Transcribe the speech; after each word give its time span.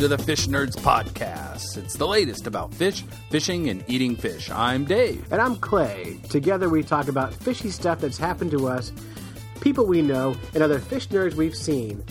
to 0.00 0.08
the 0.08 0.16
Fish 0.16 0.46
Nerds 0.46 0.76
Podcast. 0.76 1.76
It's 1.76 1.94
the 1.94 2.06
latest 2.06 2.46
about 2.46 2.72
fish, 2.72 3.02
fishing, 3.28 3.68
and 3.68 3.84
eating 3.86 4.16
fish. 4.16 4.48
I'm 4.48 4.86
Dave. 4.86 5.30
And 5.30 5.42
I'm 5.42 5.56
Clay. 5.56 6.18
Together 6.30 6.70
we 6.70 6.82
talk 6.82 7.08
about 7.08 7.34
fishy 7.34 7.68
stuff 7.68 8.00
that's 8.00 8.16
happened 8.16 8.50
to 8.52 8.66
us, 8.66 8.92
people 9.60 9.84
we 9.84 10.00
know, 10.00 10.34
and 10.54 10.62
other 10.62 10.78
fish 10.78 11.08
nerds 11.08 11.34
we've 11.34 11.54
seen. 11.54 12.02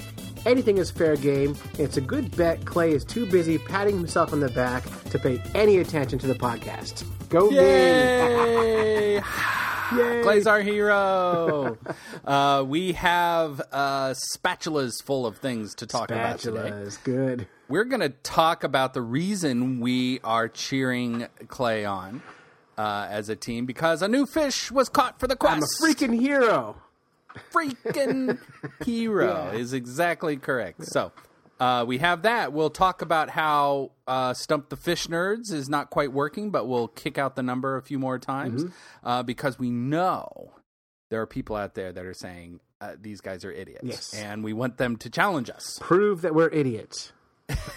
Anything 0.46 0.78
is 0.78 0.92
fair 0.92 1.16
game, 1.16 1.58
and 1.72 1.80
it's 1.80 1.98
a 1.98 2.02
good 2.02 2.36
bet 2.38 2.64
Clay 2.64 2.92
is 2.92 3.04
too 3.04 3.26
busy 3.26 3.58
patting 3.58 3.98
himself 3.98 4.34
on 4.34 4.40
the 4.40 4.50
back 4.50 4.84
to 5.06 5.18
pay 5.18 5.42
any 5.56 5.80
attention 5.80 6.20
to 6.20 6.28
the 6.28 6.36
podcast. 6.36 7.06
Go! 7.30 7.50
Yay! 7.50 9.20
Yay! 9.96 10.22
Clay's 10.22 10.46
our 10.46 10.62
hero. 10.62 11.76
uh, 12.26 12.64
we 12.68 12.94
have 12.94 13.60
uh, 13.72 14.14
spatulas 14.36 15.02
full 15.04 15.26
of 15.26 15.38
things 15.38 15.74
to 15.76 15.88
talk 15.88 16.12
about 16.12 16.38
today. 16.38 16.70
Spatulas, 16.70 17.04
good. 17.04 17.48
We're 17.70 17.86
going 17.86 18.02
to 18.02 18.10
talk 18.10 18.64
about 18.64 18.94
the 18.96 19.02
reason 19.02 19.80
we 19.80 20.20
are 20.24 20.48
cheering 20.48 21.28
Clay 21.48 21.86
on 21.86 22.24
uh, 22.78 23.08
as 23.10 23.30
a 23.30 23.36
team 23.36 23.66
because 23.68 24.02
a 24.02 24.08
new 24.08 24.26
fish 24.26 24.72
was 24.72 24.90
caught 24.90 25.20
for 25.20 25.28
the 25.28 25.36
quest. 25.36 25.56
I'm 25.58 25.62
a 25.64 25.94
freaking 25.94 26.20
hero. 26.20 26.78
freaking 27.54 28.40
hero 28.86 29.52
is 29.54 29.74
exactly 29.74 30.38
correct. 30.38 30.84
So 30.86 31.12
uh, 31.60 31.86
we 31.88 32.00
have 32.00 32.24
that. 32.24 32.54
We'll 32.54 32.72
talk 32.72 33.04
about 33.04 33.30
how 33.30 33.92
uh, 34.08 34.34
Stump 34.34 34.70
the 34.70 34.76
Fish 34.78 35.06
Nerds 35.06 35.54
is 35.54 35.70
not 35.70 35.92
quite 35.92 36.12
working, 36.12 36.50
but 36.50 36.68
we'll 36.68 36.88
kick 36.88 37.20
out 37.20 37.36
the 37.36 37.44
number 37.44 37.76
a 37.78 37.84
few 37.84 38.00
more 38.00 38.18
times 38.18 38.66
uh, 39.04 39.22
because 39.22 39.60
we 39.60 39.70
know 39.70 40.54
there 41.10 41.22
are 41.22 41.28
people 41.28 41.56
out 41.56 41.76
there 41.76 41.92
that 41.92 42.04
are 42.06 42.16
saying 42.16 42.62
uh, 42.82 42.94
these 43.00 43.22
guys 43.22 43.46
are 43.46 43.52
idiots, 43.52 43.84
Yes. 43.84 44.14
and 44.16 44.44
we 44.44 44.54
want 44.54 44.78
them 44.78 44.96
to 44.98 45.10
challenge 45.10 45.50
us. 45.52 45.78
Prove 45.82 46.22
that 46.22 46.34
we're 46.34 46.50
idiots. 46.50 47.12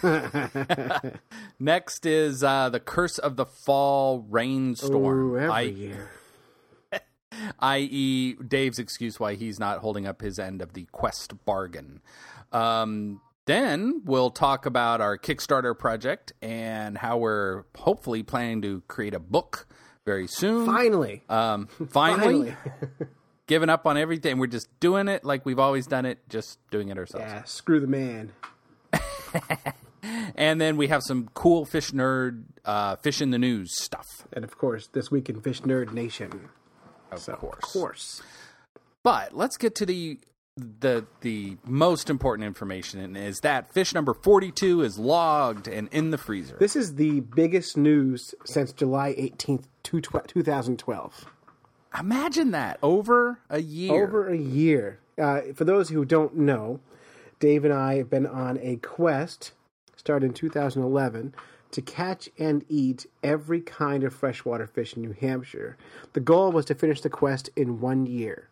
Next 1.58 2.06
is 2.06 2.42
uh, 2.44 2.68
the 2.68 2.80
Curse 2.80 3.18
of 3.18 3.36
the 3.36 3.46
Fall 3.46 4.24
Rainstorm. 4.28 5.04
Ooh, 5.04 5.38
every 5.38 5.50
I- 5.52 5.60
year. 5.62 6.10
i.e., 7.60 8.34
Dave's 8.46 8.78
excuse 8.78 9.18
why 9.18 9.34
he's 9.34 9.58
not 9.58 9.78
holding 9.78 10.06
up 10.06 10.20
his 10.20 10.38
end 10.38 10.60
of 10.60 10.74
the 10.74 10.86
quest 10.92 11.44
bargain. 11.44 12.00
Um, 12.52 13.20
then 13.46 14.02
we'll 14.04 14.30
talk 14.30 14.66
about 14.66 15.00
our 15.00 15.16
Kickstarter 15.18 15.76
project 15.76 16.32
and 16.42 16.98
how 16.98 17.16
we're 17.16 17.64
hopefully 17.76 18.22
planning 18.22 18.60
to 18.62 18.82
create 18.86 19.14
a 19.14 19.18
book 19.18 19.66
very 20.04 20.26
soon. 20.26 20.66
Finally. 20.66 21.22
Um, 21.28 21.68
finally, 21.88 22.50
Finally. 22.50 22.56
giving 23.46 23.70
up 23.70 23.86
on 23.86 23.96
everything. 23.96 24.38
We're 24.38 24.46
just 24.46 24.68
doing 24.78 25.08
it 25.08 25.24
like 25.24 25.46
we've 25.46 25.58
always 25.58 25.86
done 25.86 26.04
it, 26.04 26.18
just 26.28 26.58
doing 26.70 26.88
it 26.90 26.98
ourselves. 26.98 27.26
yeah, 27.26 27.42
screw 27.44 27.80
the 27.80 27.86
man. 27.86 28.32
And 30.34 30.60
then 30.60 30.76
we 30.76 30.88
have 30.88 31.02
some 31.04 31.28
cool 31.34 31.64
fish 31.64 31.92
nerd, 31.92 32.42
uh, 32.64 32.96
fish 32.96 33.20
in 33.20 33.30
the 33.30 33.38
news 33.38 33.76
stuff, 33.76 34.06
And 34.32 34.44
of 34.44 34.58
course, 34.58 34.88
this 34.88 35.10
week 35.12 35.28
in 35.28 35.40
Fish 35.40 35.60
Nerd 35.62 35.92
Nation. 35.92 36.48
of 37.12 37.20
So, 37.20 37.34
course. 37.34 37.62
Of 37.62 37.70
course. 37.70 38.22
But 39.04 39.34
let's 39.36 39.56
get 39.56 39.74
to 39.76 39.86
the 39.86 40.18
the 40.56 41.06
the 41.22 41.56
most 41.64 42.10
important 42.10 42.46
information 42.46 43.00
and 43.00 43.16
is 43.16 43.40
that 43.40 43.72
fish 43.72 43.94
number 43.94 44.12
42 44.12 44.82
is 44.82 44.98
logged 44.98 45.66
and 45.68 45.88
in 45.92 46.10
the 46.10 46.18
freezer. 46.18 46.56
This 46.58 46.74
is 46.76 46.96
the 46.96 47.20
biggest 47.20 47.76
news 47.76 48.34
since 48.44 48.72
July 48.72 49.14
18th, 49.14 49.64
2012. 49.82 51.26
Imagine 51.98 52.50
that 52.50 52.78
over 52.82 53.38
a 53.50 53.60
year. 53.60 53.92
Over 54.04 54.28
a 54.28 54.36
year. 54.36 54.98
Uh, 55.20 55.40
for 55.54 55.64
those 55.64 55.90
who 55.90 56.04
don't 56.04 56.36
know, 56.36 56.80
Dave 57.42 57.64
and 57.64 57.74
I 57.74 57.96
have 57.96 58.08
been 58.08 58.24
on 58.24 58.56
a 58.62 58.76
quest, 58.76 59.50
started 59.96 60.26
in 60.26 60.32
2011, 60.32 61.34
to 61.72 61.82
catch 61.82 62.28
and 62.38 62.64
eat 62.68 63.04
every 63.24 63.60
kind 63.60 64.04
of 64.04 64.14
freshwater 64.14 64.64
fish 64.68 64.94
in 64.94 65.02
New 65.02 65.12
Hampshire. 65.20 65.76
The 66.12 66.20
goal 66.20 66.52
was 66.52 66.64
to 66.66 66.76
finish 66.76 67.00
the 67.00 67.10
quest 67.10 67.50
in 67.56 67.80
one 67.80 68.06
year. 68.06 68.48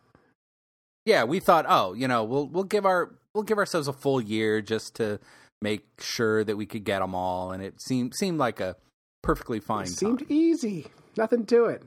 yeah, 1.05 1.23
we 1.23 1.39
thought, 1.39 1.65
oh, 1.69 1.93
you 1.93 2.05
know, 2.05 2.25
we'll 2.25 2.47
we'll 2.47 2.65
give 2.65 2.85
our 2.85 3.11
we'll 3.33 3.45
give 3.45 3.57
ourselves 3.57 3.87
a 3.87 3.93
full 3.93 4.19
year 4.19 4.59
just 4.61 4.95
to 4.95 5.21
make 5.61 5.85
sure 6.01 6.43
that 6.43 6.57
we 6.57 6.65
could 6.65 6.83
get 6.83 6.99
them 6.99 7.15
all, 7.15 7.51
and 7.53 7.63
it 7.63 7.79
seemed 7.79 8.13
seemed 8.13 8.39
like 8.39 8.59
a 8.59 8.75
perfectly 9.23 9.61
fine 9.61 9.85
It 9.85 9.89
seemed 9.89 10.19
time. 10.19 10.27
easy. 10.29 10.87
Nothing 11.15 11.45
to 11.45 11.65
it. 11.67 11.83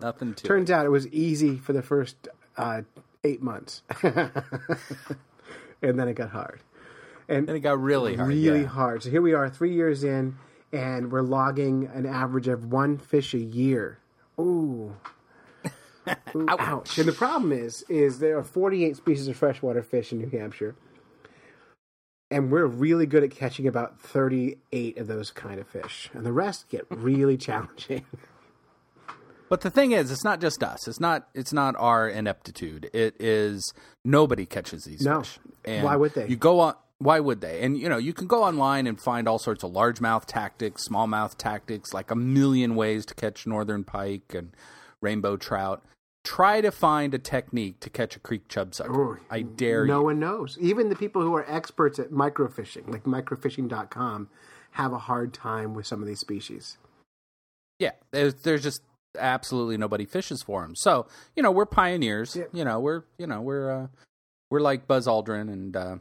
Nothing 0.00 0.32
to 0.32 0.46
Turns 0.46 0.70
out 0.70 0.86
it 0.86 0.90
was 0.90 1.06
easy 1.08 1.58
for 1.58 1.74
the 1.74 1.82
first 1.82 2.28
uh, 2.56 2.80
eight 3.24 3.42
months. 3.42 3.82
and 5.82 5.98
then 5.98 6.08
it 6.08 6.14
got 6.14 6.30
hard. 6.30 6.60
And 7.28 7.48
And 7.48 7.56
it 7.56 7.60
got 7.60 7.80
really 7.80 8.16
hard. 8.16 8.28
really 8.28 8.62
yeah. 8.62 8.66
hard. 8.66 9.02
So 9.02 9.10
here 9.10 9.22
we 9.22 9.32
are, 9.32 9.48
three 9.48 9.72
years 9.72 10.04
in, 10.04 10.36
and 10.72 11.10
we're 11.12 11.22
logging 11.22 11.88
an 11.94 12.06
average 12.06 12.48
of 12.48 12.66
one 12.72 12.98
fish 12.98 13.34
a 13.34 13.38
year. 13.38 13.98
Ooh. 14.38 14.94
Ooh, 16.36 16.58
ouch. 16.58 16.98
And 16.98 17.08
the 17.08 17.12
problem 17.12 17.52
is, 17.52 17.82
is 17.88 18.18
there 18.18 18.36
are 18.38 18.44
48 18.44 18.96
species 18.96 19.28
of 19.28 19.36
freshwater 19.36 19.82
fish 19.82 20.12
in 20.12 20.18
New 20.18 20.28
Hampshire, 20.28 20.74
and 22.30 22.50
we're 22.50 22.66
really 22.66 23.06
good 23.06 23.24
at 23.24 23.30
catching 23.30 23.66
about 23.66 24.00
38 24.00 24.98
of 24.98 25.06
those 25.06 25.30
kind 25.30 25.60
of 25.60 25.66
fish, 25.68 26.10
and 26.12 26.26
the 26.26 26.32
rest 26.32 26.68
get 26.68 26.86
really 26.90 27.36
challenging. 27.38 28.04
But 29.54 29.60
the 29.60 29.70
thing 29.70 29.92
is, 29.92 30.10
it's 30.10 30.24
not 30.24 30.40
just 30.40 30.64
us. 30.64 30.88
It's 30.88 30.98
not. 30.98 31.28
It's 31.32 31.52
not 31.52 31.76
our 31.78 32.08
ineptitude. 32.08 32.90
It 32.92 33.14
is 33.20 33.72
nobody 34.04 34.46
catches 34.46 34.82
these 34.82 35.02
No. 35.02 35.20
fish. 35.20 35.38
And 35.64 35.84
Why 35.84 35.94
would 35.94 36.12
they? 36.12 36.26
You 36.26 36.34
go 36.34 36.58
on. 36.58 36.74
Why 36.98 37.20
would 37.20 37.40
they? 37.40 37.62
And 37.62 37.78
you 37.78 37.88
know, 37.88 37.96
you 37.96 38.12
can 38.12 38.26
go 38.26 38.42
online 38.42 38.88
and 38.88 39.00
find 39.00 39.28
all 39.28 39.38
sorts 39.38 39.62
of 39.62 39.70
largemouth 39.70 40.24
tactics, 40.26 40.88
smallmouth 40.88 41.36
tactics, 41.38 41.94
like 41.94 42.10
a 42.10 42.16
million 42.16 42.74
ways 42.74 43.06
to 43.06 43.14
catch 43.14 43.46
northern 43.46 43.84
pike 43.84 44.34
and 44.34 44.56
rainbow 45.00 45.36
trout. 45.36 45.84
Try 46.24 46.60
to 46.60 46.72
find 46.72 47.14
a 47.14 47.20
technique 47.20 47.78
to 47.78 47.88
catch 47.90 48.16
a 48.16 48.18
creek 48.18 48.48
chub 48.48 48.74
sucker. 48.74 48.92
Ooh, 48.92 49.18
I 49.30 49.42
dare 49.42 49.86
no 49.86 49.98
you. 49.98 49.98
No 49.98 50.02
one 50.02 50.18
knows. 50.18 50.58
Even 50.60 50.88
the 50.88 50.96
people 50.96 51.22
who 51.22 51.32
are 51.36 51.48
experts 51.48 52.00
at 52.00 52.10
microfishing, 52.10 52.90
like 52.90 53.04
microfishing.com, 53.04 54.30
have 54.72 54.92
a 54.92 54.98
hard 54.98 55.32
time 55.32 55.74
with 55.74 55.86
some 55.86 56.02
of 56.02 56.08
these 56.08 56.18
species. 56.18 56.76
Yeah, 57.78 57.92
there's, 58.10 58.34
there's 58.42 58.64
just 58.64 58.82
absolutely 59.18 59.76
nobody 59.76 60.04
fishes 60.04 60.42
for 60.42 60.62
them. 60.62 60.74
So 60.76 61.06
you 61.36 61.42
know, 61.42 61.50
we're 61.50 61.66
pioneers. 61.66 62.36
Yeah. 62.36 62.44
You 62.52 62.64
know, 62.64 62.80
we're 62.80 63.02
you 63.18 63.26
know 63.26 63.40
we're 63.40 63.70
uh, 63.70 63.86
we're 64.50 64.60
like 64.60 64.86
Buzz 64.86 65.06
Aldrin 65.06 65.52
and 65.52 65.76
uh, 65.76 65.96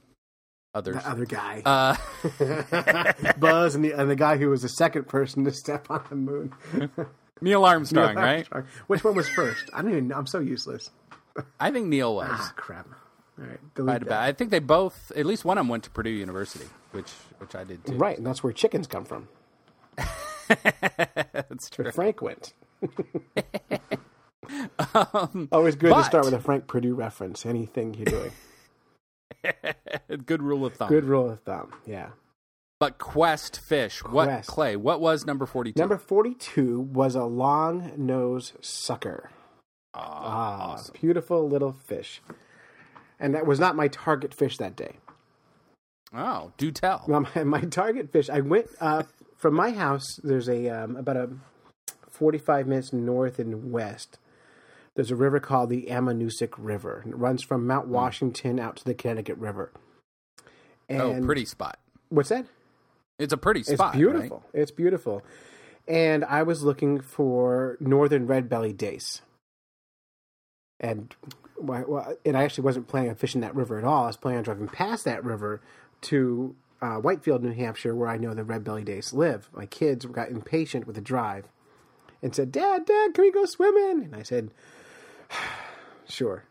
others. 0.74 0.96
The 0.96 1.10
other 1.10 1.26
guy. 1.26 1.62
Uh, 1.66 1.96
Buzz 3.40 3.76
and 3.76 3.84
the, 3.84 3.92
and 3.94 4.10
the 4.10 4.16
guy 4.16 4.38
who 4.38 4.50
was 4.50 4.62
the 4.62 4.70
second 4.70 5.08
person 5.08 5.44
to 5.46 5.52
step 5.52 5.90
on 5.90 6.04
the 6.10 6.16
moon. 6.16 6.54
Neil 7.42 7.66
Armstrong, 7.66 8.16
Neil 8.16 8.24
right? 8.24 8.48
Armstrong. 8.52 8.66
Which 8.88 9.04
one 9.04 9.16
was 9.16 9.28
first? 9.30 9.70
I 9.74 9.82
don't 9.82 9.92
even 9.92 10.08
know. 10.08 10.16
I'm 10.16 10.28
so 10.28 10.40
useless. 10.40 10.92
I 11.60 11.72
think 11.72 11.88
Neil 11.88 12.16
was. 12.16 12.30
Ah, 12.32 12.54
crap. 12.56 12.88
All 13.40 13.46
right. 13.46 13.54
I'd 13.54 13.74
delete 13.74 14.06
that. 14.06 14.22
I 14.22 14.32
think 14.32 14.52
they 14.52 14.60
both, 14.60 15.12
at 15.16 15.26
least 15.26 15.44
one 15.44 15.58
of 15.58 15.62
them, 15.64 15.70
went 15.70 15.84
to 15.86 15.90
Purdue 15.90 16.12
University, 16.12 16.66
which 16.92 17.10
which 17.40 17.56
I 17.56 17.64
did 17.64 17.86
too. 17.86 17.96
Right, 17.96 18.18
and 18.18 18.26
that's 18.26 18.44
where 18.44 18.54
chickens 18.54 18.88
come 18.88 19.06
from. 19.06 19.28
That's 20.48 21.70
true. 21.70 21.90
Frank 21.92 22.22
went. 22.22 22.54
Always 25.52 25.76
good 25.76 25.94
to 25.94 26.04
start 26.04 26.26
with 26.26 26.34
a 26.34 26.40
Frank 26.40 26.68
Perdue 26.68 26.96
reference. 26.96 27.46
Anything 27.46 27.94
you're 27.94 28.06
doing. 28.06 28.32
Good 30.26 30.42
rule 30.42 30.66
of 30.66 30.74
thumb. 30.76 30.90
Good 30.90 31.06
rule 31.06 31.30
of 31.30 31.42
thumb. 31.42 31.74
Yeah. 31.86 32.10
But 32.80 32.98
Quest 32.98 33.60
fish. 33.60 34.04
What 34.04 34.26
Quest. 34.26 34.50
Clay? 34.50 34.76
What 34.76 35.02
was 35.02 35.26
number 35.26 35.46
forty-two? 35.46 35.80
Number 35.80 35.98
42 35.98 36.80
was 36.80 37.16
a 37.16 37.24
long 37.24 37.94
nose 37.98 38.54
sucker. 38.62 39.32
Ah, 39.94 40.82
beautiful 41.00 41.48
little 41.48 41.72
fish. 41.72 42.22
And 43.20 43.36
that 43.36 43.46
was 43.46 43.60
not 43.60 43.76
my 43.76 43.88
target 43.88 44.34
fish 44.34 44.58
that 44.58 44.76
day. 44.76 44.98
Oh, 46.14 46.52
do 46.58 46.72
tell. 46.72 47.04
Well, 47.08 47.26
my, 47.36 47.44
my 47.44 47.62
target 47.62 48.12
fish, 48.12 48.30
I 48.30 48.42
went 48.42 48.68
uh, 48.80 49.04
from 49.38 49.54
my 49.54 49.72
house. 49.72 50.20
There's 50.24 50.50
a 50.50 50.70
um, 50.70 50.96
about 50.96 51.18
a 51.18 51.30
45 52.14 52.68
minutes 52.68 52.94
north 52.94 53.40
and 53.40 53.72
west. 53.72 54.20
There's 54.96 55.10
a 55.10 55.16
river 55.16 55.40
called 55.40 55.70
the 55.70 55.88
Ammonoosuc 55.90 56.54
River. 56.58 57.02
And 57.04 57.14
it 57.14 57.18
runs 57.18 57.42
from 57.42 57.66
Mount 57.66 57.88
Washington 57.88 58.60
out 58.60 58.76
to 58.78 58.86
the 58.86 58.94
Connecticut 58.94 59.38
River. 59.38 59.72
And 60.88 61.02
oh, 61.02 61.26
pretty 61.26 61.46
spot. 61.46 61.80
What's 62.10 62.30
that? 62.30 62.46
It's 63.18 63.34
a 63.34 63.38
pretty 63.38 63.62
It's 63.62 63.74
spot. 63.74 63.94
beautiful. 63.94 64.44
It's 64.54 64.70
beautiful. 64.72 65.24
And 65.88 66.24
I 66.26 66.44
was 66.44 66.64
looking 66.64 67.02
for 67.02 67.78
northern 67.80 68.28
red 68.28 68.48
belly 68.48 68.74
dace. 68.74 69.22
And 70.80 71.16
well, 71.58 71.86
well, 71.88 72.18
and 72.26 72.38
I 72.38 72.44
actually 72.44 72.66
wasn't 72.66 72.88
planning 72.88 73.10
on 73.10 73.16
fishing 73.16 73.42
that 73.42 73.56
river 73.56 73.80
at 73.80 73.84
all. 73.84 74.04
I 74.04 74.08
was 74.08 74.18
planning 74.18 74.40
on 74.40 74.44
driving 74.44 74.68
past 74.68 75.06
that 75.06 75.24
river 75.24 75.62
to 76.02 76.56
uh, 76.82 76.98
Whitefield, 76.98 77.44
New 77.44 77.54
Hampshire, 77.54 77.96
where 77.96 78.10
I 78.10 78.18
know 78.18 78.34
the 78.34 78.44
red 78.44 78.64
belly 78.64 78.84
dace 78.84 79.14
live. 79.14 79.50
My 79.54 79.66
kids 79.66 80.06
got 80.06 80.30
impatient 80.30 80.86
with 80.86 80.96
the 80.96 81.02
drive 81.02 81.46
and 82.24 82.34
said, 82.34 82.52
"Dad, 82.52 82.86
Dad, 82.86 83.14
can 83.14 83.24
we 83.24 83.32
go 83.32 83.46
swimming?" 83.46 84.06
And 84.06 84.16
I 84.16 84.24
said, 84.24 84.50
Sure. 86.08 86.44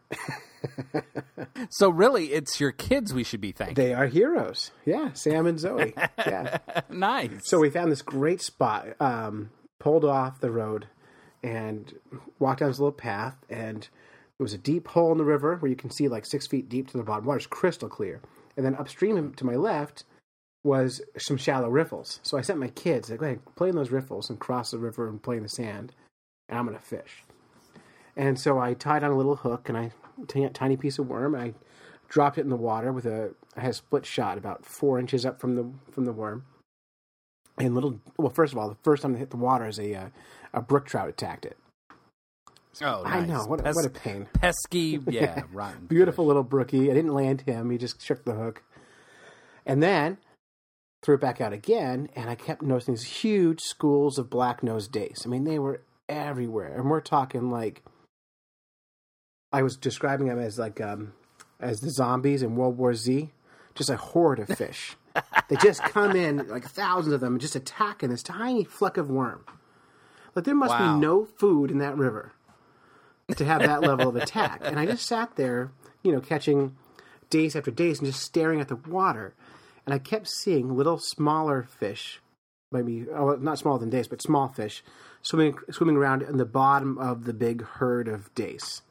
so 1.71 1.91
really, 1.91 2.33
it's 2.33 2.61
your 2.61 2.73
kids 2.73 3.13
we 3.13 3.25
should 3.25 3.41
be 3.41 3.53
thanking. 3.53 3.75
They 3.75 3.95
are 3.95 4.07
heroes. 4.07 4.71
Yeah, 4.85 5.13
Sam 5.13 5.47
and 5.47 5.59
Zoe. 5.59 5.95
Yeah. 6.19 6.59
nice. 6.91 7.31
So 7.45 7.59
we 7.59 7.71
found 7.71 7.93
this 7.93 8.03
great 8.03 8.41
spot, 8.41 8.89
um, 9.01 9.51
pulled 9.79 10.05
off 10.05 10.41
the 10.41 10.51
road, 10.51 10.87
and 11.43 11.93
walked 12.39 12.61
down 12.61 12.71
this 12.71 12.79
little 12.79 12.93
path. 12.93 13.37
And 13.49 13.83
there 13.83 14.45
was 14.45 14.55
a 14.55 14.59
deep 14.59 14.89
hole 14.89 15.13
in 15.13 15.19
the 15.19 15.25
river 15.25 15.57
where 15.57 15.71
you 15.71 15.77
can 15.77 15.91
see 15.91 16.09
like 16.09 16.27
six 16.27 16.47
feet 16.47 16.69
deep 16.69 16.91
to 16.91 16.99
the 16.99 17.05
bottom. 17.05 17.25
Water's 17.25 17.47
crystal 17.47 17.89
clear. 17.89 18.21
And 18.57 18.65
then 18.65 18.75
upstream 18.75 19.33
to 19.35 19.47
my 19.47 19.55
left 19.55 20.05
was 20.65 21.01
some 21.19 21.37
shallow 21.37 21.69
riffles. 21.69 22.21
So 22.23 22.39
I 22.39 22.43
sent 22.43 22.59
my 22.61 22.69
kids, 22.69 23.11
like, 23.11 23.21
go 23.21 23.27
ahead, 23.27 23.41
play 23.57 23.69
in 23.69 23.77
those 23.77 23.91
riffles 23.91 24.31
and 24.31 24.39
cross 24.39 24.71
the 24.71 24.79
river 24.79 25.09
and 25.09 25.23
play 25.23 25.37
in 25.37 25.43
the 25.43 25.49
sand, 25.49 25.93
and 26.49 26.59
I'm 26.59 26.67
going 26.67 26.77
to 26.79 26.83
fish. 26.85 27.25
And 28.17 28.39
so 28.39 28.59
I 28.59 28.75
tied 28.75 29.03
on 29.03 29.11
a 29.11 29.17
little 29.17 29.37
hook 29.37 29.69
and 29.69 29.77
I 29.79 29.91
t- 30.29 30.47
tiny 30.53 30.77
piece 30.77 30.99
of 30.99 31.09
worm. 31.09 31.35
And 31.35 31.43
I 31.43 31.55
dropped 32.09 32.39
it 32.39 32.43
in 32.43 32.51
the 32.51 32.57
water 32.57 32.93
with 32.93 33.07
a 33.07 33.35
I 33.57 33.61
had 33.63 33.71
a 33.71 33.75
split 33.75 34.05
shot 34.07 34.37
about 34.39 34.65
four 34.67 34.99
inches 34.99 35.25
up 35.25 35.41
from 35.41 35.57
the 35.57 35.71
from 35.91 36.05
the 36.05 36.13
worm. 36.13 36.45
And 37.59 37.75
little 37.75 38.01
well, 38.19 38.31
first 38.31 38.53
of 38.53 38.59
all, 38.59 38.69
the 38.69 38.77
first 38.83 39.03
time 39.03 39.15
it 39.15 39.19
hit 39.19 39.31
the 39.31 39.37
water, 39.39 39.67
is 39.67 39.79
a 39.79 39.95
uh, 39.95 40.09
a 40.53 40.61
brook 40.61 40.87
trout 40.87 41.09
attacked 41.09 41.47
it. 41.47 41.57
oh, 42.83 43.03
I 43.05 43.25
know 43.25 43.45
what 43.47 43.61
a, 43.61 43.63
Pes- 43.63 43.75
what 43.77 43.85
a 43.87 43.91
pain. 43.91 44.27
pesky, 44.35 45.01
yeah, 45.09 45.43
rotten. 45.53 45.87
Beautiful 45.87 46.27
little 46.27 46.43
brookie. 46.43 46.91
I 46.91 46.95
didn't 46.95 47.15
land 47.15 47.43
him. 47.43 47.71
He 47.71 47.79
just 47.79 48.03
shook 48.03 48.25
the 48.25 48.33
hook, 48.35 48.63
and 49.67 49.83
then 49.83 50.19
threw 51.03 51.17
it 51.17 51.21
back 51.21 51.41
out 51.41 51.53
again. 51.53 52.09
And 52.15 52.31
I 52.31 52.35
kept 52.35 52.63
noticing 52.63 52.95
these 52.95 53.03
huge 53.05 53.61
schools 53.61 54.19
of 54.19 54.31
black 54.31 54.63
nosed 54.63 54.93
dace. 54.93 55.23
I 55.25 55.29
mean, 55.29 55.45
they 55.45 55.59
were 55.59 55.83
everywhere, 56.09 56.75
and 56.79 56.91
we're 56.91 57.01
talking 57.01 57.51
like 57.51 57.83
I 59.53 59.63
was 59.63 59.77
describing 59.77 60.29
them 60.29 60.39
as 60.39 60.59
like 60.59 60.81
um, 60.81 61.13
as 61.61 61.81
the 61.81 61.91
zombies 61.91 62.43
in 62.43 62.57
World 62.57 62.79
War 62.79 62.95
Z, 62.95 63.31
just 63.75 63.91
a 63.91 63.97
horde 63.97 64.39
of 64.41 64.49
fish. 64.49 64.97
they 65.49 65.57
just 65.57 65.83
come 65.83 66.17
in 66.17 66.49
like 66.49 66.65
thousands 66.69 67.13
of 67.15 67.21
them, 67.21 67.35
and 67.35 67.41
just 67.41 67.57
attacking 67.57 68.11
this 68.11 68.23
tiny 68.23 68.65
fleck 68.65 68.97
of 68.97 69.11
worm. 69.11 69.45
Like 70.35 70.45
there 70.47 70.55
must 70.55 70.71
Wow. 70.79 70.95
be 70.95 71.01
no 71.01 71.25
food 71.27 71.71
in 71.71 71.79
that 71.79 71.97
river 71.99 72.33
to 73.37 73.45
have 73.45 73.61
that 73.63 73.83
level 73.83 74.09
of 74.09 74.17
attack. 74.17 74.61
And 74.65 74.79
I 74.79 74.87
just 74.87 75.07
sat 75.07 75.37
there, 75.37 75.71
you 76.03 76.13
know, 76.13 76.21
catching 76.21 76.75
dace 77.29 77.55
after 77.55 77.71
dace 77.71 77.99
and 77.99 78.07
just 78.07 78.23
staring 78.23 78.61
at 78.61 78.69
the 78.69 78.77
water. 78.77 79.35
And 79.87 79.95
I 79.95 79.99
kept 79.99 80.29
seeing 80.29 80.77
little 80.77 80.99
smaller 80.99 81.63
fish, 81.63 82.21
maybe 82.71 83.07
oh, 83.13 83.37
not 83.37 83.59
smaller 83.59 83.79
than 83.79 83.91
dace, 83.91 84.07
but 84.07 84.23
small 84.23 84.49
fish, 84.49 84.85
swimming 85.23 85.57
swimming 85.71 85.97
around 85.97 86.23
in 86.23 86.37
the 86.37 86.45
bottom 86.45 86.99
of 86.99 87.25
the 87.25 87.33
big 87.33 87.65
herd 87.65 88.09
of 88.09 88.33
dace. 88.35 88.83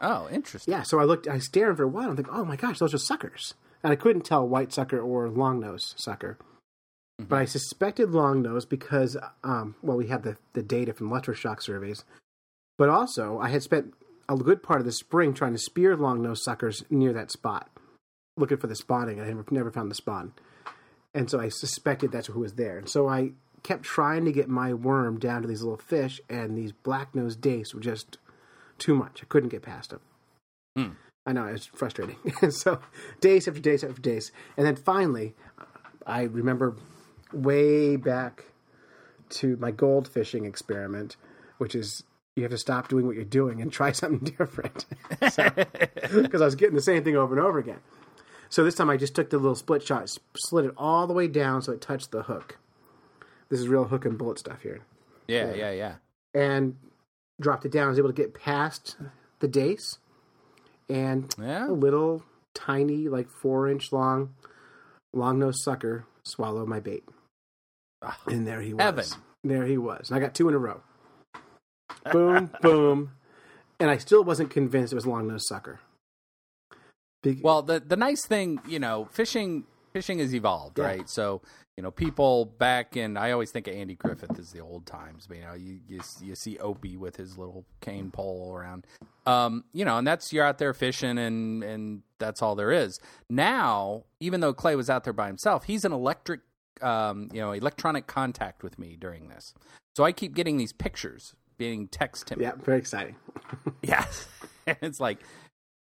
Oh, 0.00 0.28
interesting. 0.30 0.72
Yeah, 0.72 0.82
so 0.82 0.98
I 0.98 1.04
looked, 1.04 1.28
I 1.28 1.38
stared 1.38 1.76
for 1.76 1.84
a 1.84 1.88
while. 1.88 2.10
I'm 2.10 2.16
thinking, 2.16 2.34
oh 2.34 2.44
my 2.44 2.56
gosh, 2.56 2.78
those 2.78 2.94
are 2.94 2.98
suckers. 2.98 3.54
And 3.82 3.92
I 3.92 3.96
couldn't 3.96 4.24
tell 4.24 4.46
white 4.46 4.72
sucker 4.72 5.00
or 5.00 5.28
longnose 5.28 5.94
sucker. 5.96 6.38
But 7.18 7.36
I 7.36 7.44
suspected 7.44 8.10
longnose 8.10 8.68
because, 8.68 9.16
um, 9.42 9.74
well, 9.82 9.96
we 9.96 10.08
had 10.08 10.22
the, 10.22 10.36
the 10.52 10.62
data 10.62 10.92
from 10.92 11.08
electroshock 11.08 11.62
surveys. 11.62 12.04
But 12.76 12.90
also, 12.90 13.38
I 13.38 13.48
had 13.48 13.62
spent 13.62 13.94
a 14.28 14.36
good 14.36 14.62
part 14.62 14.80
of 14.80 14.86
the 14.86 14.92
spring 14.92 15.32
trying 15.32 15.52
to 15.52 15.58
spear 15.58 15.96
longnose 15.96 16.38
suckers 16.38 16.84
near 16.90 17.12
that 17.14 17.30
spot, 17.30 17.70
looking 18.36 18.58
for 18.58 18.66
the 18.66 18.76
spawning. 18.76 19.20
I 19.20 19.32
never, 19.50 19.70
found 19.70 19.90
the 19.90 19.94
spawn. 19.94 20.32
And 21.14 21.30
so 21.30 21.40
I 21.40 21.48
suspected 21.48 22.12
that's 22.12 22.26
who 22.26 22.40
was 22.40 22.54
there. 22.54 22.78
And 22.78 22.88
so 22.88 23.08
I 23.08 23.32
kept 23.62 23.82
trying 23.82 24.24
to 24.26 24.32
get 24.32 24.48
my 24.48 24.74
worm 24.74 25.18
down 25.18 25.42
to 25.42 25.48
these 25.48 25.62
little 25.62 25.78
fish, 25.78 26.20
and 26.28 26.56
these 26.56 26.72
black 26.72 27.14
nosed 27.14 27.40
dace 27.40 27.74
were 27.74 27.80
just 27.80 28.18
too 28.78 28.94
much. 28.94 29.20
I 29.22 29.26
couldn't 29.26 29.48
get 29.48 29.62
past 29.62 29.90
them. 29.90 30.00
Hmm. 30.76 30.90
I 31.26 31.32
know, 31.32 31.46
it's 31.46 31.66
frustrating. 31.66 32.16
and 32.42 32.54
so 32.54 32.80
dace 33.20 33.48
after 33.48 33.60
dace 33.60 33.82
after 33.82 34.00
dace. 34.00 34.30
And 34.56 34.66
then 34.66 34.76
finally, 34.76 35.34
I 36.06 36.22
remember 36.22 36.76
way 37.32 37.96
back 37.96 38.44
to 39.28 39.56
my 39.56 39.72
gold 39.72 40.06
fishing 40.06 40.44
experiment, 40.44 41.16
which 41.58 41.74
is 41.74 42.04
you 42.36 42.42
have 42.42 42.52
to 42.52 42.58
stop 42.58 42.88
doing 42.88 43.06
what 43.06 43.16
you're 43.16 43.24
doing 43.24 43.60
and 43.60 43.72
try 43.72 43.90
something 43.92 44.32
different. 44.38 44.84
Because 45.08 45.38
I 46.42 46.44
was 46.44 46.54
getting 46.54 46.76
the 46.76 46.82
same 46.82 47.02
thing 47.02 47.16
over 47.16 47.36
and 47.36 47.44
over 47.44 47.58
again. 47.58 47.80
So 48.56 48.64
this 48.64 48.74
time 48.74 48.88
I 48.88 48.96
just 48.96 49.14
took 49.14 49.28
the 49.28 49.36
little 49.36 49.54
split 49.54 49.82
shot, 49.82 50.10
slid 50.34 50.64
it 50.64 50.72
all 50.78 51.06
the 51.06 51.12
way 51.12 51.28
down 51.28 51.60
so 51.60 51.72
it 51.72 51.82
touched 51.82 52.10
the 52.10 52.22
hook. 52.22 52.56
This 53.50 53.60
is 53.60 53.68
real 53.68 53.84
hook 53.84 54.06
and 54.06 54.16
bullet 54.16 54.38
stuff 54.38 54.62
here. 54.62 54.80
Yeah, 55.28 55.52
yeah, 55.52 55.72
yeah. 55.72 55.94
And 56.32 56.76
dropped 57.38 57.66
it 57.66 57.70
down. 57.70 57.84
I 57.84 57.90
was 57.90 57.98
able 57.98 58.08
to 58.08 58.14
get 58.14 58.32
past 58.32 58.96
the 59.40 59.46
dace 59.46 59.98
and 60.88 61.34
Yeah. 61.38 61.68
a 61.68 61.72
little 61.72 62.24
tiny, 62.54 63.08
like 63.10 63.28
four 63.28 63.68
inch 63.68 63.92
long, 63.92 64.34
long 65.12 65.38
nosed 65.38 65.60
sucker 65.62 66.06
swallow 66.24 66.64
my 66.64 66.80
bait. 66.80 67.04
Ah, 68.00 68.18
and 68.24 68.46
there 68.46 68.62
he 68.62 68.72
was. 68.72 68.82
Heaven. 68.82 69.04
There 69.44 69.66
he 69.66 69.76
was. 69.76 70.08
And 70.08 70.16
I 70.16 70.18
got 70.18 70.34
two 70.34 70.48
in 70.48 70.54
a 70.54 70.58
row. 70.58 70.80
boom, 72.10 72.50
boom. 72.62 73.10
And 73.78 73.90
I 73.90 73.98
still 73.98 74.24
wasn't 74.24 74.48
convinced 74.48 74.94
it 74.94 74.96
was 74.96 75.04
a 75.04 75.10
long 75.10 75.28
nosed 75.28 75.44
sucker. 75.44 75.80
Be- 77.34 77.40
Well, 77.42 77.62
the 77.62 77.80
the 77.80 77.96
nice 77.96 78.24
thing, 78.26 78.60
you 78.66 78.78
know, 78.78 79.08
fishing 79.12 79.64
fishing 79.92 80.18
has 80.18 80.34
evolved, 80.34 80.78
Yeah. 80.78 80.84
right? 80.86 81.08
So, 81.08 81.40
you 81.76 81.82
know, 81.82 81.90
people 81.90 82.44
back 82.46 82.96
in 82.96 83.16
I 83.16 83.30
always 83.32 83.50
think 83.50 83.66
of 83.68 83.74
Andy 83.74 83.94
Griffith 83.94 84.38
as 84.38 84.52
the 84.52 84.60
old 84.60 84.86
times. 84.86 85.26
But, 85.26 85.36
you 85.38 85.42
know, 85.44 85.54
you 85.54 85.78
you, 85.88 86.00
you 86.22 86.34
see 86.34 86.58
Opie 86.58 86.96
with 86.96 87.16
his 87.16 87.36
little 87.38 87.64
cane 87.80 88.10
pole 88.10 88.54
around. 88.54 88.86
Um, 89.26 89.64
you 89.72 89.84
know, 89.84 89.98
and 89.98 90.06
that's 90.06 90.32
you're 90.32 90.44
out 90.44 90.58
there 90.58 90.72
fishing 90.74 91.18
and 91.18 91.62
and 91.64 92.02
that's 92.18 92.42
all 92.42 92.54
there 92.54 92.72
is. 92.72 93.00
Now, 93.30 94.04
even 94.20 94.40
though 94.40 94.54
Clay 94.54 94.76
was 94.76 94.88
out 94.90 95.04
there 95.04 95.12
by 95.12 95.26
himself, 95.26 95.64
he's 95.64 95.84
an 95.84 95.92
electric 95.92 96.40
um, 96.82 97.28
you 97.32 97.40
know, 97.40 97.52
electronic 97.52 98.06
contact 98.06 98.62
with 98.62 98.78
me 98.78 98.96
during 99.00 99.28
this. 99.28 99.54
So 99.96 100.04
I 100.04 100.12
keep 100.12 100.34
getting 100.34 100.58
these 100.58 100.74
pictures 100.74 101.34
being 101.56 101.88
text 101.88 102.26
to 102.26 102.36
yeah, 102.38 102.52
very 102.62 102.76
exciting. 102.78 103.16
Yeah. 103.82 104.04
it's 104.66 105.00
like, 105.00 105.20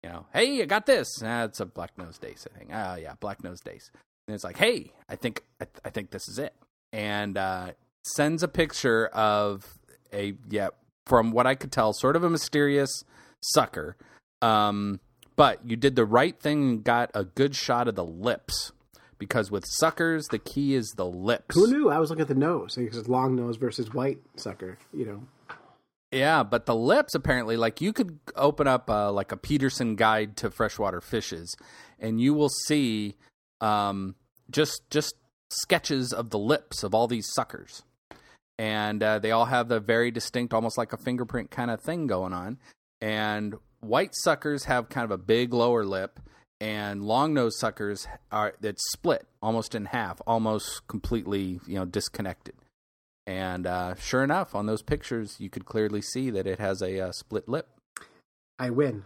you 0.04 0.10
know, 0.10 0.25
hey, 0.34 0.62
I 0.62 0.66
got 0.66 0.86
this. 0.86 1.07
Ah, 1.24 1.44
it's 1.44 1.60
a 1.60 1.66
black 1.66 1.98
nose 1.98 2.18
dace, 2.18 2.48
I 2.54 2.57
think. 2.57 2.72
Oh, 2.74 2.96
yeah, 2.96 3.13
black 3.19 3.44
nose 3.44 3.60
dace. 3.60 3.92
And 4.28 4.36
it's 4.36 4.44
like, 4.44 4.57
hey, 4.57 4.94
I 5.07 5.16
think 5.16 5.44
I, 5.62 5.68
I 5.84 5.90
think 5.90 6.12
this 6.12 6.28
is 6.28 6.40
it. 6.40 6.54
And 6.94 7.38
uh, 7.38 7.72
sends 8.04 8.44
a 8.44 8.48
picture 8.48 9.07
of 9.07 9.65
a 10.13 10.34
yeah, 10.50 10.70
from 11.06 11.32
what 11.32 11.48
I 11.48 11.56
could 11.56 11.72
tell, 11.72 11.94
sort 11.94 12.15
of 12.15 12.24
a 12.24 12.29
mysterious 12.29 13.03
sucker. 13.41 13.98
Um, 14.41 15.00
but 15.36 15.65
you 15.65 15.75
did 15.75 15.96
the 15.96 16.06
right 16.06 16.39
thing 16.39 16.70
and 16.70 16.84
got 16.84 17.12
a 17.13 17.24
good 17.24 17.56
shot 17.56 17.88
of 17.88 17.96
the 17.96 18.06
lips. 18.06 18.72
Because 19.18 19.51
with 19.51 19.65
suckers, 19.68 20.27
the 20.27 20.39
key 20.39 20.75
is 20.75 20.94
the 20.96 21.06
lips. 21.06 21.56
Who 21.56 21.68
knew? 21.68 21.89
I 21.89 22.00
was 22.00 22.10
looking 22.10 22.22
at 22.22 22.29
the 22.29 22.36
nose. 22.36 22.75
Because 22.77 22.98
it's 22.98 23.10
long 23.10 23.36
nose 23.36 23.58
versus 23.58 23.94
white 23.94 24.20
sucker, 24.38 24.77
you 24.94 25.06
know. 25.06 25.24
Yeah, 26.12 26.42
but 26.44 26.66
the 26.66 26.75
lips 26.75 27.13
apparently, 27.13 27.56
like 27.56 27.82
you 27.82 27.94
could 27.94 28.20
open 28.36 28.68
up 28.68 28.89
uh, 28.89 29.12
like 29.12 29.32
a 29.32 29.38
Peterson 29.38 29.96
guide 29.96 30.38
to 30.38 30.50
freshwater 30.50 31.01
fishes, 31.01 31.56
and 32.00 32.20
you 32.20 32.34
will 32.34 32.50
see 32.50 33.16
um, 33.62 34.16
just 34.50 34.82
just 34.89 35.13
sketches 35.51 36.12
of 36.12 36.32
the 36.32 36.39
lips 36.39 36.84
of 36.84 36.96
all 36.96 37.08
these 37.08 37.28
suckers, 37.34 37.84
and 38.58 39.04
uh, 39.04 39.20
they 39.20 39.30
all 39.30 39.46
have 39.46 39.68
the 39.68 39.80
very 39.80 40.10
distinct, 40.10 40.51
almost 40.51 40.80
like 40.80 40.94
a 40.94 40.98
fingerprint 40.98 41.51
kind 41.51 41.70
of 41.70 41.80
thing 41.80 42.08
going 42.08 42.34
on. 42.34 42.58
And 43.01 43.56
white 43.80 44.16
suckers 44.24 44.63
have 44.66 44.89
kind 44.89 45.06
of 45.06 45.12
a 45.12 45.18
big 45.18 45.54
lower 45.54 45.86
lip, 45.86 46.20
and 46.60 47.04
long 47.04 47.36
nose 47.36 47.60
suckers 47.60 48.08
are 48.32 48.56
it's 48.63 48.92
split 48.92 49.28
almost 49.44 49.75
in 49.75 49.86
half, 49.86 50.20
almost 50.25 50.88
completely 50.88 51.60
you 51.68 51.75
know 51.75 51.86
disconnected. 51.86 52.56
And 53.29 53.67
uh, 53.67 53.93
sure 53.93 54.24
enough, 54.24 54.55
on 54.55 54.65
those 54.65 54.81
pictures, 54.81 55.36
you 55.39 55.51
could 55.51 55.63
clearly 55.65 56.01
see 56.01 56.31
that 56.31 56.48
it 56.48 56.57
has 56.57 56.81
a 56.81 57.00
uh, 57.00 57.12
split 57.12 57.48
lip. 57.48 57.67
I 58.57 58.71
win. 58.71 59.03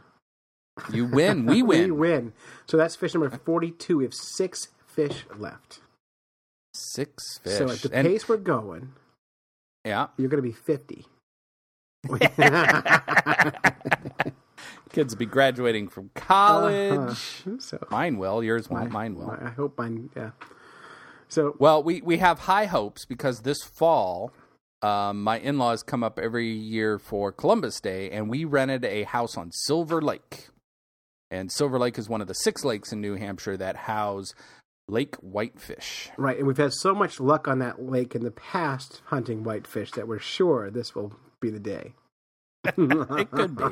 You 0.93 1.07
win. 1.07 1.45
We 1.45 1.61
win. 1.63 1.83
we 1.83 1.91
win. 1.91 2.33
So 2.65 2.77
that's 2.77 2.95
fish 2.95 3.13
number 3.13 3.29
42. 3.29 3.97
We 3.97 4.05
have 4.05 4.13
six 4.13 4.69
fish 4.87 5.25
left. 5.37 5.81
Six 6.73 7.39
fish. 7.43 7.57
So 7.57 7.69
at 7.69 7.79
the 7.79 7.89
And- 7.91 8.07
pace 8.07 8.29
we're 8.29 8.37
going, 8.37 8.93
yeah. 9.83 10.07
you're 10.15 10.29
going 10.29 10.41
to 10.41 10.49
be 10.49 10.53
50. 10.53 11.05
Kids 14.93 15.13
will 15.15 15.19
be 15.19 15.25
graduating 15.25 15.89
from 15.89 16.11
college. 16.15 17.09
Uh-huh. 17.45 17.57
So 17.59 17.85
Mine 17.89 18.17
will. 18.17 18.41
Yours 18.41 18.69
won't. 18.69 18.89
Mine 18.91 19.15
will. 19.15 19.31
I 19.31 19.49
hope 19.49 19.77
mine, 19.77 20.11
yeah. 20.15 20.29
So 21.33 21.55
Well, 21.57 21.81
we, 21.81 22.01
we 22.01 22.17
have 22.17 22.39
high 22.39 22.65
hopes 22.65 23.05
because 23.05 23.41
this 23.41 23.63
fall, 23.63 24.31
um, 24.83 25.23
my 25.23 25.39
in 25.39 25.57
laws 25.57 25.81
come 25.81 26.03
up 26.03 26.19
every 26.19 26.49
year 26.49 26.99
for 26.99 27.31
Columbus 27.31 27.81
Day, 27.81 28.11
and 28.11 28.29
we 28.29 28.45
rented 28.45 28.85
a 28.85 29.03
house 29.03 29.35
on 29.35 29.51
Silver 29.51 30.01
Lake. 30.01 30.49
And 31.31 31.51
Silver 31.51 31.79
Lake 31.79 31.97
is 31.97 32.07
one 32.07 32.21
of 32.21 32.27
the 32.27 32.35
six 32.35 32.63
lakes 32.63 32.91
in 32.91 33.01
New 33.01 33.15
Hampshire 33.15 33.57
that 33.57 33.75
house 33.75 34.35
lake 34.87 35.15
whitefish. 35.15 36.11
Right, 36.17 36.37
and 36.37 36.45
we've 36.45 36.57
had 36.57 36.73
so 36.73 36.93
much 36.93 37.19
luck 37.19 37.47
on 37.47 37.57
that 37.59 37.81
lake 37.81 38.13
in 38.13 38.23
the 38.23 38.31
past 38.31 39.01
hunting 39.05 39.43
whitefish 39.43 39.91
that 39.91 40.07
we're 40.07 40.19
sure 40.19 40.69
this 40.69 40.93
will 40.93 41.13
be 41.39 41.49
the 41.49 41.59
day. 41.59 41.95
it 42.65 43.31
could 43.31 43.57
be. 43.57 43.63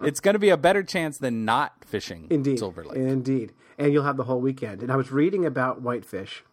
It's 0.00 0.20
going 0.20 0.34
to 0.34 0.38
be 0.38 0.50
a 0.50 0.56
better 0.56 0.82
chance 0.82 1.18
than 1.18 1.44
not 1.44 1.84
fishing 1.84 2.28
Indeed, 2.30 2.58
Silver 2.58 2.84
Lake. 2.84 2.96
indeed, 2.96 3.52
and 3.78 3.92
you'll 3.92 4.04
have 4.04 4.16
the 4.16 4.24
whole 4.24 4.40
weekend. 4.40 4.82
And 4.82 4.92
I 4.92 4.96
was 4.96 5.10
reading 5.10 5.44
about 5.44 5.82
whitefish, 5.82 6.44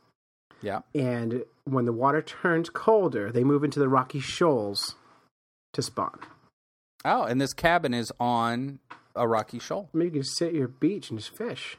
yeah. 0.62 0.80
and 0.96 1.44
when 1.66 1.86
the 1.86 1.94
water 1.94 2.22
turns 2.22 2.70
colder, 2.70 3.32
they 3.32 3.44
move 3.44 3.64
into 3.64 3.80
the 3.80 3.90
rocky 3.90 4.20
shoals 4.20 4.96
to 5.74 5.82
spawn. 5.82 6.20
Oh, 7.06 7.24
and 7.24 7.40
this 7.42 7.54
cabin 7.54 7.94
is 7.94 8.12
on 8.20 8.80
a 9.16 9.28
rocky 9.28 9.60
shoal. 9.60 9.90
Maybe 9.94 10.06
you 10.06 10.12
can 10.22 10.24
sit 10.24 10.48
at 10.50 10.54
your 10.54 10.68
beach 10.68 11.10
and 11.10 11.20
just 11.20 11.36
fish. 11.36 11.78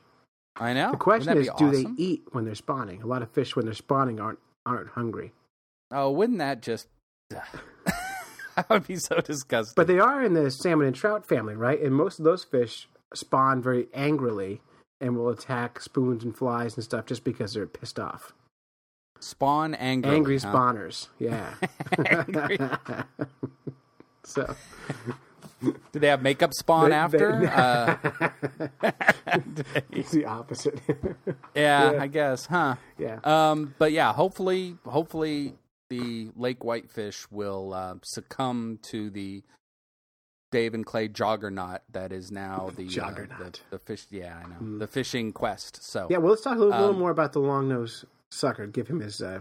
I 0.56 0.72
know. 0.74 0.90
The 0.90 0.96
question 0.96 1.36
is, 1.38 1.48
be 1.48 1.54
do 1.58 1.70
they 1.70 1.86
eat 1.96 2.22
when 2.32 2.44
they're 2.44 2.54
spawning? 2.54 3.02
A 3.02 3.06
lot 3.06 3.22
of 3.22 3.30
fish 3.30 3.54
when 3.56 3.64
they're 3.64 3.74
spawning 3.74 4.20
aren't 4.20 4.38
aren't 4.66 4.90
hungry, 4.90 5.32
Oh, 5.90 6.10
wouldn't 6.10 6.38
that 6.38 6.60
just? 6.62 6.88
that 7.30 8.68
would 8.68 8.86
be 8.86 8.96
so 8.96 9.20
disgusting. 9.20 9.74
but 9.76 9.86
they 9.86 9.98
are 9.98 10.22
in 10.22 10.34
the 10.34 10.50
salmon 10.50 10.86
and 10.86 10.96
trout 10.96 11.26
family, 11.26 11.54
right? 11.54 11.80
And 11.80 11.94
most 11.94 12.18
of 12.18 12.24
those 12.24 12.44
fish 12.44 12.88
spawn 13.14 13.62
very 13.62 13.86
angrily 13.94 14.60
and 15.00 15.16
will 15.16 15.28
attack 15.30 15.80
spoons 15.80 16.24
and 16.24 16.36
flies 16.36 16.74
and 16.74 16.84
stuff 16.84 17.06
just 17.06 17.24
because 17.24 17.54
they're 17.54 17.66
pissed 17.66 17.98
off. 17.98 18.32
Spawn 19.20 19.74
angry. 19.74 20.14
Angry 20.16 20.38
huh? 20.38 20.52
spawners, 20.52 21.08
yeah. 21.18 21.54
So 24.24 24.54
Do 25.62 25.98
they 25.98 26.06
have 26.08 26.22
makeup 26.22 26.52
spawn 26.54 26.90
They- 26.90 26.94
after? 26.96 27.40
they- 27.40 27.46
uh, 27.48 28.92
it's 29.90 30.10
the 30.12 30.24
opposite. 30.26 30.80
yeah, 31.54 31.92
Yeah. 31.92 32.02
I 32.02 32.06
guess, 32.06 32.46
huh? 32.46 32.76
yeah. 32.98 33.18
Um, 33.24 33.74
but 33.78 33.90
yeah, 33.92 34.12
hopefully, 34.12 34.76
hopefully 34.86 35.54
the 35.90 36.28
lake 36.36 36.62
whitefish 36.62 37.26
will 37.30 37.72
uh, 37.74 37.94
succumb 38.04 38.78
to 38.82 39.10
the 39.10 39.42
Dave 40.52 40.74
and 40.74 40.84
Clay 40.86 41.08
juggernaut 41.08 41.80
that 41.92 42.12
is 42.12 42.30
now 42.30 42.70
the 42.76 42.86
uh, 42.86 42.90
Juggernaut. 42.90 43.60
the, 43.70 43.76
the 43.76 43.78
fish. 43.78 44.06
Yeah, 44.10 44.40
I 44.44 44.48
know 44.62 44.78
the 44.78 44.86
fishing 44.86 45.32
quest. 45.32 45.82
So 45.82 46.06
Yeah, 46.10 46.18
well, 46.18 46.30
let's 46.30 46.42
talk 46.42 46.56
a 46.56 46.58
little, 46.58 46.70
little 46.78 46.90
Um, 46.94 46.98
more 46.98 47.10
about 47.10 47.32
the 47.32 47.40
long 47.40 47.68
nose 47.68 48.04
sucker. 48.30 48.66
Give 48.66 48.86
him 48.88 49.00
his 49.00 49.20
uh, 49.22 49.40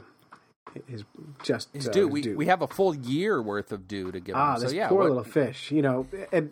his 0.88 1.04
just 1.44 1.70
his 1.74 1.88
uh, 1.88 1.92
due. 1.92 2.06
his 2.06 2.14
We 2.14 2.22
due. 2.22 2.36
we 2.38 2.46
have 2.48 2.62
a 2.62 2.68
full 2.68 2.96
year 2.96 3.42
worth 3.42 3.72
of 3.72 3.88
due 3.88 4.12
to 4.12 4.20
give 4.20 4.36
ah, 4.36 4.56
him. 4.56 4.62
this 4.62 4.70
So 4.72 4.76
yeah, 4.76 4.90
poor 4.90 5.00
what- 5.00 5.08
little 5.10 5.24
fish. 5.24 5.72
You 5.72 5.82
know, 5.82 6.08
and 6.32 6.52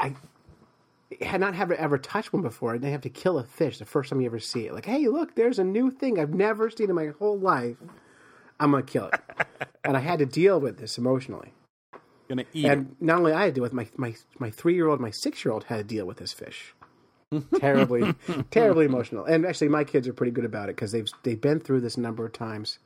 I 0.00 0.14
had 1.22 1.40
not 1.40 1.54
ever 1.54 1.74
ever 1.74 1.98
touched 1.98 2.32
one 2.32 2.42
before. 2.42 2.74
and 2.74 2.82
they 2.84 2.90
have 2.90 3.00
to 3.02 3.10
kill 3.10 3.38
a 3.38 3.44
fish 3.44 3.78
the 3.78 3.84
first 3.84 4.10
time 4.10 4.20
you 4.20 4.26
ever 4.26 4.38
see 4.40 4.66
it. 4.66 4.74
Like, 4.74 4.86
hey, 4.86 5.08
look, 5.08 5.34
there's 5.34 5.58
a 5.58 5.64
new 5.64 5.90
thing 5.90 6.18
I've 6.18 6.34
never 6.34 6.70
seen 6.70 6.90
in 6.90 6.94
my 6.96 7.08
whole 7.18 7.38
life. 7.38 7.76
I'm 8.60 8.72
gonna 8.72 8.82
kill 8.82 9.06
it, 9.06 9.20
and 9.84 9.96
I 9.96 10.00
had 10.00 10.18
to 10.18 10.26
deal 10.26 10.60
with 10.60 10.78
this 10.78 10.98
emotionally. 10.98 11.52
gonna 12.28 12.44
eat. 12.52 12.64
it. 12.64 12.68
And 12.68 12.96
not 13.00 13.18
only 13.18 13.32
I 13.32 13.42
had 13.44 13.46
to 13.46 13.52
deal 13.52 13.62
with 13.62 13.72
my 13.72 13.88
my 13.96 14.14
my 14.38 14.50
three 14.50 14.74
year 14.74 14.88
old, 14.88 15.00
my 15.00 15.10
six 15.12 15.44
year 15.44 15.52
old 15.52 15.64
had 15.64 15.76
to 15.76 15.84
deal 15.84 16.06
with 16.06 16.16
this 16.18 16.32
fish. 16.32 16.74
Terribly, 17.58 18.14
terribly 18.50 18.86
emotional. 18.86 19.24
And 19.24 19.44
actually, 19.46 19.68
my 19.68 19.84
kids 19.84 20.08
are 20.08 20.12
pretty 20.12 20.32
good 20.32 20.44
about 20.44 20.68
it 20.68 20.76
because 20.76 20.92
they've 20.92 21.08
they've 21.22 21.40
been 21.40 21.60
through 21.60 21.80
this 21.80 21.96
a 21.96 22.00
number 22.00 22.24
of 22.26 22.32
times, 22.32 22.78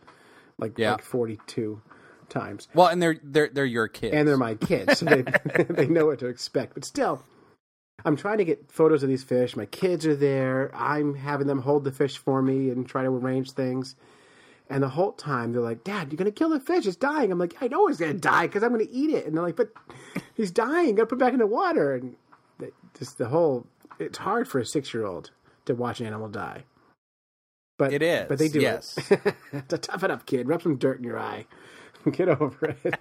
like 0.58 0.78
Yeah. 0.78 0.92
like 0.92 1.02
forty 1.02 1.38
two 1.46 1.80
times, 2.28 2.68
Well, 2.74 2.88
and 2.88 3.02
they're 3.02 3.18
they're 3.22 3.48
they're 3.52 3.64
your 3.64 3.88
kids, 3.88 4.14
and 4.14 4.26
they're 4.26 4.36
my 4.36 4.54
kids, 4.54 4.98
so 4.98 5.06
they 5.06 5.22
they 5.68 5.86
know 5.86 6.06
what 6.06 6.18
to 6.20 6.26
expect. 6.26 6.74
But 6.74 6.84
still, 6.84 7.22
I'm 8.04 8.16
trying 8.16 8.38
to 8.38 8.44
get 8.44 8.70
photos 8.72 9.02
of 9.02 9.08
these 9.08 9.22
fish. 9.24 9.54
My 9.56 9.66
kids 9.66 10.06
are 10.06 10.16
there. 10.16 10.70
I'm 10.74 11.14
having 11.14 11.46
them 11.46 11.60
hold 11.62 11.84
the 11.84 11.92
fish 11.92 12.16
for 12.18 12.42
me 12.42 12.70
and 12.70 12.86
try 12.88 13.02
to 13.02 13.10
arrange 13.10 13.52
things. 13.52 13.96
And 14.70 14.82
the 14.82 14.88
whole 14.88 15.12
time 15.12 15.52
they're 15.52 15.60
like, 15.60 15.84
"Dad, 15.84 16.10
you're 16.10 16.16
gonna 16.16 16.30
kill 16.30 16.48
the 16.48 16.60
fish. 16.60 16.86
It's 16.86 16.96
dying." 16.96 17.30
I'm 17.30 17.38
like, 17.38 17.56
"I 17.60 17.68
know 17.68 17.86
it's 17.88 17.98
gonna 17.98 18.14
die 18.14 18.46
because 18.46 18.62
I'm 18.62 18.70
gonna 18.72 18.84
eat 18.90 19.10
it." 19.10 19.26
And 19.26 19.36
they're 19.36 19.44
like, 19.44 19.56
"But 19.56 19.70
he's 20.34 20.50
dying. 20.50 20.94
Gotta 20.94 21.06
put 21.08 21.16
it 21.16 21.18
back 21.18 21.34
in 21.34 21.38
the 21.38 21.46
water." 21.46 21.94
And 21.94 22.16
just 22.98 23.18
the 23.18 23.26
whole, 23.28 23.66
it's 23.98 24.18
hard 24.18 24.48
for 24.48 24.58
a 24.58 24.66
six 24.66 24.92
year 24.92 25.06
old 25.06 25.30
to 25.66 25.74
watch 25.74 26.00
an 26.00 26.06
animal 26.06 26.28
die. 26.28 26.64
But 27.78 27.92
It 27.92 28.02
is, 28.02 28.26
But 28.28 28.38
they 28.38 28.48
do 28.48 28.60
yes. 28.60 28.96
it. 29.10 29.34
to 29.68 29.78
tough 29.78 30.04
it 30.04 30.10
up, 30.10 30.26
kid. 30.26 30.46
Rub 30.46 30.62
some 30.62 30.76
dirt 30.76 30.98
in 30.98 31.04
your 31.04 31.18
eye. 31.18 31.46
Get 32.12 32.28
over 32.28 32.76
it. 32.84 32.94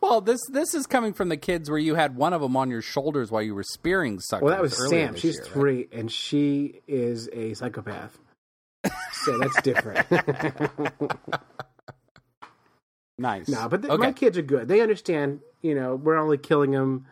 Well, 0.00 0.20
this 0.20 0.40
this 0.52 0.74
is 0.74 0.86
coming 0.86 1.12
from 1.12 1.30
the 1.30 1.36
kids 1.36 1.68
where 1.70 1.78
you 1.78 1.94
had 1.94 2.16
one 2.16 2.32
of 2.32 2.40
them 2.40 2.56
on 2.56 2.70
your 2.70 2.82
shoulders 2.82 3.30
while 3.30 3.42
you 3.42 3.54
were 3.54 3.64
spearing 3.64 4.20
suckers. 4.20 4.44
Well, 4.44 4.54
that 4.54 4.62
was 4.62 4.88
Sam. 4.88 5.16
She's 5.16 5.36
year, 5.36 5.44
right? 5.44 5.52
three, 5.52 5.88
and 5.90 6.12
she 6.12 6.80
is 6.86 7.28
a 7.32 7.54
psychopath. 7.54 8.18
So 9.12 9.38
that's 9.38 9.60
different. 9.62 10.06
Nice. 13.18 13.48
no, 13.48 13.66
but 13.66 13.82
okay. 13.82 13.96
my 13.96 14.12
kids 14.12 14.36
are 14.36 14.42
good. 14.42 14.68
They 14.68 14.82
understand. 14.82 15.40
You 15.62 15.74
know, 15.74 15.96
we're 15.96 16.18
only 16.18 16.36
killing 16.36 16.72
them 16.72 17.06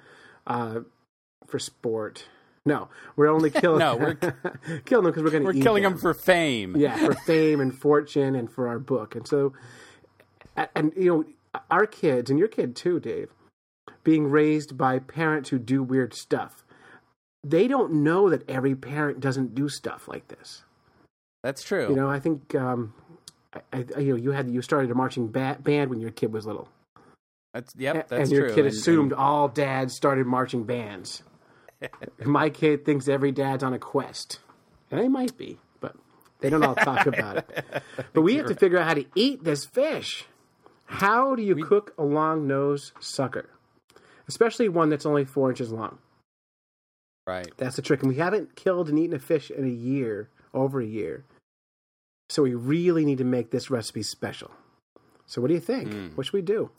uh, 0.47 0.81
for 1.47 1.59
sport. 1.59 2.27
No, 2.66 2.88
we're 3.16 3.28
only 3.28 3.50
killing. 3.62 3.78
No, 3.80 3.97
we're- 3.97 4.16
killing 4.85 5.04
them 5.04 5.12
because 5.12 5.23
we're 5.23 5.30
going 5.30 5.42
to. 5.42 5.47
we're 5.59 5.62
killing 5.62 5.83
them 5.83 5.99
for 5.99 6.14
fame. 6.14 6.76
yeah, 6.76 6.97
for 6.97 7.14
fame 7.26 7.61
and 7.61 7.76
fortune 7.76 8.35
and 8.35 8.50
for 8.50 8.68
our 8.68 8.78
book. 8.78 9.14
And 9.14 9.26
so, 9.26 9.52
and 10.75 10.92
you 10.97 11.04
know, 11.54 11.61
our 11.71 11.87
kids 11.87 12.30
and 12.30 12.38
your 12.38 12.49
kid 12.49 12.75
too, 12.75 13.00
Dave, 13.00 13.30
being 14.02 14.26
raised 14.30 14.76
by 14.78 14.99
parents 14.99 15.50
who 15.50 15.59
do 15.59 15.83
weird 15.83 16.14
stuff. 16.14 16.64
They 17.47 17.68
don't 17.68 18.02
know 18.02 18.30
that 18.30 18.49
every 18.49 18.75
parent 18.75 19.21
doesn't 19.21 19.54
do 19.54 19.68
stuff 19.68 20.09
like 20.09 20.28
this. 20.28 20.62
That's 21.42 21.62
true. 21.62 21.90
You 21.90 21.94
know, 21.94 22.09
I 22.09 22.18
think 22.18 22.54
um, 22.54 22.94
I, 23.52 23.85
I, 23.94 24.00
you 24.00 24.12
know 24.12 24.16
you 24.16 24.30
had 24.30 24.49
you 24.49 24.62
started 24.62 24.90
a 24.90 24.94
marching 24.94 25.28
ba- 25.30 25.59
band 25.62 25.90
when 25.90 26.00
your 26.00 26.11
kid 26.11 26.33
was 26.33 26.47
little, 26.47 26.68
that's 27.52 27.75
yep. 27.76 28.09
That's 28.09 28.23
and 28.23 28.33
your 28.33 28.47
true. 28.47 28.54
kid 28.54 28.64
And- 28.64 28.75
assumed 28.75 29.12
and- 29.12 29.21
all 29.21 29.49
dads 29.49 29.94
started 29.94 30.26
marching 30.26 30.64
bands. 30.64 31.23
My 32.25 32.50
kid 32.50 32.85
thinks 32.85 33.09
every 33.09 33.33
dad's 33.33 33.62
on 33.62 33.75
a 33.75 33.78
quest, 33.78 34.38
and 34.90 35.00
they 35.00 35.09
might 35.09 35.37
be, 35.37 35.59
but 35.81 35.97
they 36.40 36.50
don't 36.50 36.64
all 36.64 36.75
talk 36.75 37.07
about 37.07 37.38
it. 37.38 37.64
But 38.12 38.23
we 38.23 38.37
have 38.37 38.47
to 38.47 38.54
figure 38.54 38.78
out 38.78 38.87
how 38.87 38.95
to 38.95 39.07
eat 39.14 39.43
this 39.45 39.64
fish. 39.64 40.26
How 40.87 41.35
do 41.35 41.43
you 41.43 41.57
cook 41.64 41.95
a 41.99 42.04
long 42.04 42.47
nose 42.47 42.93
sucker, 43.00 43.50
especially 44.28 44.69
one 44.69 44.88
that's 44.88 45.07
only 45.07 45.25
four 45.25 45.50
inches 45.50 45.73
long? 45.73 45.99
right. 47.26 47.50
That's 47.57 47.76
the 47.76 47.83
trick. 47.83 48.02
And 48.02 48.11
we 48.11 48.16
haven't 48.16 48.54
killed 48.54 48.88
and 48.88 48.99
eaten 48.99 49.16
a 49.16 49.19
fish 49.19 49.50
in 49.50 49.64
a 49.64 49.71
year, 49.71 50.28
over 50.52 50.81
a 50.81 50.87
year. 50.87 51.25
So 52.28 52.43
we 52.43 52.54
really 52.54 53.04
need 53.04 53.19
to 53.19 53.25
make 53.25 53.50
this 53.50 53.71
recipe 53.71 54.02
special. 54.02 54.50
So 55.26 55.40
what 55.40 55.49
do 55.49 55.54
you 55.54 55.61
think? 55.61 55.93
Hmm. 55.93 56.09
What 56.14 56.26
should 56.26 56.35
we 56.35 56.43
do? 56.43 56.71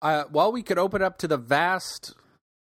Uh, 0.00 0.24
well, 0.30 0.52
we 0.52 0.62
could 0.62 0.78
open 0.78 1.02
up 1.02 1.18
to 1.18 1.28
the 1.28 1.36
vast 1.36 2.14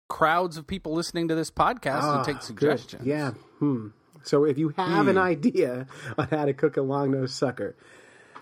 crowds 0.09 0.57
of 0.57 0.67
people 0.67 0.93
listening 0.93 1.27
to 1.29 1.35
this 1.35 1.49
podcast 1.51 2.01
Ah, 2.03 2.17
and 2.17 2.25
take 2.25 2.35
good. 2.37 2.43
suggestions. 2.43 3.05
Yeah. 3.05 3.31
Hmm. 3.59 3.87
So 4.23 4.43
if 4.45 4.57
you 4.57 4.69
have 4.69 5.07
an 5.07 5.15
Hmm. 5.17 5.21
idea 5.21 5.87
on 6.17 6.27
how 6.29 6.45
to 6.45 6.53
cook 6.53 6.77
a 6.77 6.81
long 6.81 7.11
nose 7.11 7.33
sucker, 7.33 7.75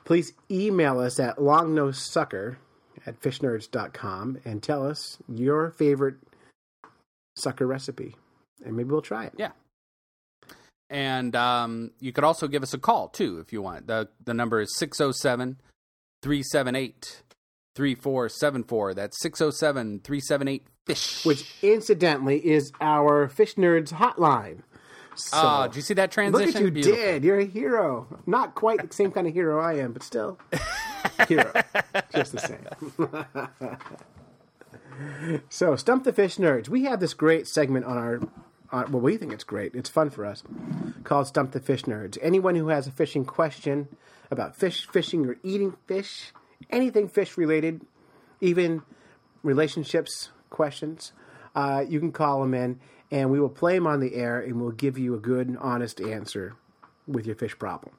please 0.06 0.34
email 0.52 1.00
us 1.00 1.20
at 1.20 1.38
longnosesucker 1.38 2.58
at 3.06 3.20
fishnerds.com 3.22 4.40
and 4.46 4.64
tell 4.64 4.86
us 4.86 5.18
your 5.28 5.72
favorite 5.72 6.16
sucker 7.36 7.68
recipe. 7.68 8.16
And 8.66 8.76
maybe 8.78 8.90
we'll 8.92 9.02
try 9.02 9.26
it. 9.26 9.34
Yeah. 9.38 9.52
And 10.90 11.36
um, 11.36 11.92
you 12.00 12.14
could 12.14 12.24
also 12.24 12.48
give 12.48 12.62
us 12.64 12.74
a 12.74 12.78
call 12.78 13.08
too 13.10 13.40
if 13.40 13.52
you 13.52 13.62
want. 13.62 13.88
The 13.88 14.10
the 14.24 14.34
number 14.34 14.62
is 14.62 14.76
607 14.78 15.60
378 16.22 17.23
3474. 17.76 18.94
That's 18.94 19.20
607 19.20 20.00
378 20.02 20.68
fish. 20.86 21.26
Which 21.26 21.54
incidentally 21.62 22.46
is 22.46 22.72
our 22.82 23.28
Fish 23.28 23.56
Nerds 23.56 23.90
hotline. 23.94 24.60
Ah, 25.12 25.16
so, 25.16 25.38
Oh, 25.42 25.68
did 25.68 25.76
you 25.76 25.82
see 25.82 25.94
that 25.96 26.12
transition? 26.12 26.48
Look 26.48 26.56
at 26.56 26.62
you 26.62 26.72
Beautiful. 26.72 26.98
did. 26.98 27.24
You're 27.24 27.40
a 27.40 27.46
hero. 27.46 28.08
Not 28.26 28.56
quite 28.56 28.88
the 28.88 28.94
same 28.94 29.12
kind 29.12 29.28
of 29.28 29.34
hero 29.34 29.62
I 29.62 29.74
am, 29.76 29.94
but 29.94 30.04
still 30.04 30.40
hero. 31.28 31.52
Just 32.14 32.32
the 32.32 32.40
same. 32.40 33.78
so, 35.50 35.76
Stump 35.76 36.04
the 36.04 36.14
Fish 36.14 36.38
Nerds. 36.38 36.68
We 36.70 36.86
have 36.86 37.00
this 37.00 37.14
great 37.14 37.48
segment 37.48 37.86
on 37.86 37.98
our 37.98 38.20
on, 38.72 38.92
well, 38.92 39.02
we 39.02 39.18
think 39.18 39.32
it's 39.32 39.44
great. 39.44 39.76
It's 39.76 39.90
fun 39.90 40.10
for 40.10 40.26
us. 40.26 40.42
Called 41.04 41.28
Stump 41.28 41.52
the 41.52 41.60
Fish 41.60 41.84
Nerds. 41.84 42.18
Anyone 42.22 42.56
who 42.56 42.70
has 42.70 42.88
a 42.88 42.92
fishing 42.92 43.24
question 43.24 43.88
about 44.32 44.56
fish, 44.56 44.88
fishing, 44.88 45.28
or 45.28 45.38
eating 45.44 45.76
fish, 45.86 46.32
anything 46.70 47.08
fish 47.08 47.38
related, 47.38 47.82
even 48.42 48.82
relationships 49.44 50.30
questions, 50.50 51.12
uh, 51.56 51.84
you 51.88 52.00
can 52.00 52.12
call 52.12 52.42
them 52.42 52.54
in, 52.54 52.80
and 53.12 53.30
we 53.32 53.40
will 53.40 53.50
play 53.50 53.76
them 53.76 53.88
on 53.88 54.00
the 54.00 54.16
air, 54.16 54.40
and 54.40 54.62
we'll 54.62 54.72
give 54.72 54.98
you 54.98 55.14
a 55.16 55.20
good, 55.20 55.56
honest 55.60 56.00
answer 56.02 56.56
with 57.08 57.26
your 57.26 57.36
fish 57.36 57.58
problem. 57.58 57.94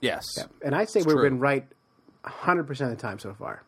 Yes. 0.00 0.24
And 0.64 0.74
I'd 0.74 0.88
say 0.90 1.00
It's 1.00 1.06
we've 1.06 1.14
true. 1.16 1.22
been 1.22 1.38
right 1.38 1.66
100% 2.24 2.68
of 2.68 2.90
the 2.90 2.96
time 2.96 3.18
so 3.18 3.34
far. 3.34 3.62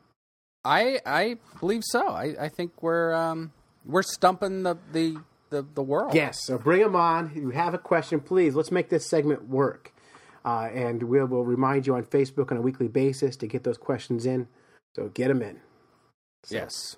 I 0.64 0.98
I 1.06 1.36
believe 1.60 1.82
so. 1.84 2.08
I, 2.08 2.34
I 2.38 2.48
think 2.48 2.82
we're 2.82 3.14
um, 3.14 3.52
we're 3.86 4.02
stumping 4.02 4.64
the, 4.64 4.76
the, 4.92 5.16
the, 5.50 5.64
the 5.74 5.82
world. 5.82 6.14
Yes, 6.14 6.44
so 6.44 6.58
bring 6.58 6.80
them 6.82 6.96
on. 6.96 7.26
If 7.30 7.36
you 7.36 7.50
have 7.50 7.72
a 7.74 7.78
question, 7.78 8.20
please, 8.20 8.54
let's 8.54 8.70
make 8.72 8.88
this 8.90 9.06
segment 9.06 9.48
work. 9.48 9.94
Uh, 10.44 10.68
and 10.72 11.02
we'll, 11.02 11.26
we'll 11.26 11.44
remind 11.44 11.86
you 11.86 11.94
on 11.94 12.04
Facebook 12.04 12.50
on 12.50 12.56
a 12.56 12.60
weekly 12.60 12.88
basis 12.88 13.36
to 13.36 13.46
get 13.46 13.64
those 13.64 13.78
questions 13.78 14.24
in. 14.26 14.48
So 14.96 15.08
get 15.08 15.28
them 15.28 15.42
in. 15.42 15.60
Yes. 16.48 16.96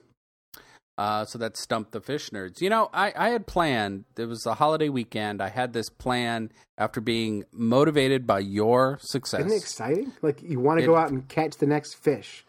Uh, 0.99 1.25
so 1.25 1.39
that's 1.39 1.61
Stump 1.63 1.93
the 1.93 2.01
Fish 2.01 2.29
Nerds. 2.31 2.61
You 2.61 2.69
know, 2.69 2.91
I, 2.93 3.13
I 3.17 3.29
had 3.31 3.47
planned, 3.47 4.05
it 4.19 4.27
was 4.27 4.45
a 4.45 4.55
holiday 4.55 4.91
weekend. 4.91 5.41
I 5.41 5.49
had 5.49 5.73
this 5.73 5.89
plan 5.89 6.53
after 6.77 7.01
being 7.01 7.45
motivated 7.53 8.27
by 8.27 8.41
your 8.41 8.99
success. 9.01 9.41
Isn't 9.41 9.53
it 9.53 9.57
exciting? 9.57 10.13
Like 10.21 10.43
you 10.43 10.61
want 10.61 10.81
to 10.81 10.87
go 10.87 10.97
out 10.97 11.11
and 11.11 11.27
catch 11.29 11.57
the 11.57 11.67
next 11.67 11.95
fish. 11.95 12.45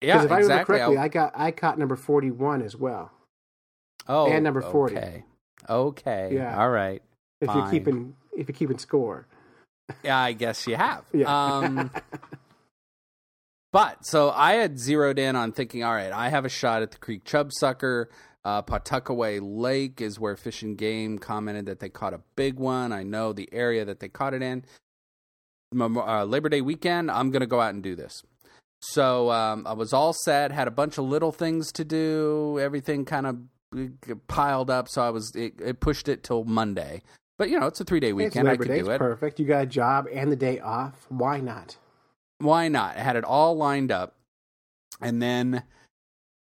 Yeah, 0.00 0.14
Because 0.14 0.24
if 0.26 0.32
I 0.32 0.34
remember 0.38 0.52
exactly. 0.54 0.76
correctly, 0.76 0.96
I- 0.98 1.04
I 1.04 1.08
got 1.08 1.32
I 1.36 1.50
caught 1.52 1.78
number 1.78 1.96
forty 1.96 2.30
one 2.32 2.62
as 2.62 2.74
well. 2.76 3.12
oh, 4.08 4.26
and 4.30 4.42
number 4.44 4.60
40. 4.60 4.96
Okay. 4.96 5.24
Okay. 5.70 6.30
Yeah. 6.32 6.58
All 6.60 6.68
right. 6.70 7.00
If 7.40 7.46
Fine. 7.46 7.56
you're 7.58 7.70
keeping 7.70 8.16
if 8.36 8.48
you're 8.48 8.56
keeping 8.56 8.78
score. 8.78 9.26
Yeah, 10.02 10.18
I 10.18 10.32
guess 10.32 10.66
you 10.66 10.76
have. 10.76 11.04
Yeah. 11.12 11.26
Um, 11.26 11.90
but 13.72 14.06
so 14.06 14.30
I 14.30 14.54
had 14.54 14.78
zeroed 14.78 15.18
in 15.18 15.36
on 15.36 15.52
thinking, 15.52 15.82
all 15.84 15.92
right, 15.94 16.12
I 16.12 16.28
have 16.28 16.44
a 16.44 16.48
shot 16.48 16.82
at 16.82 16.92
the 16.92 16.98
Creek 16.98 17.24
Chub 17.24 17.50
Sucker. 17.52 18.08
Uh, 18.44 18.62
Pawtuckaway 18.62 19.40
Lake 19.42 20.00
is 20.00 20.20
where 20.20 20.36
Fish 20.36 20.62
and 20.62 20.76
Game 20.76 21.18
commented 21.18 21.66
that 21.66 21.80
they 21.80 21.88
caught 21.88 22.12
a 22.14 22.20
big 22.36 22.58
one. 22.58 22.92
I 22.92 23.02
know 23.02 23.32
the 23.32 23.48
area 23.52 23.84
that 23.84 24.00
they 24.00 24.08
caught 24.08 24.34
it 24.34 24.42
in. 24.42 24.64
Mem- 25.72 25.96
Uh, 25.98 26.24
Labor 26.24 26.50
Day 26.50 26.60
weekend, 26.60 27.10
I'm 27.10 27.30
going 27.30 27.40
to 27.40 27.46
go 27.46 27.60
out 27.60 27.74
and 27.74 27.82
do 27.82 27.96
this. 27.96 28.22
So 28.80 29.30
um, 29.30 29.66
I 29.66 29.72
was 29.72 29.94
all 29.94 30.12
set, 30.12 30.52
had 30.52 30.68
a 30.68 30.70
bunch 30.70 30.98
of 30.98 31.04
little 31.06 31.32
things 31.32 31.72
to 31.72 31.84
do, 31.84 32.58
everything 32.60 33.06
kind 33.06 33.26
of 33.26 33.38
piled 34.28 34.70
up. 34.70 34.88
So 34.88 35.02
I 35.02 35.08
was, 35.08 35.34
it, 35.34 35.54
it 35.58 35.80
pushed 35.80 36.06
it 36.06 36.22
till 36.22 36.44
Monday. 36.44 37.02
But 37.38 37.50
you 37.50 37.58
know, 37.58 37.66
it's 37.66 37.80
a 37.80 37.84
three 37.84 38.00
day 38.00 38.08
It's 38.08 38.16
weekend. 38.16 38.48
I 38.48 38.56
could 38.56 38.68
do 38.68 38.74
it's 38.74 38.88
it. 38.88 38.98
perfect. 38.98 39.40
You 39.40 39.46
got 39.46 39.62
a 39.64 39.66
job 39.66 40.06
and 40.12 40.30
the 40.30 40.36
day 40.36 40.60
off. 40.60 41.06
Why 41.08 41.40
not? 41.40 41.76
why 42.38 42.68
not? 42.68 42.96
I 42.96 43.00
had 43.00 43.16
it 43.16 43.24
all 43.24 43.56
lined 43.56 43.90
up. 43.90 44.14
And 45.00 45.22
then 45.22 45.62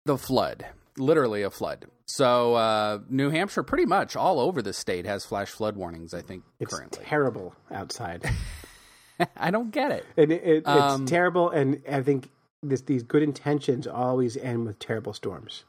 the 0.07 0.17
flood, 0.17 0.65
literally 0.97 1.43
a 1.43 1.51
flood. 1.51 1.87
So 2.07 2.55
uh, 2.55 3.01
New 3.09 3.31
Hampshire, 3.31 3.63
pretty 3.63 3.85
much 3.87 4.17
all 4.17 4.41
over 4.41 4.63
the 4.63 4.73
state, 4.73 5.05
has 5.07 5.25
flash 5.27 5.51
flood 5.51 5.77
warnings, 5.77 6.15
I 6.15 6.23
think, 6.23 6.45
It's 6.61 6.75
currently. 6.75 7.05
terrible 7.05 7.55
outside. 7.71 8.25
I 9.37 9.51
don't 9.51 9.71
get 9.71 9.91
it. 9.93 10.05
and 10.17 10.33
it, 10.33 10.43
it, 10.43 10.57
it's 10.59 10.69
Um, 10.69 11.07
terrible 11.07 11.51
and 11.51 11.83
I 11.91 12.03
think 12.03 12.31
this, 12.63 12.81
these 12.83 13.03
good 13.03 13.23
intentions 13.23 13.87
always 13.87 14.37
end 14.37 14.67
with 14.67 14.79
terrible 14.79 15.13
storms. 15.13 15.65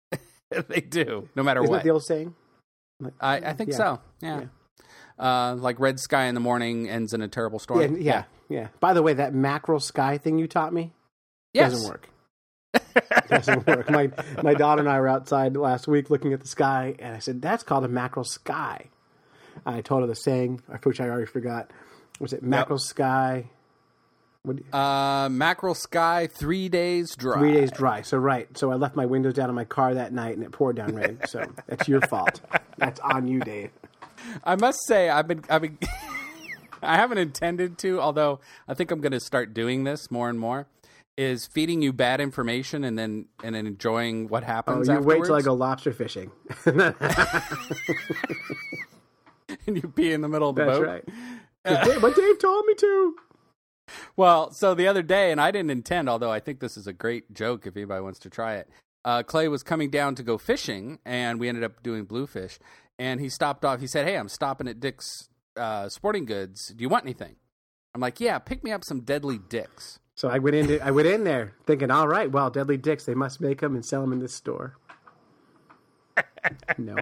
they 0.68 0.80
do, 0.80 1.28
no 1.34 1.42
matter 1.42 1.60
Isn't 1.62 1.70
what. 1.70 1.82
the 1.82 1.90
old 1.90 2.04
saying? 2.04 2.34
Like, 3.00 3.14
I, 3.20 3.36
I 3.36 3.52
think 3.52 3.70
Yeah. 3.70 3.76
so, 3.76 4.00
yeah. 4.20 4.44
Uh, 5.18 5.54
like 5.58 5.80
red 5.80 5.98
sky 5.98 6.24
in 6.24 6.34
the 6.34 6.40
morning 6.40 6.88
ends 6.88 7.14
in 7.14 7.22
a 7.22 7.28
terrible 7.28 7.58
storm. 7.58 7.96
yeah, 7.96 7.98
yeah, 7.98 8.24
yeah. 8.48 8.68
By 8.80 8.92
the 8.92 9.02
way, 9.02 9.14
that 9.14 9.32
mackerel 9.34 9.80
sky 9.80 10.18
thing 10.18 10.38
you 10.38 10.46
taught 10.46 10.72
me 10.74 10.92
Yes. 11.54 11.72
doesn't 11.72 11.88
work. 11.88 12.08
doesn't 13.28 13.66
work. 13.66 13.88
My 13.90 14.10
my 14.42 14.52
daughter 14.54 14.80
and 14.80 14.88
I 14.90 15.00
were 15.00 15.08
outside 15.08 15.56
last 15.56 15.88
week 15.88 16.10
looking 16.10 16.34
at 16.34 16.40
the 16.40 16.46
sky, 16.48 16.94
and 16.98 17.14
I 17.16 17.18
said, 17.18 17.40
"That's 17.40 17.62
called 17.62 17.84
a 17.84 17.88
mackerel 17.88 18.24
sky." 18.24 18.86
I 19.64 19.80
told 19.80 20.02
her 20.02 20.06
the 20.06 20.14
saying, 20.14 20.60
which 20.82 21.00
I 21.00 21.08
already 21.08 21.24
forgot. 21.26 21.70
Was 22.20 22.34
it 22.34 22.42
mackerel 22.42 22.78
sky? 22.78 23.48
What, 24.46 24.58
Uh, 24.72 25.28
mackerel 25.28 25.74
sky, 25.74 26.28
three 26.28 26.68
days 26.68 27.16
dry. 27.16 27.36
three 27.38 27.52
days 27.52 27.72
dry. 27.72 28.02
So 28.02 28.16
right. 28.16 28.46
So 28.56 28.70
I 28.70 28.76
left 28.76 28.94
my 28.94 29.04
windows 29.04 29.34
down 29.34 29.48
in 29.48 29.56
my 29.56 29.64
car 29.64 29.92
that 29.94 30.12
night, 30.12 30.36
and 30.36 30.44
it 30.44 30.52
poured 30.52 30.76
down 30.76 30.94
rain. 30.94 31.18
So 31.26 31.44
that's 31.66 31.88
your 31.88 32.00
fault. 32.02 32.40
That's 32.78 33.00
on 33.00 33.26
you, 33.26 33.40
Dave. 33.40 33.70
I 34.44 34.54
must 34.54 34.78
say, 34.86 35.08
I've 35.10 35.26
been, 35.26 35.42
I've 35.50 35.62
been, 35.62 35.78
I 36.82 36.94
haven't 36.94 37.18
intended 37.18 37.76
to, 37.78 38.00
although 38.00 38.38
I 38.68 38.74
think 38.74 38.92
I'm 38.92 39.00
going 39.00 39.10
to 39.12 39.20
start 39.20 39.52
doing 39.52 39.82
this 39.82 40.10
more 40.12 40.28
and 40.30 40.38
more. 40.38 40.68
Is 41.16 41.46
feeding 41.46 41.80
you 41.80 41.94
bad 41.94 42.20
information 42.20 42.84
and 42.84 42.98
then 42.98 43.26
and 43.42 43.54
then 43.54 43.66
enjoying 43.66 44.28
what 44.28 44.44
happens. 44.44 44.86
Oh, 44.88 44.92
you 44.92 45.00
wait 45.00 45.24
till 45.24 45.34
I 45.34 45.40
go 45.40 45.54
lobster 45.54 45.90
fishing. 45.92 46.30
and 46.66 46.94
you 49.66 49.82
pee 49.94 50.12
in 50.12 50.20
the 50.20 50.28
middle 50.28 50.50
of 50.50 50.56
the 50.56 50.64
That's 50.66 50.78
boat. 50.78 50.86
right. 50.86 51.04
Dave, 51.84 52.00
but 52.00 52.14
Dave 52.14 52.38
told 52.38 52.66
me 52.66 52.74
to. 52.74 53.16
Well, 54.16 54.50
so 54.50 54.74
the 54.74 54.86
other 54.88 55.02
day, 55.02 55.30
and 55.30 55.40
I 55.40 55.50
didn't 55.50 55.70
intend, 55.70 56.08
although 56.08 56.30
I 56.30 56.40
think 56.40 56.60
this 56.60 56.76
is 56.76 56.86
a 56.86 56.92
great 56.92 57.32
joke 57.32 57.66
if 57.66 57.76
anybody 57.76 58.02
wants 58.02 58.18
to 58.20 58.30
try 58.30 58.56
it. 58.56 58.68
Uh, 59.04 59.22
Clay 59.22 59.46
was 59.48 59.62
coming 59.62 59.90
down 59.90 60.14
to 60.16 60.22
go 60.22 60.36
fishing, 60.38 60.98
and 61.04 61.38
we 61.38 61.48
ended 61.48 61.62
up 61.62 61.82
doing 61.82 62.04
bluefish. 62.04 62.58
And 62.98 63.20
he 63.20 63.28
stopped 63.28 63.64
off. 63.64 63.80
He 63.80 63.86
said, 63.86 64.06
"Hey, 64.06 64.16
I'm 64.16 64.28
stopping 64.28 64.66
at 64.68 64.80
Dick's 64.80 65.28
uh, 65.56 65.88
Sporting 65.88 66.24
Goods. 66.24 66.68
Do 66.68 66.82
you 66.82 66.88
want 66.88 67.04
anything?" 67.04 67.36
I'm 67.94 68.00
like, 68.00 68.20
"Yeah, 68.20 68.38
pick 68.38 68.64
me 68.64 68.72
up 68.72 68.84
some 68.84 69.00
deadly 69.00 69.38
dicks." 69.38 70.00
So 70.16 70.30
I 70.30 70.38
went 70.38 70.56
into 70.56 70.82
I 70.82 70.90
went 70.92 71.06
in 71.06 71.24
there 71.24 71.52
thinking, 71.66 71.90
all 71.90 72.08
right, 72.08 72.30
well, 72.32 72.48
Deadly 72.48 72.78
Dicks, 72.78 73.04
they 73.04 73.14
must 73.14 73.38
make 73.38 73.60
them 73.60 73.74
and 73.74 73.84
sell 73.84 74.00
them 74.00 74.12
in 74.14 74.18
this 74.18 74.34
store. 74.34 74.76
No, 76.78 76.96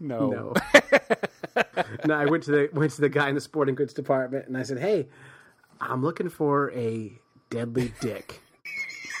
No, 0.00 0.30
no, 0.30 0.54
no. 2.06 2.14
I 2.14 2.24
went 2.24 2.44
to 2.44 2.50
the 2.50 2.70
went 2.72 2.92
to 2.92 3.00
the 3.02 3.08
guy 3.08 3.28
in 3.28 3.34
the 3.34 3.40
sporting 3.40 3.74
goods 3.74 3.92
department 3.92 4.46
and 4.46 4.56
I 4.56 4.62
said, 4.62 4.78
hey, 4.78 5.08
I'm 5.82 6.02
looking 6.02 6.28
for 6.28 6.70
a 6.72 7.12
Deadly 7.50 7.92
Dick, 8.00 8.40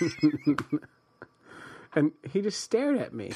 and 1.94 2.12
he 2.30 2.40
just 2.40 2.60
stared 2.60 2.98
at 2.98 3.12
me. 3.12 3.32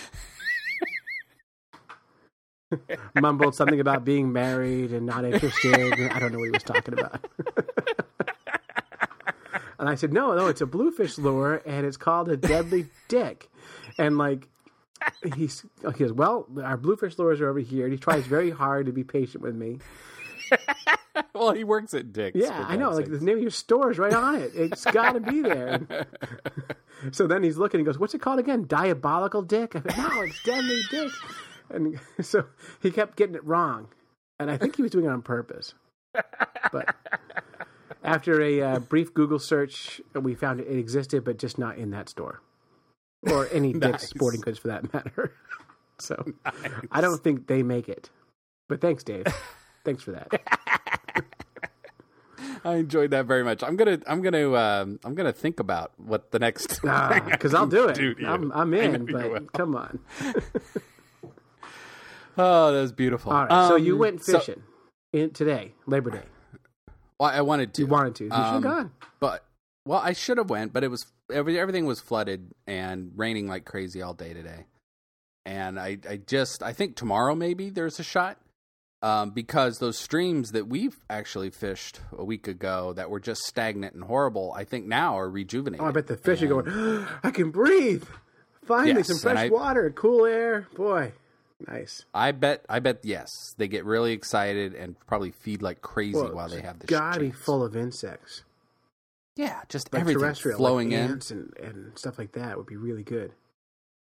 Mumbled 3.15 3.55
something 3.55 3.81
about 3.81 4.05
being 4.05 4.33
married 4.33 4.93
and 4.93 5.07
not 5.07 5.25
interested. 5.25 5.75
I 5.75 6.19
don't 6.19 6.33
know 6.33 6.39
what 6.39 6.47
he 6.47 6.51
was 6.51 6.63
talking 6.63 6.95
about. 6.95 7.25
And 9.79 9.89
I 9.89 9.95
said, 9.95 10.13
no, 10.13 10.35
no, 10.35 10.47
it's 10.47 10.63
a 10.63 10.67
bluefish 10.67 11.19
lure, 11.19 11.63
and 11.67 11.85
it's 11.85 11.99
called 11.99 12.31
a 12.31 12.37
deadly 12.37 12.87
dick. 13.09 13.51
And 13.99 14.17
like, 14.17 14.49
he's 15.35 15.65
he 15.83 15.99
goes, 15.99 16.13
well, 16.13 16.47
our 16.65 16.77
bluefish 16.77 17.19
lures 17.19 17.41
are 17.41 17.49
over 17.49 17.61
here. 17.61 17.85
And 17.85 17.93
he 17.93 17.99
tries 17.99 18.27
very 18.27 18.51
hard 18.51 18.87
to 18.87 18.93
be 18.93 19.05
patient 19.05 19.43
with 19.43 19.55
me. 19.55 19.79
Well, 21.39 21.53
he 21.53 21.65
works 21.65 21.95
at 21.95 22.13
Dick's. 22.13 22.39
Yeah, 22.39 22.65
I 22.67 22.77
know. 22.77 22.91
God's 22.91 22.97
Like 23.11 23.21
the 23.21 23.25
name 23.25 23.37
of 23.37 23.43
your 23.43 23.51
store 23.51 23.91
is 23.91 23.99
right 23.99 24.13
on 24.13 24.37
it. 24.37 24.53
It's 24.55 24.85
got 24.85 25.13
to 25.13 25.21
be 25.21 25.43
there. 25.43 26.07
so 27.13 27.27
then 27.27 27.43
he's 27.43 27.57
looking. 27.57 27.81
He 27.81 27.85
goes, 27.85 27.99
"What's 27.99 28.15
it 28.15 28.21
called 28.21 28.39
again? 28.39 28.67
Diabolical 28.67 29.43
Dick?" 29.43 29.77
I 29.77 29.81
said, 29.81 29.97
"No, 29.97 30.23
it's 30.23 30.43
Deadly 30.43 30.81
Dick." 30.91 31.13
And 31.71 32.01
so 32.21 32.47
he 32.83 32.91
kept 32.91 33.17
getting 33.17 33.35
it 33.35 33.45
wrong, 33.45 33.89
and 34.39 34.51
I 34.51 34.57
think 34.57 34.77
he 34.77 34.83
was 34.83 34.91
doing 34.91 35.05
it 35.05 35.09
on 35.09 35.23
purpose. 35.23 35.75
But 36.73 36.95
after 38.03 38.41
a 38.41 38.63
uh, 38.63 38.79
brief 38.81 39.13
Google 39.13 39.39
search, 39.39 40.01
we 40.15 40.35
found 40.35 40.61
it 40.61 40.69
existed, 40.69 41.25
but 41.25 41.39
just 41.39 41.59
not 41.59 41.77
in 41.77 41.91
that 41.91 42.09
store 42.09 42.41
or 43.31 43.49
any 43.53 43.73
Dick's 43.79 44.09
Sporting 44.09 44.41
Goods 44.41 44.59
for 44.59 44.69
that 44.69 44.93
matter. 44.93 45.33
so 45.99 46.25
I 46.91 47.01
don't 47.01 47.23
think 47.23 47.47
they 47.47 47.63
make 47.63 47.89
it. 47.89 48.11
But 48.69 48.81
thanks, 48.81 49.05
Dave. 49.05 49.27
thanks 49.85 50.03
for 50.03 50.13
that. 50.13 50.63
I 52.67 52.77
enjoyed 52.77 53.11
that 53.13 53.27
very 53.27 53.45
much. 53.45 53.63
I'm 53.63 53.77
gonna, 53.77 53.99
I'm 54.07 54.23
gonna, 54.23 54.53
um, 54.55 54.99
I'm 55.05 55.15
gonna 55.15 55.33
think 55.33 55.61
about 55.61 55.93
what 55.99 56.31
the 56.33 56.39
next. 56.39 56.81
because 56.83 57.55
I'll 57.55 57.67
do 57.67 57.89
it. 57.89 57.95
Do. 57.95 58.15
I'm, 58.27 58.51
I'm 58.53 58.75
in, 58.75 59.07
but 59.07 59.53
come 59.53 59.77
on. 59.77 59.99
oh, 62.39 62.73
that 62.73 62.81
was 62.81 62.93
beautiful. 62.93 63.33
All 63.33 63.47
right, 63.47 63.69
so 63.69 63.77
you 63.77 63.95
Um, 63.95 63.99
went 64.01 64.25
so- 64.25 64.39
fishing 64.39 64.63
in 65.13 65.31
today, 65.31 65.75
Labor 65.87 66.11
Day. 66.11 66.23
well, 67.19 67.31
I 67.31 67.41
wanted 67.43 67.73
to. 67.75 67.83
You 67.83 67.87
wanted 67.89 68.15
to. 68.17 68.25
You 68.25 68.31
should 68.31 68.37
have 68.37 68.55
Um, 68.57 68.63
gone. 68.63 68.93
but 69.21 69.45
well, 69.87 70.01
I 70.03 70.13
should 70.13 70.39
have 70.39 70.51
went, 70.51 70.73
but 70.73 70.83
it 70.85 70.89
was 70.91 71.07
every, 71.33 71.59
everything 71.59 71.87
was 71.87 72.01
flooded 72.01 72.53
and 72.67 73.13
raining 73.17 73.47
like 73.49 73.65
crazy 73.65 74.03
all 74.03 74.15
day 74.15 74.35
today. 74.35 74.67
And 75.45 75.79
I, 75.79 75.99
I 76.09 76.17
just, 76.17 76.63
I 76.65 76.73
think 76.73 76.97
tomorrow 76.97 77.37
maybe 77.37 77.71
there's 77.71 78.01
a 78.01 78.03
shot 78.03 78.37
um, 79.07 79.31
because 79.31 79.79
those 79.79 79.97
streams 79.99 80.51
that 80.53 80.67
we've 80.67 80.99
actually 81.09 81.51
fished 81.51 82.01
a 82.17 82.25
week 82.25 82.49
ago 82.49 82.93
that 82.95 83.09
were 83.11 83.21
just 83.21 83.43
stagnant 83.43 83.95
and 83.95 84.05
horrible, 84.05 84.53
I 84.57 84.65
think 84.65 84.87
now 84.87 85.17
are 85.19 85.31
rejuvenated. 85.31 85.85
Oh, 85.85 85.89
I 85.89 85.93
bet 85.93 86.07
the 86.09 86.17
fish 86.17 86.43
are 86.43 86.47
going. 86.49 87.07
I 87.23 87.31
can 87.31 87.51
breathe. 87.51 88.05
Finally, 88.65 88.95
Yes, 88.97 89.07
some 89.09 89.19
fresh 89.19 89.39
I- 89.39 89.49
water, 89.49 89.91
cool 89.91 90.27
air. 90.27 90.67
Boy, 90.75 91.13
nice. 91.69 92.05
I 92.13 92.33
bet, 92.33 92.65
I 92.69 92.81
bet 92.81 92.99
yes, 93.05 93.29
they 93.59 93.69
get 93.69 93.85
really 93.85 94.13
excited 94.13 94.75
and 94.75 94.97
probably 95.07 95.31
feed 95.31 95.63
like 95.63 95.81
crazy 95.83 96.17
Well, 96.17 96.35
while 96.35 96.49
they 96.49 96.63
have 96.63 96.81
the 96.81 96.87
Gotta 96.89 97.21
be 97.21 97.31
full 97.31 97.63
of 97.63 97.77
insects, 97.77 98.43
Yeah, 99.37 99.61
just 99.69 99.93
like 99.93 100.01
everything 100.01 100.21
terrestrial, 100.23 100.59
flowing 100.59 100.91
like 100.91 100.99
in. 100.99 101.21
and, 101.31 101.53
and 101.63 101.99
stuff 101.99 102.19
like 102.19 102.33
that 102.33 102.57
would 102.57 102.67
be 102.67 102.77
really 102.77 103.05
good. 103.05 103.33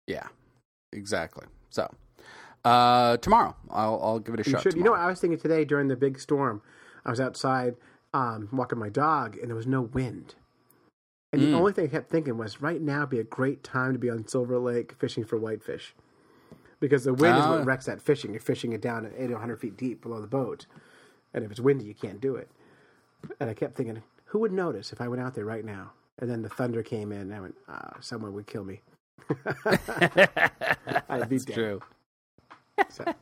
Yeah, 0.06 0.28
exactly. 0.92 1.48
So 1.72 1.90
uh, 2.64 3.18
tomorrow, 3.18 3.56
I'll, 3.70 4.00
I'll 4.02 4.20
give 4.20 4.34
it 4.36 4.40
a 4.46 4.50
You 4.50 4.54
shot. 4.54 4.64
should. 4.64 4.78
You 4.78 4.84
know, 4.84 4.92
what 4.92 5.00
I 5.00 5.08
was 5.08 5.20
thinking 5.20 5.40
today 5.40 5.66
during 5.66 5.88
the 5.88 5.96
big 5.96 6.20
storm. 6.20 6.62
I 7.06 7.10
was 7.10 7.20
outside 7.20 7.76
um, 8.14 8.48
walking 8.52 8.80
my 8.80 8.90
dog, 8.90 9.38
and 9.38 9.50
there 9.50 9.56
was 9.56 9.68
no 9.68 9.82
wind. 9.82 10.36
And 11.32 11.42
Mm. 11.42 11.52
the 11.52 11.58
only 11.58 11.74
thing 11.74 11.86
I 11.86 11.88
kept 11.90 12.10
thinking 12.12 12.38
was, 12.38 12.62
right 12.62 12.80
now 12.82 13.02
would 13.02 13.10
be 13.10 13.20
a 13.20 13.24
great 13.24 13.64
time 13.64 13.92
to 13.94 14.00
be 14.00 14.10
on 14.10 14.28
Silver 14.28 14.60
Lake 14.60 14.94
fishing 15.00 15.24
for 15.26 15.38
whitefish, 15.38 15.96
because 16.80 17.04
the 17.06 17.14
wind 17.14 17.38
is 17.40 17.46
Ah. 17.46 17.52
what 17.58 17.66
wrecks 17.66 17.86
that 17.88 18.02
fishing. 18.02 18.32
You're 18.32 18.40
fishing 18.40 18.72
it 18.72 18.82
down 18.82 19.06
at 19.06 19.14
80 19.18 19.34
100 19.34 19.60
feet 19.60 19.76
deep 19.76 20.02
below 20.02 20.22
the 20.22 20.28
boat, 20.28 20.68
and 21.34 21.44
if 21.44 21.50
it's 21.52 21.60
windy, 21.60 21.86
you 21.86 21.96
can't 21.96 22.22
do 22.22 22.36
it. 22.36 22.50
And 23.40 23.50
I 23.50 23.54
kept 23.56 23.76
thinking, 23.76 24.04
who 24.26 24.40
would 24.40 24.52
notice 24.52 24.94
if 24.94 25.02
I 25.02 25.08
went 25.08 25.22
out 25.24 25.34
there 25.34 25.46
right 25.46 25.66
now? 25.66 25.92
And 26.20 26.30
then 26.30 26.44
the 26.44 26.50
thunder 26.50 26.84
came 26.84 27.12
in, 27.12 27.22
and 27.22 27.34
I 27.34 27.40
went, 27.42 27.56
ah, 27.68 27.94
someone 28.00 28.34
would 28.34 28.46
kill 28.46 28.64
me. 28.64 28.82
I'd 29.66 31.28
be 31.30 31.38
That's 31.38 31.46
dead. 31.46 31.56
true. 31.56 31.82
So, 32.90 33.06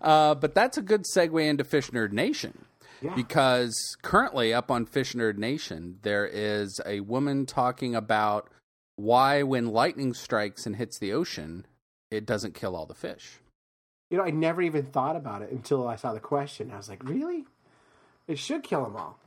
Uh, 0.00 0.34
but 0.34 0.54
that's 0.54 0.76
a 0.76 0.82
good 0.82 1.04
segue 1.14 1.46
into 1.46 1.62
Fish 1.64 1.90
Nerd 1.90 2.12
Nation. 2.12 2.64
Yeah. 3.00 3.14
Because 3.14 3.96
currently, 4.02 4.52
up 4.52 4.70
on 4.70 4.86
Fish 4.86 5.12
Nerd 5.12 5.38
Nation, 5.38 5.98
there 6.02 6.26
is 6.26 6.80
a 6.84 7.00
woman 7.00 7.46
talking 7.46 7.94
about 7.94 8.50
why, 8.96 9.42
when 9.44 9.66
lightning 9.66 10.14
strikes 10.14 10.66
and 10.66 10.74
hits 10.76 10.98
the 10.98 11.12
ocean, 11.12 11.64
it 12.10 12.26
doesn't 12.26 12.54
kill 12.54 12.74
all 12.74 12.86
the 12.86 12.94
fish. 12.94 13.38
you 14.10 14.16
know, 14.16 14.24
I 14.24 14.30
never 14.30 14.62
even 14.62 14.86
thought 14.86 15.14
about 15.14 15.42
it 15.42 15.52
until 15.52 15.86
I 15.86 15.94
saw 15.96 16.12
the 16.12 16.20
question. 16.20 16.70
I 16.72 16.76
was 16.76 16.88
like, 16.88 17.04
really? 17.04 17.44
It 18.26 18.38
should 18.38 18.64
kill 18.64 18.82
them 18.84 18.96
all. 18.96 19.18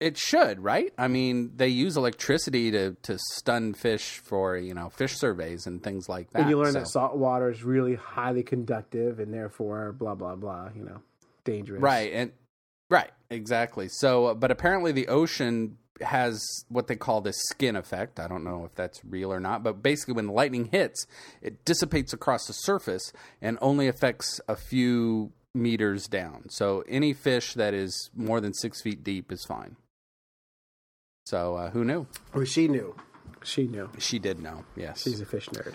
It 0.00 0.16
should, 0.16 0.60
right? 0.60 0.92
I 0.96 1.08
mean, 1.08 1.52
they 1.56 1.68
use 1.68 1.96
electricity 1.96 2.70
to, 2.70 2.94
to 3.02 3.18
stun 3.32 3.74
fish 3.74 4.20
for, 4.22 4.56
you 4.56 4.72
know, 4.72 4.90
fish 4.90 5.16
surveys 5.16 5.66
and 5.66 5.82
things 5.82 6.08
like 6.08 6.30
that. 6.30 6.42
and 6.42 6.50
you 6.50 6.56
learn 6.58 6.72
so- 6.72 6.78
that 6.80 6.88
salt 6.88 7.16
water 7.16 7.50
is 7.50 7.64
really 7.64 7.96
highly 7.96 8.44
conductive 8.44 9.18
and 9.18 9.34
therefore 9.34 9.92
blah 9.92 10.14
blah 10.14 10.36
blah. 10.36 10.68
You 10.74 10.84
know, 10.84 11.02
dangerous. 11.44 11.82
Right, 11.82 12.12
and 12.12 12.30
right, 12.90 13.10
exactly. 13.28 13.88
So, 13.88 14.26
uh, 14.26 14.34
but 14.34 14.52
apparently 14.52 14.92
the 14.92 15.08
ocean 15.08 15.78
has 16.00 16.40
what 16.68 16.86
they 16.86 16.94
call 16.94 17.20
this 17.20 17.36
skin 17.48 17.74
effect. 17.74 18.20
I 18.20 18.28
don't 18.28 18.44
know 18.44 18.64
if 18.64 18.76
that's 18.76 19.04
real 19.04 19.32
or 19.32 19.40
not, 19.40 19.64
but 19.64 19.82
basically 19.82 20.14
when 20.14 20.28
the 20.28 20.32
lightning 20.32 20.68
hits, 20.70 21.06
it 21.42 21.64
dissipates 21.64 22.12
across 22.12 22.46
the 22.46 22.52
surface 22.52 23.12
and 23.42 23.58
only 23.60 23.88
affects 23.88 24.40
a 24.46 24.54
few 24.54 25.32
meters 25.54 26.06
down. 26.06 26.44
So 26.50 26.84
any 26.88 27.12
fish 27.14 27.54
that 27.54 27.74
is 27.74 28.10
more 28.14 28.40
than 28.40 28.54
six 28.54 28.80
feet 28.80 29.02
deep 29.02 29.32
is 29.32 29.44
fine. 29.44 29.74
So 31.28 31.56
uh, 31.56 31.70
who 31.70 31.84
knew? 31.84 32.06
Well, 32.32 32.44
she 32.46 32.68
knew. 32.68 32.94
She 33.44 33.66
knew. 33.66 33.90
She 33.98 34.18
did 34.18 34.40
know. 34.40 34.64
Yes, 34.76 35.02
She's 35.02 35.20
a 35.20 35.26
fish 35.26 35.48
nerd. 35.50 35.74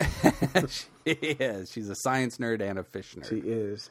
she 1.04 1.12
is. 1.12 1.70
She's 1.70 1.90
a 1.90 1.94
science 1.94 2.38
nerd 2.38 2.62
and 2.62 2.78
a 2.78 2.84
fish 2.84 3.14
nerd. 3.14 3.28
She 3.28 3.36
is. 3.40 3.90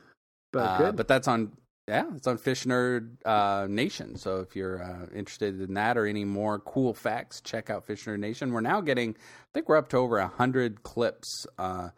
But 0.51 0.59
Uh, 0.59 0.77
good. 0.77 0.95
but 0.95 1.07
that's 1.07 1.27
on 1.27 1.51
yeah, 1.87 2.05
it's 2.15 2.27
on 2.27 2.37
Fish 2.37 2.65
Nerd 2.65 3.17
uh, 3.25 3.65
Nation. 3.67 4.15
So 4.15 4.41
if 4.41 4.55
you're 4.55 4.83
uh, 4.83 5.07
interested 5.11 5.59
in 5.59 5.73
that 5.73 5.97
or 5.97 6.05
any 6.05 6.23
more 6.23 6.59
cool 6.59 6.93
facts, 6.93 7.41
check 7.41 7.71
out 7.71 7.83
Fish 7.83 8.05
Nerd 8.05 8.19
Nation. 8.19 8.51
We're 8.53 8.61
now 8.61 8.79
getting, 8.79 9.15
I 9.15 9.49
think 9.55 9.67
we're 9.67 9.77
up 9.77 9.89
to 9.89 9.97
over 9.97 10.19
a 10.19 10.27
hundred 10.27 10.83
clips 10.83 11.47
uh, 11.57 11.89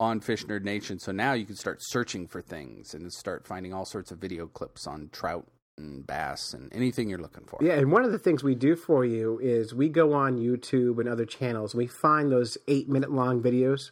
on 0.00 0.18
Fish 0.18 0.44
Nerd 0.46 0.64
Nation. 0.64 0.98
So 0.98 1.12
now 1.12 1.34
you 1.34 1.46
can 1.46 1.54
start 1.54 1.78
searching 1.82 2.26
for 2.26 2.42
things 2.42 2.94
and 2.94 3.12
start 3.12 3.46
finding 3.46 3.72
all 3.72 3.84
sorts 3.84 4.10
of 4.10 4.18
video 4.18 4.46
clips 4.48 4.88
on 4.88 5.08
trout 5.12 5.46
and 5.78 6.06
bass 6.06 6.52
and 6.52 6.72
anything 6.74 7.08
you're 7.08 7.18
looking 7.18 7.44
for. 7.46 7.58
Yeah, 7.62 7.74
and 7.74 7.90
one 7.92 8.04
of 8.04 8.12
the 8.12 8.18
things 8.18 8.42
we 8.42 8.54
do 8.54 8.76
for 8.76 9.04
you 9.04 9.38
is 9.40 9.74
we 9.74 9.88
go 9.88 10.12
on 10.12 10.38
YouTube 10.38 10.98
and 10.98 11.08
other 11.08 11.24
channels. 11.24 11.72
And 11.74 11.78
we 11.78 11.86
find 11.86 12.30
those 12.30 12.58
eight 12.66 12.88
minute 12.88 13.10
long 13.12 13.42
videos 13.42 13.90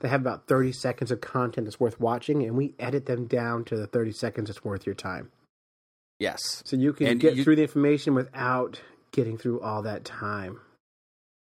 that 0.00 0.08
have 0.08 0.20
about 0.20 0.48
30 0.48 0.72
seconds 0.72 1.10
of 1.10 1.20
content 1.20 1.66
that's 1.66 1.78
worth 1.80 2.00
watching, 2.00 2.42
and 2.42 2.56
we 2.56 2.74
edit 2.78 3.06
them 3.06 3.26
down 3.26 3.64
to 3.66 3.76
the 3.76 3.86
30 3.86 4.12
seconds 4.12 4.48
that's 4.48 4.64
worth 4.64 4.84
your 4.84 4.94
time. 4.96 5.30
Yes. 6.18 6.62
So 6.66 6.76
you 6.76 6.92
can 6.92 7.06
And 7.06 7.20
get 7.20 7.36
you- 7.36 7.44
through 7.44 7.56
the 7.56 7.62
information 7.62 8.14
without 8.14 8.80
getting 9.12 9.38
through 9.38 9.60
all 9.60 9.82
that 9.82 10.04
time. 10.04 10.60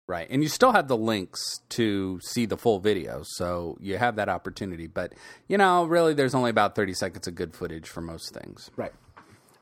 Right. 0.08 0.26
And 0.28 0.42
you 0.42 0.48
still 0.48 0.72
have 0.72 0.88
the 0.88 0.96
links 0.96 1.40
to 1.70 2.18
see 2.20 2.44
the 2.44 2.56
full 2.56 2.80
video. 2.80 3.20
So 3.24 3.76
you 3.80 3.96
have 3.96 4.16
that 4.16 4.28
opportunity. 4.28 4.88
But, 4.88 5.12
you 5.46 5.56
know, 5.56 5.84
really, 5.84 6.14
there's 6.14 6.34
only 6.34 6.50
about 6.50 6.74
30 6.74 6.94
seconds 6.94 7.28
of 7.28 7.36
good 7.36 7.54
footage 7.54 7.88
for 7.88 8.00
most 8.00 8.34
things. 8.34 8.70
Right. 8.76 8.92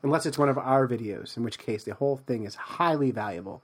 Unless 0.03 0.25
it's 0.25 0.37
one 0.37 0.49
of 0.49 0.57
our 0.57 0.87
videos, 0.87 1.35
in 1.35 1.43
which 1.43 1.59
case 1.59 1.83
the 1.83 1.93
whole 1.93 2.17
thing 2.17 2.45
is 2.45 2.55
highly 2.55 3.11
valuable 3.11 3.61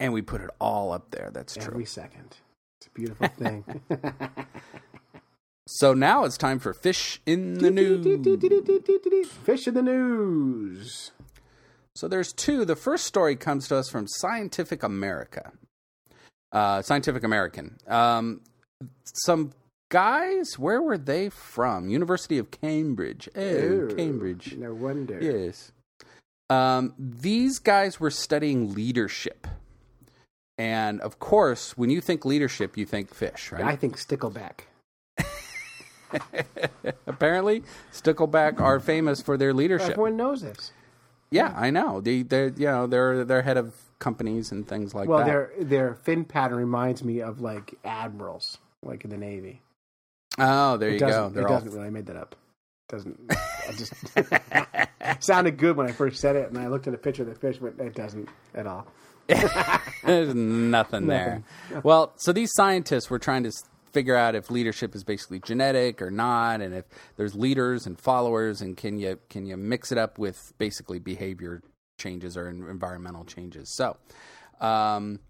And 0.00 0.12
we 0.12 0.22
put 0.22 0.40
it 0.40 0.50
all 0.60 0.92
up 0.92 1.10
there. 1.10 1.30
That's 1.32 1.54
true. 1.54 1.64
every 1.66 1.84
second. 1.84 2.36
It's 2.78 2.86
a 2.86 2.90
beautiful 2.90 3.28
thing. 3.28 3.64
So 5.70 5.92
now 5.92 6.24
it's 6.24 6.38
time 6.38 6.60
for 6.60 6.72
Fish 6.72 7.20
in 7.26 7.58
the 7.58 7.70
News. 7.70 8.02
Fish 9.44 9.68
in 9.68 9.74
the 9.74 9.82
news. 9.82 11.10
So 11.94 12.08
there's 12.08 12.32
two. 12.32 12.64
The 12.64 12.74
first 12.74 13.04
story 13.04 13.36
comes 13.36 13.68
to 13.68 13.76
us 13.76 13.90
from 13.90 14.06
Scientific 14.08 14.82
America. 14.82 15.52
Uh, 16.52 16.80
Scientific 16.80 17.22
American. 17.22 17.76
Um, 17.86 18.40
some 19.12 19.52
guys, 19.88 20.58
where 20.58 20.80
were 20.82 20.98
they 20.98 21.28
from? 21.28 21.88
University 21.88 22.38
of 22.38 22.50
Cambridge. 22.50 23.28
Oh, 23.36 23.88
Cambridge. 23.96 24.56
No 24.56 24.74
wonder. 24.74 25.18
Yes. 25.20 25.72
Um, 26.50 26.94
these 26.98 27.58
guys 27.58 28.00
were 28.00 28.10
studying 28.10 28.74
leadership. 28.74 29.46
And 30.56 31.00
of 31.00 31.18
course, 31.18 31.76
when 31.76 31.90
you 31.90 32.00
think 32.00 32.24
leadership, 32.24 32.76
you 32.76 32.84
think 32.84 33.14
fish, 33.14 33.52
right? 33.52 33.62
I 33.64 33.76
think 33.76 33.96
Stickleback. 33.96 34.60
Apparently, 37.06 37.62
Stickleback 37.92 38.60
are 38.60 38.80
famous 38.80 39.20
for 39.20 39.36
their 39.36 39.52
leadership. 39.52 39.90
Everyone 39.90 40.16
knows 40.16 40.40
this. 40.40 40.72
Yeah, 41.30 41.52
I 41.56 41.70
know. 41.70 42.00
They, 42.00 42.22
they're, 42.22 42.48
you 42.48 42.66
know, 42.66 42.86
they're 42.86 43.24
they're 43.24 43.42
head 43.42 43.58
of 43.58 43.74
companies 43.98 44.50
and 44.50 44.66
things 44.66 44.94
like 44.94 45.08
Well, 45.08 45.18
that. 45.18 45.26
Well, 45.26 45.48
their 45.58 45.64
their 45.64 45.94
fin 45.94 46.24
pattern 46.24 46.58
reminds 46.58 47.04
me 47.04 47.20
of 47.20 47.40
like 47.40 47.74
admirals, 47.84 48.58
like 48.82 49.04
in 49.04 49.10
the 49.10 49.18
Navy. 49.18 49.60
Oh, 50.38 50.76
there 50.76 50.90
you 50.90 50.96
it 50.96 51.00
go. 51.00 51.06
doesn't, 51.08 51.34
They're 51.34 51.42
it 51.44 51.50
all 51.50 51.58
doesn't 51.58 51.72
really. 51.72 51.86
I 51.86 51.90
made 51.90 52.06
that 52.06 52.16
up. 52.16 52.36
It 52.88 52.92
Doesn't. 52.92 53.30
I 53.30 53.72
just 53.72 53.94
sounded 55.24 55.58
good 55.58 55.76
when 55.76 55.86
I 55.86 55.92
first 55.92 56.20
said 56.20 56.36
it, 56.36 56.48
and 56.48 56.58
I 56.58 56.68
looked 56.68 56.86
at 56.86 56.94
a 56.94 56.98
picture 56.98 57.22
of 57.22 57.28
the 57.28 57.34
fish, 57.34 57.58
but 57.58 57.74
it 57.78 57.94
doesn't 57.94 58.28
at 58.54 58.66
all. 58.66 58.86
There's 60.04 60.34
nothing 60.34 61.06
there. 61.06 61.42
Well, 61.82 62.14
so 62.16 62.32
these 62.32 62.50
scientists 62.54 63.10
were 63.10 63.18
trying 63.18 63.42
to 63.42 63.52
figure 63.92 64.16
out 64.16 64.34
if 64.34 64.50
leadership 64.50 64.94
is 64.94 65.04
basically 65.04 65.40
genetic 65.40 66.00
or 66.00 66.10
not, 66.10 66.60
and 66.60 66.74
if 66.74 66.84
there's 67.16 67.34
leaders 67.34 67.86
and 67.86 67.98
followers, 67.98 68.60
and 68.62 68.76
can 68.76 68.98
you 68.98 69.18
can 69.28 69.44
you 69.46 69.56
mix 69.56 69.92
it 69.92 69.98
up 69.98 70.18
with 70.18 70.52
basically 70.58 70.98
behavior 70.98 71.62
changes 71.98 72.36
or 72.36 72.48
environmental 72.48 73.24
changes. 73.24 73.74
So, 73.76 73.96
um, 74.60 75.20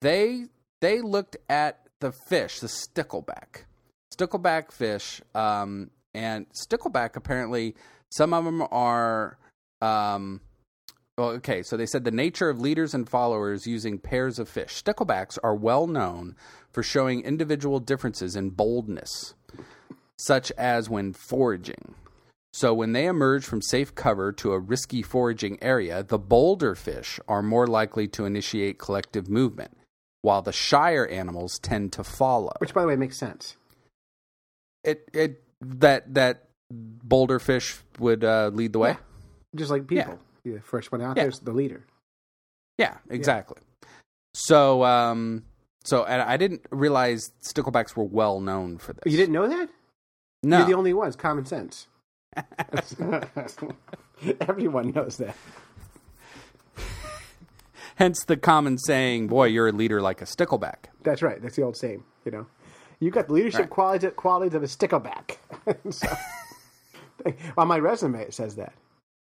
they 0.00 0.46
they 0.80 1.00
looked 1.00 1.36
at 1.48 1.80
the 2.00 2.12
fish, 2.28 2.60
the 2.60 2.68
stickleback, 2.68 3.64
stickleback 4.18 4.72
fish, 4.72 5.22
um, 5.34 5.90
and 6.14 6.46
stickleback 6.50 7.16
apparently 7.16 7.74
some 8.10 8.34
of 8.34 8.44
them 8.44 8.62
are. 8.70 9.38
Um, 9.80 10.40
well, 11.16 11.30
okay, 11.30 11.62
so 11.62 11.76
they 11.76 11.86
said 11.86 12.04
the 12.04 12.12
nature 12.12 12.48
of 12.48 12.60
leaders 12.60 12.94
and 12.94 13.08
followers 13.08 13.66
using 13.66 13.98
pairs 13.98 14.38
of 14.38 14.48
fish. 14.48 14.82
Sticklebacks 14.82 15.36
are 15.42 15.54
well 15.54 15.88
known 15.88 16.36
for 16.70 16.82
showing 16.82 17.22
individual 17.22 17.80
differences 17.80 18.36
in 18.36 18.50
boldness, 18.50 19.34
such 20.16 20.52
as 20.52 20.88
when 20.88 21.12
foraging. 21.12 21.94
So, 22.52 22.72
when 22.72 22.92
they 22.92 23.06
emerge 23.06 23.44
from 23.44 23.62
safe 23.62 23.94
cover 23.94 24.32
to 24.32 24.52
a 24.52 24.58
risky 24.58 25.02
foraging 25.02 25.58
area, 25.62 26.02
the 26.02 26.18
bolder 26.18 26.74
fish 26.74 27.20
are 27.28 27.42
more 27.42 27.66
likely 27.66 28.08
to 28.08 28.24
initiate 28.24 28.78
collective 28.78 29.28
movement, 29.28 29.76
while 30.22 30.42
the 30.42 30.52
shyer 30.52 31.06
animals 31.06 31.58
tend 31.60 31.92
to 31.92 32.04
follow. 32.04 32.52
Which, 32.58 32.74
by 32.74 32.82
the 32.82 32.88
way, 32.88 32.96
makes 32.96 33.18
sense. 33.18 33.56
It 34.84 35.08
it 35.12 35.42
that 35.60 36.14
that 36.14 36.44
bolder 36.70 37.38
fish 37.38 37.76
would 37.98 38.24
uh, 38.24 38.50
lead 38.52 38.72
the 38.72 38.78
way. 38.78 38.90
Yeah. 38.90 38.96
Just 39.56 39.70
like 39.70 39.86
people. 39.86 40.18
The 40.44 40.60
first 40.60 40.92
one 40.92 41.02
out 41.02 41.16
Yeah. 41.16 41.24
there's 41.24 41.40
the 41.40 41.52
leader. 41.52 41.84
Yeah, 42.78 42.96
exactly. 43.10 43.58
So, 44.34 44.84
um, 44.84 45.44
so 45.84 46.04
and 46.04 46.22
I 46.22 46.36
didn't 46.36 46.62
realize 46.70 47.32
sticklebacks 47.42 47.96
were 47.96 48.04
well 48.04 48.40
known 48.40 48.78
for 48.78 48.92
this. 48.92 49.02
You 49.06 49.16
didn't 49.16 49.32
know 49.32 49.48
that? 49.48 49.68
No. 50.42 50.58
You're 50.58 50.66
the 50.68 50.74
only 50.74 50.94
ones. 50.94 51.16
Common 51.16 51.44
sense. 51.44 51.88
Everyone 54.40 54.92
knows 54.92 55.16
that. 55.16 55.34
Hence 57.96 58.22
the 58.24 58.36
common 58.36 58.78
saying, 58.78 59.26
"Boy, 59.26 59.46
you're 59.46 59.68
a 59.68 59.72
leader 59.72 60.00
like 60.00 60.22
a 60.22 60.24
stickleback." 60.24 60.86
That's 61.02 61.20
right. 61.20 61.42
That's 61.42 61.56
the 61.56 61.62
old 61.62 61.76
saying. 61.76 62.04
You 62.24 62.30
know, 62.30 62.46
you 63.00 63.10
got 63.10 63.28
the 63.28 63.34
leadership 63.34 63.60
Right. 63.60 63.70
qualities 63.70 64.10
qualities 64.16 64.54
of 64.54 64.62
a 64.62 64.66
stickleback. 64.66 65.36
so, 65.90 66.08
on 67.58 67.68
my 67.68 67.78
resume, 67.78 68.20
it 68.20 68.34
says 68.34 68.56
that. 68.56 68.72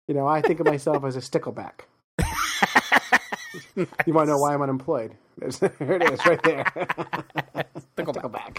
You 0.08 0.14
know, 0.14 0.28
I 0.28 0.42
think 0.42 0.60
of 0.60 0.66
myself 0.68 1.04
as 1.06 1.16
a 1.16 1.20
stickleback. 1.22 1.82
You 3.76 4.14
want 4.14 4.28
to 4.28 4.34
know 4.34 4.38
why 4.40 4.54
I'm 4.54 4.62
unemployed? 4.62 5.16
There 5.38 5.50
it 5.94 6.12
is, 6.12 6.26
right 6.26 6.42
there. 6.44 6.64
stickleback. 7.98 8.58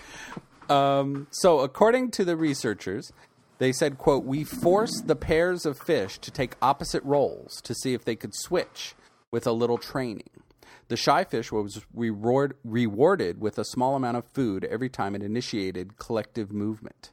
Um, 0.71 1.27
so, 1.31 1.61
according 1.61 2.11
to 2.13 2.25
the 2.25 2.37
researchers, 2.37 3.13
they 3.59 3.73
said, 3.73 3.99
"quote 3.99 4.25
We 4.25 4.45
forced 4.45 5.07
the 5.07 5.17
pairs 5.17 5.67
of 5.67 5.79
fish 5.79 6.19
to 6.19 6.31
take 6.31 6.55
opposite 6.63 7.03
roles 7.05 7.61
to 7.63 7.75
see 7.75 7.95
if 7.95 8.05
they 8.05 8.17
could 8.17 8.33
switch 8.35 8.95
with 9.31 9.47
a 9.47 9.53
little 9.53 9.79
training." 9.79 10.31
The 10.89 10.97
shy 10.97 11.25
fish 11.25 11.51
was 11.51 11.85
reward, 11.95 12.57
rewarded 12.63 13.41
with 13.41 13.59
a 13.59 13.65
small 13.65 13.97
amount 13.97 14.17
of 14.19 14.27
food 14.27 14.65
every 14.65 14.89
time 14.91 15.15
it 15.15 15.23
initiated 15.23 15.97
collective 15.97 16.53
movement. 16.53 17.11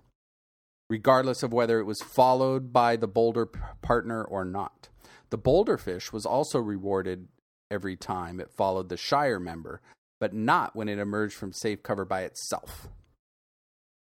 regardless 0.90 1.42
of 1.42 1.54
whether 1.54 1.80
it 1.80 1.86
was 1.86 2.02
followed 2.02 2.74
by 2.74 2.98
the 2.98 3.08
bolder 3.08 3.46
p- 3.46 3.60
partner 3.82 4.22
or 4.26 4.44
not. 4.44 4.90
The 5.30 5.38
bolder 5.38 5.78
fish 5.78 6.12
was 6.12 6.26
also 6.26 6.60
rewarded 6.60 7.30
every 7.72 7.96
time 7.96 8.42
it 8.42 8.52
followed 8.52 8.90
the 8.90 8.98
shyer 8.98 9.40
member, 9.40 9.80
but 10.20 10.34
not 10.34 10.76
when 10.76 10.90
it 10.90 11.00
emerged 11.00 11.36
from 11.36 11.54
safe 11.54 11.82
cover 11.82 12.04
by 12.04 12.24
itself. 12.24 12.90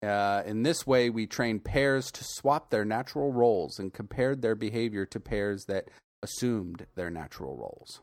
Uh, 0.00 0.44
in 0.46 0.62
this 0.62 0.86
way, 0.86 1.10
we 1.10 1.26
trained 1.26 1.64
pairs 1.64 2.12
to 2.12 2.22
swap 2.22 2.70
their 2.70 2.84
natural 2.84 3.32
roles 3.32 3.80
and 3.80 3.92
compared 3.92 4.40
their 4.40 4.54
behavior 4.54 5.04
to 5.06 5.18
pairs 5.18 5.64
that 5.66 5.88
assumed 6.22 6.86
their 6.94 7.10
natural 7.10 7.56
roles. 7.56 8.00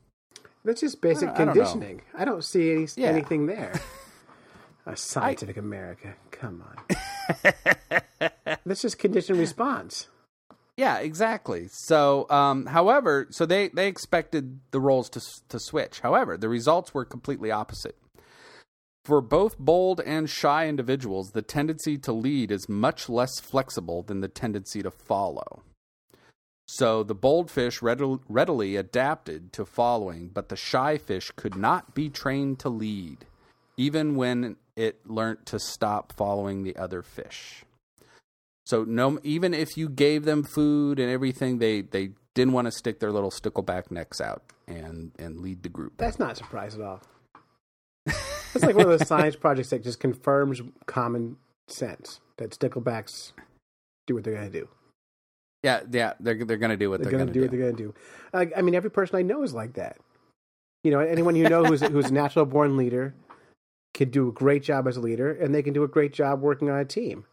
That's 0.66 0.82
just 0.82 1.02
basic 1.02 1.30
I 1.30 1.32
don't- 1.34 1.42
I 1.42 1.46
don't 1.46 1.54
conditioning. 1.56 2.02
I 2.18 2.26
don't, 2.26 2.44
see 2.44 2.72
any, 2.72 2.88
Yeah. 2.96 3.08
anything 3.10 3.46
there. 3.48 3.80
A 4.86 4.96
scientific 4.98 5.58
America. 5.58 6.14
Come 6.32 6.64
on. 6.68 7.42
That's 8.66 8.82
just 8.82 9.00
conditioned 9.00 9.40
response. 9.40 10.08
Yeah, 10.76 10.98
exactly. 10.98 11.68
So, 11.72 12.30
um, 12.30 12.66
however, 12.66 13.28
so 13.30 13.46
they, 13.46 13.70
they 13.70 13.88
expected 13.88 14.60
the 14.72 14.80
roles 14.82 15.10
to 15.12 15.22
to 15.50 15.60
switch. 15.60 16.00
However, 16.02 16.36
the 16.38 16.50
results 16.50 16.94
were 16.94 17.06
completely 17.06 17.50
opposite. 17.52 17.98
For 19.06 19.22
both 19.22 19.58
bold 19.60 20.02
and 20.02 20.30
shy 20.30 20.68
individuals, 20.68 21.32
the 21.32 21.42
tendency 21.42 21.98
to 22.00 22.12
lead 22.12 22.52
is 22.52 22.68
much 22.68 23.08
less 23.08 23.40
flexible 23.40 24.02
than 24.04 24.22
the 24.22 24.28
tendency 24.30 24.82
to 24.82 24.92
follow. 24.92 25.62
So 26.68 27.04
the 27.04 27.16
bold 27.16 27.52
fish 27.52 27.82
readily 27.82 28.76
adapted 28.76 29.54
to 29.54 29.66
following, 29.66 30.30
but 30.30 30.50
the 30.50 30.56
shy 30.56 30.98
fish 30.98 31.32
could 31.36 31.56
not 31.56 31.94
be 31.94 32.10
trained 32.10 32.60
to 32.60 32.70
lead, 32.70 33.26
even 33.78 34.16
when 34.16 34.56
it 34.76 35.06
learnt 35.06 35.46
to 35.48 35.60
stop 35.60 36.14
following 36.16 36.64
the 36.64 36.76
other 36.76 37.02
fish. 37.02 37.66
So 38.66 38.86
no, 38.86 39.20
even 39.24 39.54
if 39.54 39.76
you 39.76 39.90
gave 39.90 40.24
them 40.24 40.44
food 40.44 41.00
and 41.00 41.12
everything, 41.12 41.60
they 41.60 41.82
they 41.82 42.12
didn't 42.34 42.54
want 42.54 42.66
to 42.68 42.72
stick 42.72 43.00
their 43.00 43.12
little 43.12 43.30
stickleback 43.30 43.92
necks 43.92 44.22
out 44.22 44.44
and 44.68 45.12
and 45.20 45.42
lead 45.42 45.64
the 45.64 45.70
group. 45.70 45.94
That's 45.98 46.18
not 46.18 46.32
a 46.32 46.36
surprise 46.36 46.76
at 46.76 46.82
all. 46.82 47.02
It's 48.56 48.64
like 48.64 48.76
one 48.76 48.86
of 48.86 49.00
those 49.00 49.08
science 49.08 49.36
projects 49.36 49.72
that 49.72 49.84
just 49.84 50.00
confirms 50.00 50.62
common 50.86 51.38
sense 51.68 52.22
that 52.38 52.52
sticklebacks 52.52 53.34
do 54.06 54.16
what 54.16 54.24
they're 54.24 54.36
going 54.36 54.52
to 54.52 54.60
do. 54.60 54.70
Yeah, 55.64 55.82
yeah, 55.90 56.14
they're 56.20 56.44
they're 56.44 56.58
gonna 56.58 56.78
do 56.78 56.90
what 56.90 57.02
They're, 57.02 57.10
they're, 57.10 57.20
going 57.20 57.28
to 57.28 57.34
gonna 57.34 57.34
do 57.34 57.42
what 57.42 57.52
they're 57.52 57.60
going 57.60 57.76
to 57.76 57.84
do. 57.84 57.94
Like, 58.34 58.52
I 58.56 58.62
mean, 58.62 58.76
every 58.76 58.92
person 58.92 59.16
I 59.16 59.22
know 59.22 59.44
is 59.44 59.54
like 59.54 59.74
that. 59.74 59.98
You 60.84 60.92
know, 60.92 61.00
anyone 61.00 61.38
you 61.38 61.48
know 61.48 61.64
who's 61.64 61.82
who's 61.88 62.10
a 62.10 62.14
natural 62.14 62.46
born 62.46 62.76
leader 62.76 63.16
can 63.94 64.10
do 64.10 64.28
a 64.28 64.32
great 64.32 64.64
job 64.64 64.88
as 64.88 64.98
a 64.98 65.02
leader, 65.02 65.32
and 65.32 65.56
they 65.56 65.64
can 65.64 65.74
do 65.74 65.84
a 65.84 65.88
great 65.88 66.12
job 66.12 66.42
working 66.42 66.70
on 66.70 66.80
a 66.80 66.86
team. 66.86 67.26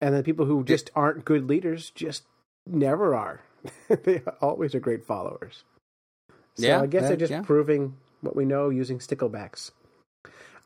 And 0.00 0.14
then 0.14 0.22
people 0.24 0.46
who 0.46 0.64
just 0.64 0.90
aren't 0.96 1.24
good 1.24 1.48
leaders 1.48 1.90
just 1.90 2.24
never 2.66 3.14
are. 3.14 3.42
they 3.88 4.22
always 4.40 4.74
are 4.74 4.80
great 4.80 5.04
followers. 5.04 5.64
So 6.56 6.66
Yeah, 6.66 6.80
I 6.80 6.86
guess 6.86 7.06
they're 7.06 7.16
just 7.16 7.30
yeah. 7.30 7.42
proving 7.42 7.96
what 8.20 8.34
we 8.34 8.44
know 8.44 8.68
using 8.68 8.98
sticklebacks. 8.98 9.70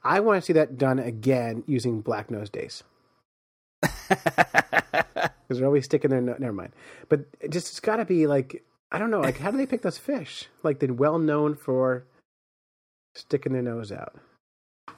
I 0.02 0.20
want 0.20 0.40
to 0.40 0.46
see 0.46 0.52
that 0.54 0.78
done 0.78 0.98
again 0.98 1.64
using 1.66 2.00
black 2.00 2.30
nose 2.30 2.48
dace 2.48 2.82
because 5.46 5.59
they're 5.59 5.66
always 5.66 5.85
sticking 5.85 6.11
their. 6.11 6.20
No- 6.20 6.37
never 6.38 6.52
mind, 6.52 6.72
but 7.09 7.20
it 7.40 7.50
just 7.50 7.68
it's 7.68 7.80
got 7.80 7.96
to 7.96 8.04
be 8.04 8.26
like 8.26 8.64
I 8.92 8.98
don't 8.98 9.11
know. 9.11 9.20
Like 9.20 9.38
how 9.38 9.50
do 9.50 9.56
they 9.56 9.66
pick 9.66 9.82
those 9.82 9.98
fish? 9.98 10.46
Like 10.62 10.78
they're 10.80 10.92
well 10.92 11.18
known 11.18 11.54
for 11.54 12.04
sticking 13.14 13.52
their 13.52 13.62
nose 13.62 13.90
out. 13.92 14.14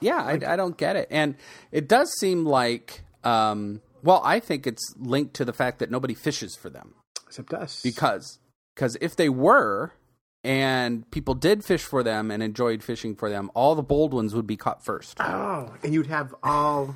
Yeah, 0.01 0.17
I, 0.23 0.53
I 0.53 0.55
don't 0.55 0.77
get 0.77 0.95
it, 0.95 1.07
and 1.11 1.35
it 1.71 1.87
does 1.87 2.11
seem 2.19 2.45
like, 2.45 3.01
um, 3.23 3.81
well, 4.03 4.21
I 4.23 4.39
think 4.39 4.65
it's 4.67 4.93
linked 4.97 5.33
to 5.35 5.45
the 5.45 5.51
fact 5.53 5.79
that 5.79 5.89
nobody 5.91 6.13
fishes 6.13 6.55
for 6.55 6.69
them 6.69 6.93
Except 7.27 7.53
us. 7.53 7.81
because 7.83 8.39
because 8.75 8.95
if 9.01 9.15
they 9.15 9.29
were 9.29 9.93
and 10.43 11.09
people 11.11 11.33
did 11.33 11.65
fish 11.65 11.83
for 11.83 12.01
them 12.01 12.31
and 12.31 12.41
enjoyed 12.41 12.81
fishing 12.83 13.13
for 13.15 13.29
them, 13.29 13.51
all 13.53 13.75
the 13.75 13.83
bold 13.83 14.13
ones 14.13 14.33
would 14.33 14.47
be 14.47 14.55
caught 14.55 14.85
first. 14.85 15.17
oh, 15.19 15.73
and 15.83 15.93
you'd 15.93 16.07
have 16.07 16.33
all 16.43 16.95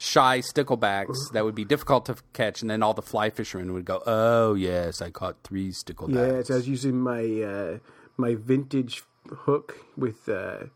Shy 0.00 0.38
sticklebacks 0.38 1.32
that 1.32 1.44
would 1.44 1.56
be 1.56 1.64
difficult 1.64 2.06
to 2.06 2.16
catch, 2.32 2.60
and 2.62 2.70
then 2.70 2.84
all 2.84 2.94
the 2.94 3.02
fly 3.02 3.30
fishermen 3.30 3.72
would 3.72 3.84
go, 3.84 4.00
"Oh 4.06 4.54
yes, 4.54 5.02
I 5.02 5.10
caught 5.10 5.36
three 5.42 5.70
sticklebacks." 5.70 6.36
yeah. 6.36 6.42
So 6.42 6.54
I 6.54 6.56
was 6.58 6.68
using 6.68 7.00
my 7.00 7.24
uh, 7.42 7.78
my 8.16 8.36
vintage 8.36 9.02
hook 9.28 9.76
with. 9.96 10.28
Uh, 10.28 10.66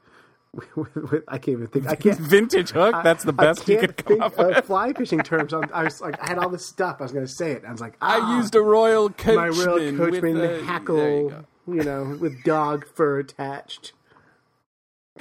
with, 0.74 0.94
with, 0.94 1.24
I 1.28 1.38
can't 1.38 1.56
even 1.56 1.66
think. 1.68 1.86
I 1.86 1.94
can't. 1.94 2.18
Vintage 2.18 2.72
hook. 2.72 2.94
That's 3.02 3.24
the 3.24 3.32
best 3.32 3.66
I 3.70 3.72
you 3.72 3.78
could 3.78 3.96
come 3.96 4.06
think 4.06 4.22
up 4.22 4.36
with. 4.36 4.56
of 4.58 4.64
fly 4.66 4.92
fishing 4.92 5.20
terms. 5.20 5.54
I, 5.54 5.60
I 5.72 5.84
was 5.84 6.00
like, 6.02 6.20
I 6.20 6.28
had 6.28 6.36
all 6.36 6.50
this 6.50 6.66
stuff. 6.66 6.96
I 7.00 7.04
was 7.04 7.12
going 7.12 7.24
to 7.24 7.32
say 7.32 7.52
it. 7.52 7.64
I 7.66 7.72
was 7.72 7.80
like, 7.80 7.96
I 8.02 8.18
ah. 8.18 8.36
used 8.36 8.54
a 8.54 8.60
royal 8.60 9.08
coachman. 9.08 9.36
my 9.36 9.48
with 9.48 9.96
coachman 9.96 10.36
a- 10.36 10.40
there 10.40 10.58
you 10.58 10.64
hackle, 10.64 11.30
go. 11.30 11.44
you, 11.68 11.82
know, 11.82 12.18
with 12.20 12.44
dog 12.44 12.86
fur 12.86 13.20
attached. 13.20 13.92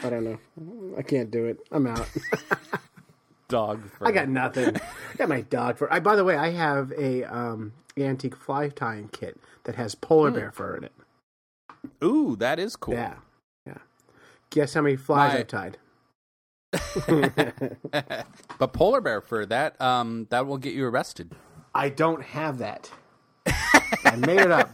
I 0.04 0.10
don't 0.10 0.26
know. 0.26 0.40
I 0.98 1.02
can't 1.02 1.32
do 1.32 1.46
it. 1.46 1.60
I'm 1.72 1.88
out. 1.88 2.10
dog. 3.52 3.84
Fur. 3.92 4.08
I 4.08 4.12
got 4.12 4.28
nothing. 4.30 4.76
I 5.14 5.16
got 5.18 5.30
my 5.30 5.42
dog 5.42 5.78
fur. 5.78 5.88
I, 5.92 6.00
by 6.00 6.16
the 6.16 6.24
way, 6.24 6.36
I 6.38 6.50
have 6.52 6.92
a 6.98 7.24
um, 7.26 7.74
antique 7.98 8.36
fly 8.36 8.70
tying 8.70 9.10
kit 9.10 9.38
that 9.66 9.76
has 9.76 9.94
polar 9.96 10.30
Hmm. 10.30 10.36
bear 10.36 10.52
fur 10.52 10.78
in 10.78 10.84
it. 10.86 10.92
Ooh, 12.04 12.36
that 12.38 12.58
is 12.60 12.76
cool. 12.76 12.94
Yeah, 12.96 13.16
yeah. 13.66 13.78
Guess 14.50 14.74
how 14.74 14.82
many 14.82 14.96
flies 14.96 15.34
My- 15.34 15.40
I've 15.40 15.48
tied? 15.48 15.78
but 18.60 18.74
polar 18.74 19.02
bear 19.02 19.20
fur 19.22 19.46
that 19.48 19.80
um 19.82 20.28
that 20.30 20.48
will 20.48 20.58
get 20.58 20.74
you 20.74 20.86
arrested. 20.88 21.32
I 21.76 21.90
don't 21.90 22.22
have 22.24 22.60
that. 22.60 22.90
I 24.06 24.16
made 24.18 24.40
it 24.40 24.52
up 24.52 24.74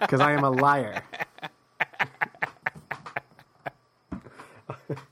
because 0.00 0.20
I 0.20 0.32
am 0.32 0.44
a 0.44 0.50
liar. 0.50 1.02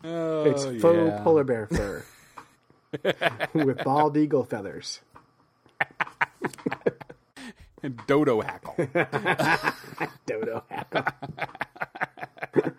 Oh, 0.05 0.45
It's 0.45 0.65
faux 0.83 1.23
polar 1.23 1.45
bear 1.45 1.67
fur 1.67 2.05
with 3.55 3.83
bald 3.85 4.17
eagle 4.17 4.45
feathers. 4.45 5.01
And 7.83 8.01
dodo 8.07 8.41
hackle. 8.41 8.77
Dodo 10.27 10.63
hackle. 10.69 11.05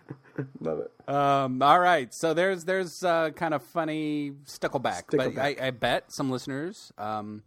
Love 0.60 0.78
it. 0.80 1.08
um, 1.08 1.60
all 1.62 1.78
right, 1.78 2.12
so 2.14 2.32
there's 2.32 2.64
there's 2.64 3.04
uh, 3.04 3.30
kind 3.30 3.52
of 3.52 3.62
funny 3.62 4.32
stickleback, 4.46 5.04
but 5.10 5.36
I, 5.38 5.56
I 5.60 5.70
bet 5.70 6.10
some 6.10 6.30
listeners 6.30 6.92
um 6.96 7.42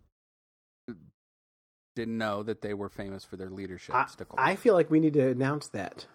didn't 1.96 2.18
know 2.20 2.44
that 2.44 2.62
they 2.62 2.76
were 2.76 2.90
famous 2.90 3.26
for 3.26 3.38
their 3.38 3.50
leadership. 3.50 3.96
I, 3.96 4.04
stickleback. 4.04 4.36
I 4.38 4.56
feel 4.56 4.76
like 4.76 4.92
we 4.92 5.00
need 5.00 5.14
to 5.14 5.28
announce 5.30 5.68
that. 5.70 6.06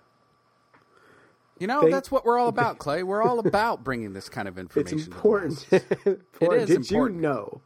You 1.63 1.67
know, 1.69 1.83
they- 1.83 1.91
that's 1.91 2.11
what 2.11 2.25
we're 2.27 2.39
all 2.39 2.49
about, 2.49 2.79
Clay. 2.79 3.03
We're 3.03 3.23
all 3.23 3.39
about 3.47 3.83
bringing 3.85 4.13
this 4.13 4.29
kind 4.29 4.49
of 4.49 4.59
information. 4.59 4.99
the 4.99 5.05
important. 5.05 5.67
Important. 6.05 6.63
is 6.63 6.69
Did 6.69 6.79
important. 6.91 7.17
you 7.17 7.23
know 7.23 7.61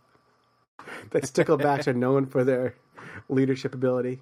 that 1.11 1.23
sticklebacks 1.25 1.87
are 1.89 1.93
known 1.95 2.27
for 2.27 2.45
their 2.45 2.75
leadership 3.29 3.75
ability? 3.75 4.21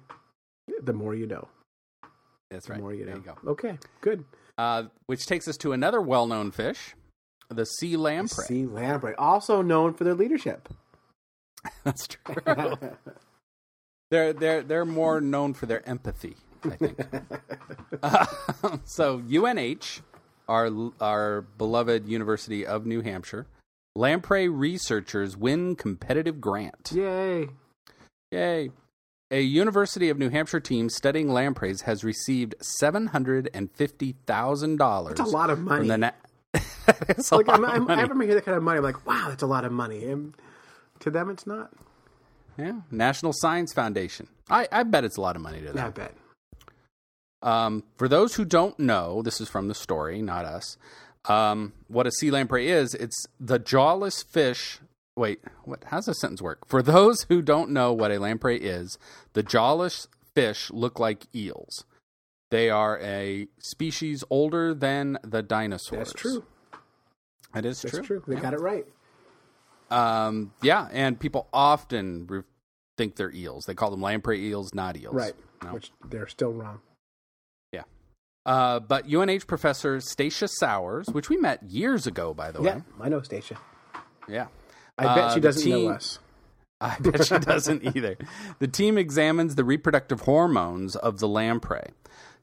The 0.81 0.93
more 0.93 1.13
you 1.13 1.27
know. 1.27 1.47
That's 2.49 2.69
right. 2.69 2.77
The 2.77 2.81
more 2.81 2.93
you 2.93 3.05
there 3.05 3.15
know. 3.15 3.21
you 3.21 3.35
go. 3.43 3.51
Okay, 3.51 3.77
good. 4.01 4.23
Uh, 4.57 4.83
which 5.07 5.25
takes 5.25 5.47
us 5.47 5.57
to 5.57 5.73
another 5.73 6.01
well-known 6.01 6.51
fish, 6.51 6.95
the 7.49 7.65
sea 7.65 7.97
lamprey. 7.97 8.45
Sea 8.45 8.65
lamprey, 8.65 9.13
also 9.15 9.61
known 9.61 9.93
for 9.93 10.05
their 10.05 10.13
leadership. 10.15 10.69
That's 11.83 12.07
true. 12.07 12.77
they're 14.11 14.33
they're 14.33 14.63
they're 14.63 14.85
more 14.85 15.19
known 15.19 15.53
for 15.53 15.65
their 15.65 15.87
empathy, 15.87 16.37
I 16.63 16.69
think. 16.75 16.99
Uh, 18.01 18.25
so 18.85 19.21
UNH, 19.21 20.01
our 20.47 20.69
our 21.01 21.41
beloved 21.41 22.07
University 22.07 22.65
of 22.65 22.85
New 22.85 23.01
Hampshire, 23.01 23.47
lamprey 23.95 24.49
researchers 24.49 25.35
win 25.37 25.75
competitive 25.75 26.39
grant. 26.39 26.91
Yay! 26.93 27.49
Yay! 28.31 28.69
A 29.31 29.41
University 29.41 30.09
of 30.09 30.19
New 30.19 30.29
Hampshire 30.29 30.59
team 30.59 30.87
studying 30.89 31.29
lampreys 31.29 31.81
has 31.81 32.03
received 32.03 32.55
seven 32.61 33.07
hundred 33.07 33.49
and 33.53 33.71
fifty 33.71 34.15
thousand 34.27 34.77
dollars. 34.77 35.15
That's 35.17 35.29
a 35.29 35.33
lot 35.33 35.49
of 35.49 35.59
money. 35.59 35.87
The 35.87 35.97
na- 35.97 36.11
It's 37.09 37.31
a 37.31 37.37
like 37.37 37.47
lot 37.47 37.59
I'm, 37.59 37.65
I'm, 37.65 37.83
money. 37.85 38.01
I 38.01 38.25
hear 38.25 38.35
that 38.35 38.45
kind 38.45 38.57
of 38.57 38.63
money, 38.63 38.77
I'm 38.77 38.83
like, 38.83 39.05
wow, 39.05 39.25
that's 39.29 39.43
a 39.43 39.47
lot 39.47 39.65
of 39.65 39.71
money. 39.71 40.05
And 40.05 40.35
to 40.99 41.09
them, 41.09 41.29
it's 41.29 41.47
not. 41.47 41.71
Yeah, 42.57 42.81
National 42.91 43.33
Science 43.33 43.73
Foundation. 43.73 44.27
I, 44.49 44.67
I 44.71 44.83
bet 44.83 45.03
it's 45.03 45.17
a 45.17 45.21
lot 45.21 45.35
of 45.35 45.41
money 45.41 45.61
to 45.61 45.73
them. 45.73 45.85
I 45.85 45.89
bet. 45.89 46.13
Um, 47.45 47.83
for 47.97 48.07
those 48.07 48.35
who 48.35 48.43
don't 48.43 48.77
know, 48.79 49.21
this 49.21 49.39
is 49.39 49.47
from 49.47 49.67
the 49.67 49.75
story, 49.75 50.21
not 50.21 50.43
us. 50.45 50.77
Um, 51.29 51.73
what 51.87 52.07
a 52.07 52.11
sea 52.11 52.31
lamprey 52.31 52.67
is, 52.69 52.93
it's 52.95 53.25
the 53.39 53.59
jawless 53.59 54.23
fish. 54.23 54.79
Wait, 55.15 55.39
what? 55.63 55.83
How's 55.85 56.05
this 56.07 56.19
sentence 56.19 56.41
work? 56.41 56.67
For 56.67 56.81
those 56.81 57.23
who 57.29 57.41
don't 57.41 57.69
know 57.71 57.93
what 57.93 58.11
a 58.11 58.19
lamprey 58.19 58.57
is, 58.57 58.97
the 59.33 59.43
jawless 59.43 60.07
fish 60.33 60.69
look 60.71 60.99
like 60.99 61.27
eels. 61.33 61.85
They 62.51 62.69
are 62.69 62.99
a 62.99 63.47
species 63.59 64.23
older 64.29 64.73
than 64.73 65.17
the 65.23 65.41
dinosaurs. 65.41 66.09
That's 66.09 66.13
true. 66.13 66.45
It 67.55 67.63
is 67.65 67.81
That's 67.81 67.95
true. 67.95 68.03
true. 68.03 68.23
They 68.27 68.35
Yeah. 68.35 68.41
got 68.41 68.53
it 68.53 68.59
right. 68.59 68.85
Um, 69.89 70.51
yeah, 70.61 70.89
and 70.91 71.19
people 71.19 71.47
often 71.53 72.25
re- 72.27 72.43
think 72.97 73.15
they're 73.15 73.31
eels. 73.31 73.65
They 73.65 73.73
call 73.75 73.91
them 73.91 74.01
lamprey 74.01 74.43
eels, 74.47 74.73
not 74.73 74.97
eels. 74.97 75.13
Right. 75.13 75.33
No. 75.63 75.73
Which 75.73 75.91
they're 76.09 76.27
still 76.27 76.51
wrong. 76.51 76.81
Uh, 78.45 78.79
but 78.79 79.05
UNH 79.11 79.47
professor 79.47 79.99
Stacia 79.99 80.47
Sowers, 80.47 81.07
which 81.09 81.29
we 81.29 81.37
met 81.37 81.63
years 81.63 82.05
ago, 82.05 82.33
by 82.33 82.51
the 82.51 82.61
Yeah, 82.61 82.75
way. 82.75 82.81
I 83.01 83.09
know 83.09 83.21
Stacia. 83.21 83.57
Yeah. 84.29 84.47
I 84.97 85.03
bet 85.15 85.17
Uh, 85.25 85.33
she 85.33 85.39
doesn't 85.39 85.69
know 85.69 85.87
us. 85.89 86.19
I 86.81 86.97
bet 86.99 87.25
she 87.25 87.39
doesn't 87.39 87.95
either. 87.95 88.17
The 88.59 88.67
team 88.67 88.97
examines 88.97 89.55
the 89.55 89.63
reproductive 89.63 90.21
hormones 90.21 90.95
of 90.95 91.19
the 91.19 91.27
lamprey. 91.27 91.89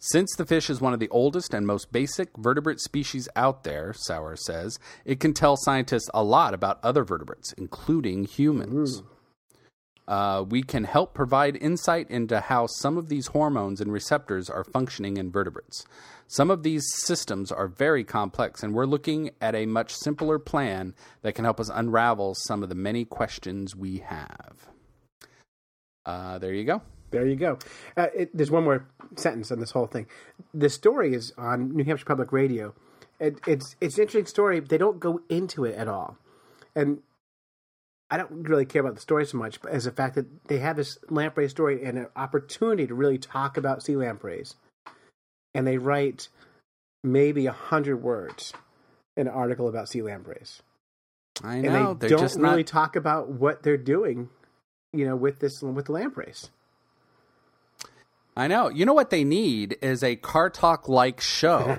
Since 0.00 0.34
the 0.36 0.44
fish 0.44 0.68
is 0.68 0.80
one 0.80 0.92
of 0.92 0.98
the 0.98 1.08
oldest 1.10 1.54
and 1.54 1.64
most 1.66 1.92
basic 1.92 2.36
vertebrate 2.36 2.80
species 2.80 3.28
out 3.36 3.62
there, 3.62 3.92
Sower 3.96 4.34
says, 4.34 4.80
it 5.04 5.20
can 5.20 5.32
tell 5.32 5.56
scientists 5.56 6.10
a 6.12 6.24
lot 6.24 6.54
about 6.54 6.80
other 6.82 7.04
vertebrates, 7.04 7.52
including 7.52 8.24
humans. 8.24 9.04
Uh, 10.08 10.44
we 10.48 10.62
can 10.62 10.84
help 10.84 11.14
provide 11.14 11.56
insight 11.56 12.10
into 12.10 12.40
how 12.40 12.66
some 12.66 12.98
of 12.98 13.08
these 13.08 13.28
hormones 13.28 13.80
and 13.80 13.92
receptors 13.92 14.50
are 14.50 14.64
functioning 14.64 15.16
in 15.16 15.30
vertebrates. 15.30 15.84
Some 16.26 16.50
of 16.50 16.62
these 16.62 16.84
systems 16.96 17.52
are 17.52 17.68
very 17.68 18.04
complex, 18.04 18.62
and 18.62 18.74
we're 18.74 18.86
looking 18.86 19.30
at 19.40 19.54
a 19.54 19.66
much 19.66 19.94
simpler 19.94 20.38
plan 20.38 20.94
that 21.22 21.34
can 21.34 21.44
help 21.44 21.60
us 21.60 21.70
unravel 21.72 22.34
some 22.34 22.62
of 22.62 22.68
the 22.68 22.74
many 22.74 23.04
questions 23.04 23.76
we 23.76 23.98
have. 23.98 24.68
Uh, 26.04 26.38
there 26.38 26.52
you 26.52 26.64
go. 26.64 26.82
There 27.10 27.26
you 27.26 27.36
go. 27.36 27.58
Uh, 27.96 28.06
it, 28.16 28.30
there's 28.34 28.50
one 28.50 28.64
more 28.64 28.88
sentence 29.16 29.52
on 29.52 29.60
this 29.60 29.70
whole 29.70 29.86
thing. 29.86 30.06
The 30.54 30.70
story 30.70 31.14
is 31.14 31.32
on 31.36 31.76
New 31.76 31.84
Hampshire 31.84 32.06
Public 32.06 32.32
Radio. 32.32 32.74
It, 33.20 33.38
it's 33.46 33.76
it's 33.80 33.96
an 33.96 34.02
interesting 34.02 34.26
story. 34.26 34.58
They 34.60 34.78
don't 34.78 34.98
go 34.98 35.20
into 35.28 35.64
it 35.64 35.76
at 35.76 35.86
all, 35.86 36.16
and 36.74 37.02
I 38.12 38.18
don't 38.18 38.46
really 38.46 38.66
care 38.66 38.83
about 38.83 38.94
the 38.94 39.01
story 39.01 39.25
so 39.25 39.38
much, 39.38 39.62
but 39.62 39.72
as 39.72 39.85
the 39.85 39.90
fact 39.90 40.16
that 40.16 40.27
they 40.46 40.59
have 40.59 40.77
this 40.77 40.98
lamprey 41.09 41.48
story 41.48 41.83
and 41.83 41.96
an 41.96 42.09
opportunity 42.14 42.87
to 42.87 42.94
really 42.94 43.16
talk 43.16 43.57
about 43.57 43.83
sea 43.83 43.96
lampreys, 43.96 44.55
and 45.55 45.66
they 45.66 45.79
write 45.79 46.29
maybe 47.03 47.46
a 47.46 47.53
hundred 47.53 48.03
words 48.03 48.53
in 49.16 49.29
an 49.29 49.33
article 49.33 49.66
about 49.66 49.88
sea 49.88 50.03
lampreys, 50.03 50.61
I 51.42 51.55
and 51.55 51.62
know 51.64 51.94
they 51.94 52.09
they're 52.09 52.18
don't 52.18 52.20
just 52.20 52.38
really 52.38 52.57
not. 52.59 52.66
talk 52.66 52.96
about 52.96 53.31
what 53.31 53.62
they're 53.62 53.79
doing, 53.79 54.29
you 54.92 55.07
know, 55.07 55.16
with 55.16 55.38
this 55.38 55.62
with 55.62 55.87
the 55.87 55.92
lampreys. 55.92 56.51
I 58.37 58.46
know. 58.46 58.68
You 58.68 58.85
know 58.85 58.92
what 58.92 59.09
they 59.09 59.25
need 59.25 59.79
is 59.81 60.03
a 60.03 60.16
car 60.16 60.51
talk 60.51 60.87
like 60.87 61.22
show 61.22 61.79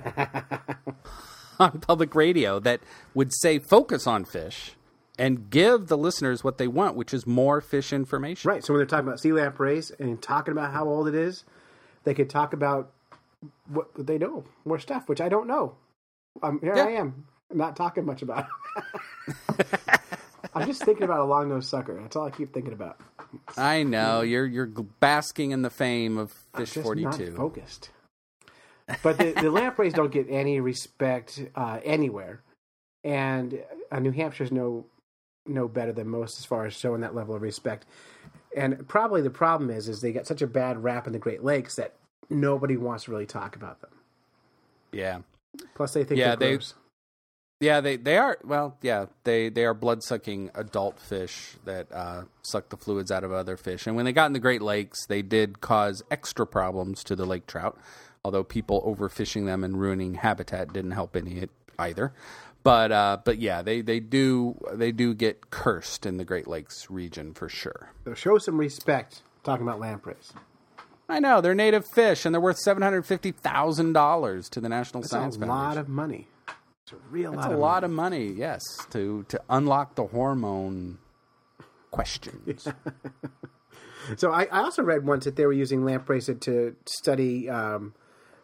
on 1.59 1.79
public 1.79 2.15
radio 2.15 2.59
that 2.61 2.79
would 3.13 3.31
say 3.35 3.59
focus 3.59 4.07
on 4.07 4.25
fish 4.25 4.71
and 5.17 5.49
give 5.49 5.87
the 5.87 5.97
listeners 5.97 6.43
what 6.43 6.57
they 6.57 6.67
want, 6.67 6.95
which 6.95 7.13
is 7.13 7.27
more 7.27 7.61
fish 7.61 7.93
information. 7.93 8.49
Right. 8.49 8.63
So 8.63 8.73
when 8.73 8.79
they're 8.79 8.87
talking 8.87 9.07
about 9.07 9.19
sea 9.19 9.31
lampreys 9.31 9.91
and 9.91 10.21
talking 10.21 10.51
about 10.51 10.71
how 10.71 10.87
old 10.87 11.07
it 11.07 11.15
is, 11.15 11.43
they 12.03 12.13
could 12.13 12.29
talk 12.29 12.53
about 12.53 12.91
what 13.67 13.87
they 13.97 14.17
know, 14.17 14.43
more 14.65 14.79
stuff, 14.79 15.07
which 15.07 15.21
I 15.21 15.29
don't 15.29 15.47
know. 15.47 15.75
Um, 16.41 16.59
here 16.61 16.75
Yeah. 16.75 16.85
I 16.85 16.91
am, 16.91 17.25
not 17.53 17.75
talking 17.75 18.05
much 18.05 18.21
about 18.21 18.47
it. 19.57 19.67
I'm 20.55 20.67
just 20.67 20.83
thinking 20.83 21.03
about 21.03 21.19
a 21.19 21.25
long 21.25 21.49
nosed 21.49 21.69
sucker. 21.69 21.99
That's 21.99 22.15
all 22.15 22.27
I 22.27 22.29
keep 22.31 22.53
thinking 22.53 22.73
about. 22.73 22.99
I 23.57 23.83
know 23.83 24.21
you're 24.21 24.45
you're 24.45 24.67
basking 24.67 25.51
in 25.51 25.63
the 25.63 25.69
fame 25.71 26.17
of 26.17 26.31
Fish 26.55 26.73
Forty 26.73 27.03
not 27.03 27.19
focused. 27.35 27.89
But 29.01 29.17
the, 29.17 29.31
the 29.31 29.49
lampreys 29.49 29.93
don't 29.93 30.11
get 30.11 30.27
any 30.29 30.59
respect 30.59 31.43
uh, 31.55 31.79
anywhere, 31.83 32.41
and 33.03 33.63
uh, 33.91 33.99
New 33.99 34.11
Hampshire's 34.11 34.51
no 34.51 34.85
no 35.45 35.67
better 35.67 35.91
than 35.91 36.07
most 36.07 36.39
as 36.39 36.45
far 36.45 36.65
as 36.65 36.73
showing 36.73 37.01
that 37.01 37.15
level 37.15 37.35
of 37.35 37.41
respect. 37.41 37.85
And 38.55 38.87
probably 38.87 39.21
the 39.21 39.29
problem 39.29 39.69
is 39.69 39.89
is 39.89 40.01
they 40.01 40.11
got 40.13 40.27
such 40.27 40.41
a 40.41 40.47
bad 40.47 40.83
rap 40.83 41.07
in 41.07 41.13
the 41.13 41.19
Great 41.19 41.43
Lakes 41.43 41.75
that 41.75 41.93
nobody 42.29 42.77
wants 42.77 43.05
to 43.05 43.11
really 43.11 43.25
talk 43.25 43.55
about 43.55 43.81
them. 43.81 43.89
Yeah, 44.91 45.19
Plus, 45.75 45.93
they 45.93 46.03
think 46.03 46.19
Yeah, 46.19 46.35
they're 46.35 46.49
they- 46.49 46.55
gross. 46.55 46.73
yeah. 47.59 47.81
They 47.81 47.95
they 47.97 48.17
are 48.17 48.37
well. 48.43 48.77
Yeah, 48.81 49.07
they 49.23 49.49
they 49.49 49.65
are 49.65 49.73
blood 49.73 50.03
sucking 50.03 50.51
adult 50.55 50.99
fish 50.99 51.55
that 51.65 51.91
uh, 51.91 52.23
suck 52.43 52.69
the 52.69 52.77
fluids 52.77 53.11
out 53.11 53.23
of 53.23 53.31
other 53.31 53.57
fish. 53.57 53.85
And 53.87 53.95
when 53.95 54.05
they 54.05 54.13
got 54.13 54.27
in 54.27 54.33
the 54.33 54.39
Great 54.39 54.61
Lakes, 54.61 55.05
they 55.07 55.21
did 55.21 55.61
cause 55.61 56.03
extra 56.11 56.45
problems 56.47 57.03
to 57.05 57.15
the 57.15 57.25
lake 57.25 57.47
trout. 57.47 57.77
Although 58.25 58.43
people 58.43 58.81
overfishing 58.83 59.45
them 59.45 59.63
and 59.63 59.79
ruining 59.79 60.13
habitat 60.15 60.71
didn't 60.73 60.91
help 60.91 61.15
any 61.15 61.49
either. 61.77 62.13
But 62.63 62.91
uh, 62.91 63.17
but 63.23 63.39
yeah, 63.39 63.61
they, 63.61 63.81
they 63.81 63.99
do 63.99 64.57
they 64.71 64.91
do 64.93 65.13
get 65.13 65.49
cursed 65.51 66.05
in 66.05 66.17
the 66.17 66.23
Great 66.25 66.47
Lakes 66.47 66.89
region 66.89 67.33
for 67.33 67.49
sure. 67.49 67.91
So 68.05 68.13
show 68.13 68.37
some 68.37 68.57
respect 68.57 69.21
talking 69.43 69.67
about 69.67 69.79
lampreys. 69.81 70.31
I 71.09 71.19
know 71.19 71.41
they're 71.41 71.53
native 71.53 71.83
fish 71.93 72.25
and 72.25 72.33
they're 72.33 72.41
worth 72.41 72.57
seven 72.59 72.81
hundred 72.81 73.05
fifty 73.05 73.31
thousand 73.31 73.91
dollars 73.93 74.47
to 74.49 74.61
the 74.61 74.69
National 74.69 75.01
That's 75.01 75.11
Science 75.11 75.35
a 75.35 75.39
Foundation. 75.39 75.59
A 75.59 75.67
lot 75.67 75.77
of 75.77 75.89
money. 75.89 76.27
It's 76.83 76.93
a 76.93 76.97
real 77.11 77.31
That's 77.31 77.43
lot 77.45 77.51
a 77.51 77.53
of 77.55 77.59
lot 77.59 77.83
money. 77.83 77.85
of 77.85 77.91
money, 77.91 78.39
yes, 78.39 78.61
to 78.91 79.25
to 79.27 79.41
unlock 79.49 79.95
the 79.95 80.05
hormone 80.07 80.99
questions. 81.91 82.67
So 84.17 84.33
I, 84.33 84.47
I 84.51 84.59
also 84.59 84.83
read 84.83 85.05
once 85.05 85.23
that 85.23 85.37
they 85.37 85.45
were 85.45 85.53
using 85.53 85.85
lampreys 85.85 86.29
to 86.41 86.75
study 86.85 87.49
um, 87.49 87.93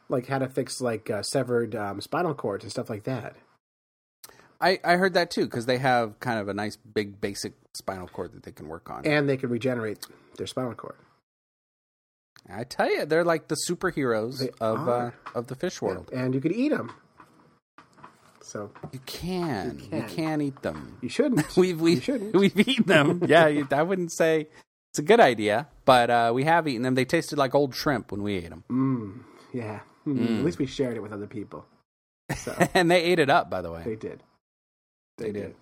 like 0.07 0.25
how 0.25 0.39
to 0.39 0.47
fix 0.47 0.79
like 0.79 1.09
uh, 1.09 1.21
severed 1.21 1.75
um, 1.75 1.99
spinal 1.99 2.33
cords 2.33 2.63
and 2.63 2.71
stuff 2.71 2.89
like 2.89 3.03
that. 3.03 3.35
I, 4.61 4.79
I 4.83 4.95
heard 4.97 5.13
that 5.13 5.31
too 5.31 5.45
because 5.45 5.65
they 5.65 5.77
have 5.77 6.19
kind 6.19 6.39
of 6.39 6.47
a 6.49 6.53
nice 6.53 6.75
big 6.75 7.21
basic 7.21 7.53
spinal 7.73 8.07
cord 8.07 8.33
that 8.33 8.43
they 8.43 8.51
can 8.51 8.67
work 8.67 8.89
on. 8.89 9.05
And 9.05 9.29
they 9.29 9.37
can 9.37 9.49
regenerate 9.49 10.05
their 10.37 10.47
spinal 10.47 10.73
cord. 10.75 10.95
I 12.51 12.63
tell 12.63 12.89
you, 12.91 13.05
they're 13.05 13.23
like 13.23 13.47
the 13.47 13.57
superheroes 13.69 14.39
They 14.39 14.49
of 14.59 14.87
uh, 14.87 14.91
are. 14.91 15.13
of 15.35 15.47
the 15.47 15.55
fish 15.55 15.81
world. 15.81 16.09
And 16.13 16.33
you 16.33 16.41
could 16.41 16.51
eat 16.51 16.69
them. 16.69 16.91
So 18.41 18.71
You 18.91 18.99
can, 19.05 19.79
you 19.79 19.89
can. 19.89 20.09
can 20.09 20.41
eat 20.41 20.61
them. 20.63 20.97
you 21.01 21.09
shouldn't. 21.09 21.45
We've 21.57 21.77
you 21.77 21.83
we 21.83 21.99
shouldn't. 21.99 22.35
we've 22.35 22.57
eaten 22.59 22.85
them. 22.85 23.21
yeah, 23.27 23.47
you- 23.47 23.67
I 23.71 23.83
wouldn't 23.83 24.11
say 24.11 24.47
it's 24.91 24.99
a 24.99 25.03
good 25.03 25.19
idea, 25.19 25.67
but 25.85 26.09
uh, 26.09 26.31
we 26.33 26.45
have 26.45 26.67
eaten 26.67 26.81
them. 26.81 26.95
They 26.95 27.05
tasted 27.05 27.37
like 27.37 27.53
old 27.53 27.75
shrimp 27.75 28.11
when 28.11 28.23
we 28.23 28.35
ate 28.37 28.49
them, 28.49 28.63
Mm, 28.71 29.19
yeah. 29.53 29.81
Mm, 30.07 30.39
At 30.39 30.45
least 30.45 30.57
we 30.57 30.65
shared 30.65 30.97
it 30.97 31.01
with 31.01 31.11
other 31.13 31.27
people. 31.27 31.65
So 32.35 32.55
and 32.73 32.89
they 32.89 33.03
ate 33.03 33.19
it 33.19 33.29
up. 33.29 33.49
By 33.51 33.61
the 33.61 33.71
way, 33.71 33.83
they 33.85 33.95
did. 33.95 34.23
They 35.19 35.31
did. 35.31 35.55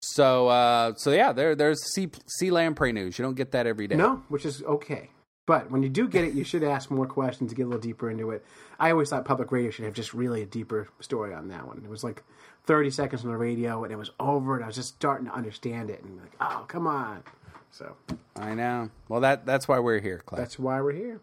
So, 0.00 0.48
uh, 0.48 0.94
so 0.96 1.10
yeah, 1.10 1.32
there, 1.32 1.54
there's 1.54 1.82
sea, 1.92 2.10
sea 2.26 2.50
lamprey 2.50 2.92
news. 2.92 3.18
You 3.18 3.24
don't 3.24 3.34
get 3.34 3.52
that 3.52 3.66
every 3.66 3.86
day. 3.88 3.96
No, 3.96 4.22
which 4.28 4.44
is 4.44 4.62
okay. 4.62 5.10
But 5.46 5.70
when 5.70 5.82
you 5.82 5.88
do 5.88 6.08
get 6.08 6.24
it, 6.24 6.34
you 6.34 6.42
should 6.42 6.64
ask 6.64 6.90
more 6.90 7.06
questions 7.06 7.50
to 7.50 7.56
get 7.56 7.62
a 7.62 7.66
little 7.66 7.80
deeper 7.80 8.10
into 8.10 8.30
it. 8.32 8.44
I 8.80 8.90
always 8.90 9.10
thought 9.10 9.24
public 9.24 9.52
radio 9.52 9.70
should 9.70 9.84
have 9.84 9.94
just 9.94 10.12
really 10.12 10.42
a 10.42 10.46
deeper 10.46 10.88
story 11.00 11.32
on 11.32 11.48
that 11.48 11.66
one. 11.66 11.80
It 11.84 11.88
was 11.88 12.02
like 12.02 12.24
30 12.64 12.90
seconds 12.90 13.24
on 13.24 13.30
the 13.30 13.36
radio 13.36 13.84
and 13.84 13.92
it 13.92 13.96
was 13.96 14.10
over 14.18 14.56
and 14.56 14.64
I 14.64 14.66
was 14.66 14.76
just 14.76 14.94
starting 14.94 15.26
to 15.26 15.32
understand 15.32 15.88
it 15.88 16.02
and 16.02 16.20
like, 16.20 16.32
oh, 16.40 16.64
come 16.66 16.88
on. 16.88 17.22
So 17.70 17.94
I 18.34 18.54
know. 18.54 18.90
Well, 19.08 19.20
that 19.20 19.46
that's 19.46 19.68
why 19.68 19.78
we're 19.78 20.00
here, 20.00 20.22
Clay. 20.26 20.38
that's 20.38 20.58
why 20.58 20.80
we're 20.80 20.92
here. 20.92 21.20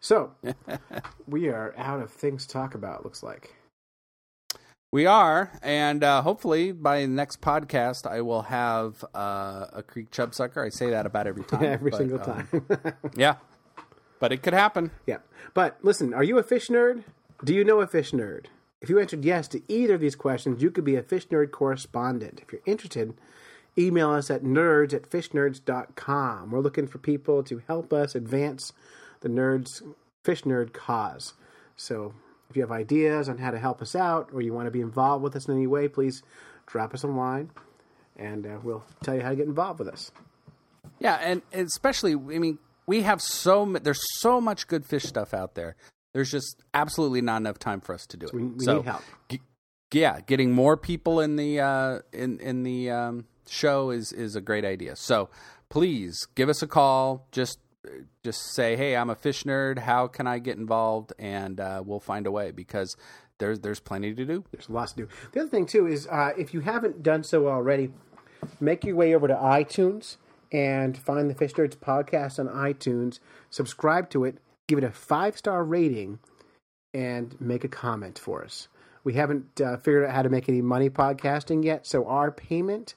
So 0.00 0.32
we 1.28 1.48
are 1.48 1.72
out 1.76 2.00
of 2.00 2.10
things 2.10 2.46
to 2.46 2.52
talk 2.52 2.74
about, 2.74 3.04
looks 3.04 3.22
like. 3.22 3.54
We 4.92 5.06
are, 5.06 5.50
and 5.62 6.04
uh, 6.04 6.20
hopefully 6.20 6.70
by 6.70 7.00
the 7.00 7.06
next 7.06 7.40
podcast, 7.40 8.06
I 8.06 8.20
will 8.20 8.42
have 8.42 9.02
uh, 9.14 9.68
a 9.72 9.82
creek 9.82 10.10
chub 10.10 10.34
sucker. 10.34 10.62
I 10.62 10.68
say 10.68 10.90
that 10.90 11.06
about 11.06 11.26
every 11.26 11.44
time. 11.46 11.64
Every 11.64 11.90
but, 11.90 11.96
single 11.96 12.20
uh, 12.20 12.24
time. 12.24 12.48
yeah, 13.16 13.36
but 14.20 14.32
it 14.32 14.42
could 14.42 14.52
happen. 14.52 14.90
Yeah. 15.06 15.18
But 15.54 15.78
listen, 15.80 16.12
are 16.12 16.22
you 16.22 16.36
a 16.36 16.42
fish 16.42 16.68
nerd? 16.68 17.04
Do 17.42 17.54
you 17.54 17.64
know 17.64 17.80
a 17.80 17.86
fish 17.86 18.10
nerd? 18.10 18.46
If 18.82 18.90
you 18.90 19.00
answered 19.00 19.24
yes 19.24 19.48
to 19.48 19.62
either 19.66 19.94
of 19.94 20.02
these 20.02 20.14
questions, 20.14 20.60
you 20.60 20.70
could 20.70 20.84
be 20.84 20.96
a 20.96 21.02
fish 21.02 21.26
nerd 21.28 21.52
correspondent. 21.52 22.40
If 22.42 22.52
you're 22.52 22.60
interested, 22.66 23.14
email 23.78 24.10
us 24.10 24.30
at 24.30 24.42
nerds 24.42 24.92
at 24.92 25.08
fishnerds.com. 25.08 26.50
We're 26.50 26.60
looking 26.60 26.86
for 26.86 26.98
people 26.98 27.42
to 27.44 27.62
help 27.66 27.94
us 27.94 28.14
advance 28.14 28.74
the 29.20 29.30
nerds 29.30 29.80
fish 30.22 30.42
nerd 30.42 30.74
cause. 30.74 31.32
So 31.76 32.12
if 32.52 32.56
you 32.56 32.62
have 32.62 32.70
ideas 32.70 33.30
on 33.30 33.38
how 33.38 33.50
to 33.50 33.58
help 33.58 33.80
us 33.80 33.96
out 33.96 34.28
or 34.32 34.42
you 34.42 34.52
want 34.52 34.66
to 34.66 34.70
be 34.70 34.82
involved 34.82 35.24
with 35.24 35.34
us 35.34 35.48
in 35.48 35.54
any 35.54 35.66
way, 35.66 35.88
please 35.88 36.22
drop 36.66 36.92
us 36.92 37.02
a 37.02 37.06
line 37.06 37.50
and 38.16 38.46
uh, 38.46 38.58
we'll 38.62 38.84
tell 39.02 39.14
you 39.14 39.22
how 39.22 39.30
to 39.30 39.36
get 39.36 39.46
involved 39.46 39.78
with 39.78 39.88
us. 39.88 40.12
Yeah, 40.98 41.18
and 41.22 41.40
especially, 41.52 42.12
I 42.12 42.38
mean, 42.38 42.58
we 42.86 43.02
have 43.02 43.22
so 43.22 43.64
there's 43.82 44.02
so 44.20 44.38
much 44.38 44.66
good 44.66 44.84
fish 44.84 45.04
stuff 45.04 45.32
out 45.32 45.54
there. 45.54 45.76
There's 46.12 46.30
just 46.30 46.62
absolutely 46.74 47.22
not 47.22 47.38
enough 47.38 47.58
time 47.58 47.80
for 47.80 47.94
us 47.94 48.06
to 48.08 48.18
do 48.18 48.26
it. 48.26 48.34
We, 48.34 48.42
we 48.42 48.64
so, 48.64 48.76
need 48.76 48.84
help. 48.84 49.02
g- 49.30 49.40
yeah, 49.92 50.20
getting 50.20 50.52
more 50.52 50.76
people 50.76 51.20
in 51.20 51.36
the 51.36 51.60
uh, 51.60 51.98
in 52.12 52.38
in 52.40 52.64
the 52.64 52.90
um, 52.90 53.24
show 53.48 53.90
is 53.90 54.12
is 54.12 54.36
a 54.36 54.42
great 54.42 54.66
idea. 54.66 54.94
So 54.96 55.30
please 55.70 56.26
give 56.34 56.50
us 56.50 56.62
a 56.62 56.66
call. 56.66 57.26
Just 57.32 57.58
just 58.22 58.54
say, 58.54 58.76
hey, 58.76 58.96
I'm 58.96 59.10
a 59.10 59.14
fish 59.14 59.44
nerd. 59.44 59.78
How 59.78 60.06
can 60.06 60.26
I 60.26 60.38
get 60.38 60.56
involved? 60.56 61.12
And 61.18 61.60
uh, 61.60 61.82
we'll 61.84 62.00
find 62.00 62.26
a 62.26 62.30
way 62.30 62.50
because 62.50 62.96
there's 63.38 63.60
there's 63.60 63.80
plenty 63.80 64.14
to 64.14 64.24
do. 64.24 64.44
There's 64.52 64.70
lots 64.70 64.92
to 64.92 65.02
do. 65.02 65.08
The 65.32 65.40
other 65.40 65.50
thing 65.50 65.66
too 65.66 65.86
is 65.86 66.06
uh, 66.06 66.30
if 66.38 66.54
you 66.54 66.60
haven't 66.60 67.02
done 67.02 67.24
so 67.24 67.48
already, 67.48 67.90
make 68.60 68.84
your 68.84 68.96
way 68.96 69.14
over 69.14 69.26
to 69.28 69.34
iTunes 69.34 70.16
and 70.52 70.96
find 70.96 71.28
the 71.28 71.34
Fish 71.34 71.54
Nerds 71.54 71.76
podcast 71.76 72.38
on 72.38 72.48
iTunes. 72.48 73.18
Subscribe 73.50 74.10
to 74.10 74.24
it. 74.24 74.38
Give 74.68 74.78
it 74.78 74.84
a 74.84 74.92
five 74.92 75.36
star 75.36 75.64
rating, 75.64 76.20
and 76.94 77.38
make 77.40 77.64
a 77.64 77.68
comment 77.68 78.18
for 78.18 78.44
us. 78.44 78.68
We 79.04 79.14
haven't 79.14 79.60
uh, 79.60 79.78
figured 79.78 80.04
out 80.04 80.14
how 80.14 80.22
to 80.22 80.28
make 80.28 80.48
any 80.48 80.62
money 80.62 80.88
podcasting 80.88 81.64
yet, 81.64 81.86
so 81.86 82.06
our 82.06 82.30
payment 82.30 82.94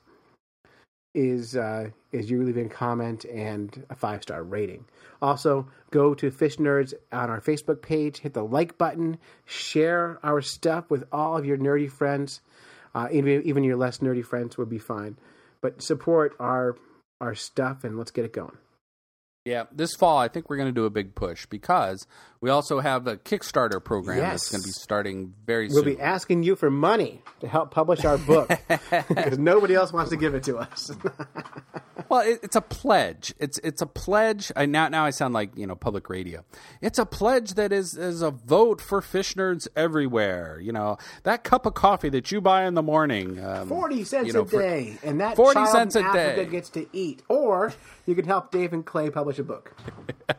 is 1.15 1.55
uh, 1.55 1.89
is 2.11 2.29
you 2.29 2.43
leaving 2.43 2.67
a 2.67 2.69
comment 2.69 3.25
and 3.25 3.85
a 3.89 3.95
five 3.95 4.21
star 4.21 4.43
rating. 4.43 4.85
Also, 5.21 5.67
go 5.91 6.13
to 6.13 6.29
Fish 6.29 6.57
Nerds 6.57 6.93
on 7.11 7.29
our 7.29 7.41
Facebook 7.41 7.81
page, 7.81 8.19
hit 8.19 8.33
the 8.33 8.43
like 8.43 8.77
button, 8.77 9.17
share 9.45 10.19
our 10.23 10.41
stuff 10.41 10.89
with 10.89 11.05
all 11.11 11.37
of 11.37 11.45
your 11.45 11.57
nerdy 11.57 11.89
friends. 11.89 12.41
Uh, 12.93 13.07
even 13.11 13.41
even 13.43 13.63
your 13.63 13.77
less 13.77 13.99
nerdy 13.99 14.23
friends 14.23 14.57
would 14.57 14.69
be 14.69 14.77
fine, 14.77 15.17
but 15.61 15.81
support 15.81 16.35
our 16.39 16.75
our 17.21 17.33
stuff 17.33 17.83
and 17.83 17.97
let's 17.97 18.11
get 18.11 18.25
it 18.25 18.33
going. 18.33 18.57
Yeah, 19.45 19.65
this 19.71 19.93
fall 19.95 20.17
I 20.17 20.27
think 20.27 20.49
we're 20.49 20.57
going 20.57 20.69
to 20.69 20.73
do 20.73 20.85
a 20.85 20.89
big 20.89 21.13
push 21.13 21.45
because 21.45 22.07
we 22.41 22.49
also 22.49 22.79
have 22.79 23.05
a 23.05 23.15
Kickstarter 23.15 23.81
program 23.83 24.17
Yes. 24.17 24.31
that's 24.31 24.51
going 24.51 24.61
to 24.63 24.67
be 24.67 24.71
starting 24.71 25.33
very 25.45 25.69
soon. 25.69 25.75
We'll 25.75 25.83
soon. 25.83 25.95
be 25.95 26.01
asking 26.01 26.43
you 26.43 26.55
for 26.55 26.71
money 26.71 27.21
to 27.41 27.47
help 27.47 27.69
publish 27.69 28.03
our 28.05 28.17
book 28.17 28.49
because 29.07 29.37
nobody 29.37 29.75
else 29.75 29.93
wants 29.93 30.09
to 30.09 30.17
give 30.17 30.33
it 30.33 30.43
to 30.43 30.57
us. 30.57 30.91
Well, 32.07 32.21
it, 32.21 32.41
it's 32.43 32.55
a 32.55 32.61
pledge. 32.61 33.33
It's 33.39 33.57
it's 33.59 33.81
a 33.81 33.87
pledge. 33.87 34.51
I, 34.55 34.67
now 34.67 34.89
now 34.89 35.05
I 35.05 35.09
sound 35.09 35.33
like 35.33 35.57
you 35.57 35.65
know 35.65 35.73
public 35.75 36.07
radio. 36.07 36.45
It's 36.79 36.99
a 36.99 37.05
pledge 37.05 37.55
that 37.55 37.71
is 37.71 37.97
is 37.97 38.21
a 38.21 38.29
vote 38.29 38.79
for 38.79 39.01
fish 39.01 39.33
nerds 39.33 39.67
everywhere. 39.75 40.59
You 40.61 40.71
know 40.71 40.97
that 41.23 41.43
cup 41.43 41.65
of 41.65 41.73
coffee 41.73 42.09
that 42.09 42.31
you 42.31 42.41
buy 42.41 42.65
in 42.67 42.75
the 42.75 42.83
morning. 42.83 43.43
Um, 43.43 43.67
Forty 43.69 44.03
cents 44.03 44.27
you 44.27 44.33
know, 44.33 44.41
a 44.41 44.45
for- 44.45 44.61
day, 44.61 44.97
and 45.03 45.19
that 45.19 45.35
40 45.35 45.65
cents 45.65 45.95
a 45.95 46.03
day. 46.13 46.45
gets 46.45 46.69
to 46.71 46.85
eat. 46.93 47.23
Or 47.27 47.73
you 48.05 48.13
can 48.13 48.25
help 48.25 48.51
Dave 48.51 48.71
and 48.71 48.85
Clay 48.85 49.09
publish 49.09 49.34
a 49.39 49.43
book. 49.43 49.75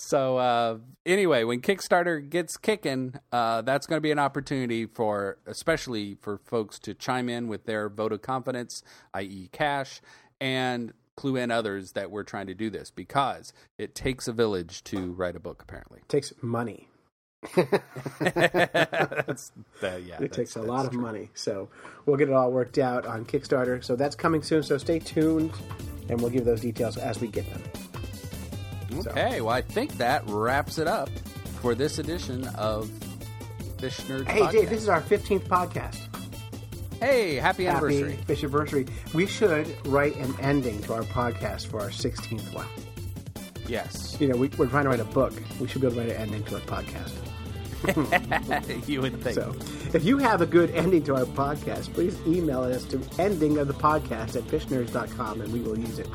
So 0.00 0.38
uh, 0.38 0.78
anyway, 1.04 1.42
when 1.42 1.60
Kickstarter 1.60 2.26
gets 2.30 2.56
kicking, 2.56 3.14
uh, 3.32 3.62
that's 3.62 3.86
going 3.86 3.98
to 3.98 4.00
be 4.00 4.12
an 4.12 4.18
opportunity 4.18 4.86
for, 4.86 5.38
especially 5.44 6.16
for 6.22 6.38
folks 6.38 6.78
to 6.78 6.94
chime 6.94 7.28
in 7.28 7.48
with 7.48 7.66
their 7.66 7.88
vote 7.88 8.12
of 8.12 8.22
confidence, 8.22 8.82
i.e., 9.12 9.48
cash, 9.50 10.00
and 10.40 10.94
clue 11.16 11.34
in 11.34 11.50
others 11.50 11.92
that 11.92 12.12
we're 12.12 12.22
trying 12.22 12.46
to 12.46 12.54
do 12.54 12.70
this 12.70 12.92
because 12.92 13.52
it 13.76 13.96
takes 13.96 14.28
a 14.28 14.32
village 14.32 14.84
to 14.84 15.12
write 15.12 15.34
a 15.34 15.40
book. 15.40 15.60
Apparently, 15.60 15.98
it 15.98 16.08
takes 16.08 16.32
money. 16.40 16.88
that's 17.54 19.52
the, 19.80 20.02
yeah. 20.06 20.22
It 20.22 20.32
takes 20.32 20.54
a 20.54 20.62
lot 20.62 20.86
of 20.86 20.94
money. 20.94 21.30
So 21.34 21.68
we'll 22.06 22.16
get 22.16 22.28
it 22.28 22.34
all 22.34 22.52
worked 22.52 22.78
out 22.78 23.04
on 23.04 23.24
Kickstarter. 23.24 23.82
So 23.82 23.96
that's 23.96 24.14
coming 24.14 24.42
soon. 24.42 24.62
So 24.62 24.78
stay 24.78 25.00
tuned, 25.00 25.52
and 26.08 26.20
we'll 26.20 26.30
give 26.30 26.44
those 26.44 26.60
details 26.60 26.96
as 26.96 27.20
we 27.20 27.28
get 27.28 27.46
them. 27.52 27.62
Okay, 29.06 29.40
well, 29.40 29.50
I 29.54 29.60
think 29.62 29.96
that 29.98 30.22
wraps 30.26 30.78
it 30.78 30.86
up 30.86 31.10
for 31.60 31.74
this 31.74 31.98
edition 31.98 32.46
of 32.56 32.90
Fish 33.78 33.98
Nerds. 34.02 34.26
Hey, 34.26 34.40
Podcast. 34.40 34.52
Dave, 34.52 34.70
this 34.70 34.82
is 34.82 34.88
our 34.88 35.02
15th 35.02 35.46
podcast. 35.46 35.98
hey, 37.00 37.36
happy 37.36 37.66
anniversary! 37.66 38.12
Happy 38.12 38.24
Fish 38.24 38.38
anniversary. 38.42 38.86
We 39.14 39.26
should 39.26 39.74
write 39.86 40.16
an 40.16 40.34
ending 40.40 40.80
to 40.82 40.94
our 40.94 41.02
podcast 41.02 41.66
for 41.66 41.80
our 41.80 41.90
16th 41.90 42.52
one. 42.54 42.66
Yes, 43.68 44.16
You 44.18 44.28
know, 44.28 44.36
we, 44.36 44.48
we're 44.56 44.66
trying 44.66 44.84
to 44.84 44.88
write 44.90 45.00
a 45.00 45.04
book. 45.04 45.34
We 45.60 45.68
should 45.68 45.82
be 45.82 45.86
able 45.88 45.96
to 45.96 46.02
write 46.02 46.10
an 46.10 46.16
ending 46.22 46.42
to 46.44 46.54
our 46.54 46.60
podcast. 46.62 47.12
you 48.86 49.00
would 49.00 49.22
think. 49.22 49.34
So, 49.34 49.54
if 49.94 50.04
you 50.04 50.18
have 50.18 50.40
a 50.40 50.46
good 50.46 50.70
ending 50.70 51.04
to 51.04 51.14
our 51.14 51.24
podcast, 51.24 51.92
please 51.94 52.18
email 52.26 52.62
us 52.62 52.84
to 52.84 53.00
ending 53.18 53.58
of 53.58 53.68
the 53.68 53.74
podcast 53.74 54.36
at 54.36 54.42
fishnerds.com 54.44 55.40
and 55.40 55.52
we 55.52 55.60
will 55.60 55.78
use 55.78 55.98
it. 55.98 56.08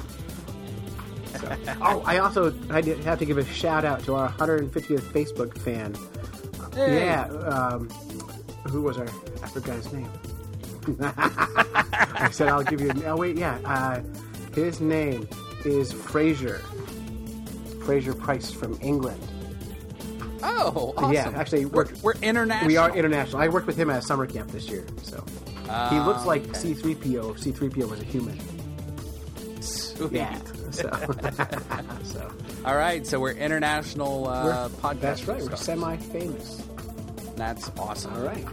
So, 1.40 1.58
oh, 1.82 2.04
I 2.06 2.18
also 2.18 2.54
I 2.70 2.82
have 2.82 3.20
to 3.20 3.26
give 3.26 3.38
a 3.38 3.46
shout 3.46 3.86
out 3.86 4.04
to 4.06 4.16
our 4.16 4.30
150th 4.30 5.02
Facebook 5.02 5.58
fan. 5.58 5.96
Hey. 6.74 7.06
Yeah, 7.06 7.26
um, 7.26 7.90
who 8.68 8.82
was 8.82 8.98
our? 8.98 9.08
I 9.42 9.48
forgot 9.48 9.76
his 9.76 9.94
name. 9.94 10.10
I 11.02 12.30
said 12.32 12.50
I'll 12.50 12.64
give 12.64 12.82
you. 12.82 12.92
Oh 13.06 13.16
wait, 13.16 13.38
yeah, 13.38 13.58
uh, 13.66 14.02
his 14.54 14.82
name 14.82 15.28
is 15.66 15.94
Fraser. 15.94 16.60
Fraser 17.86 18.14
Price 18.14 18.52
from 18.52 18.78
England. 18.82 19.22
Oh, 20.46 20.94
awesome. 20.98 21.14
Yeah, 21.14 21.32
actually, 21.36 21.66
we're, 21.66 21.86
we're- 21.86 21.96
we're 22.04 22.14
international. 22.22 22.68
We 22.68 22.78
are 22.78 22.96
international. 22.96 23.42
I 23.42 23.48
worked 23.48 23.66
with 23.68 23.78
him 23.78 23.90
at 23.90 24.04
summer 24.04 24.26
camp 24.28 24.52
this 24.52 24.68
year, 24.68 24.86
so 25.02 25.24
he 25.90 26.00
looks 26.00 26.26
like 26.26 26.44
okay. 26.50 26.74
C3PO. 26.74 27.32
if 27.32 27.38
C3PO 27.42 27.90
was 27.90 28.02
a 28.02 28.04
human. 28.06 28.38
Sweet. 29.62 30.12
Yeah. 30.12 30.38
So, 30.72 30.90
so 32.04 32.32
All 32.66 32.76
right, 32.76 33.06
so 33.08 33.20
we're 33.20 33.32
international 33.34 34.28
uh, 34.28 34.70
podcast. 34.70 35.00
that's 35.00 35.28
right. 35.28 35.42
We're 35.42 35.56
semi-famous. 35.56 36.64
That's 37.36 37.72
awesome. 37.78 38.14
All 38.14 38.22
right. 38.24 38.46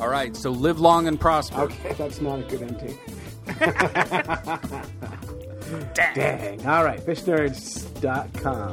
All 0.00 0.08
right, 0.08 0.34
so 0.36 0.50
live 0.50 0.80
long 0.80 1.06
and 1.08 1.18
prosper. 1.20 1.60
Okay, 1.62 1.92
that's 1.94 2.20
not 2.20 2.38
a 2.40 2.42
good 2.42 2.62
ending. 2.62 2.98
Dang. 5.94 6.66
All 6.66 6.84
right. 6.84 7.00
Fishnerds.com. 7.00 8.72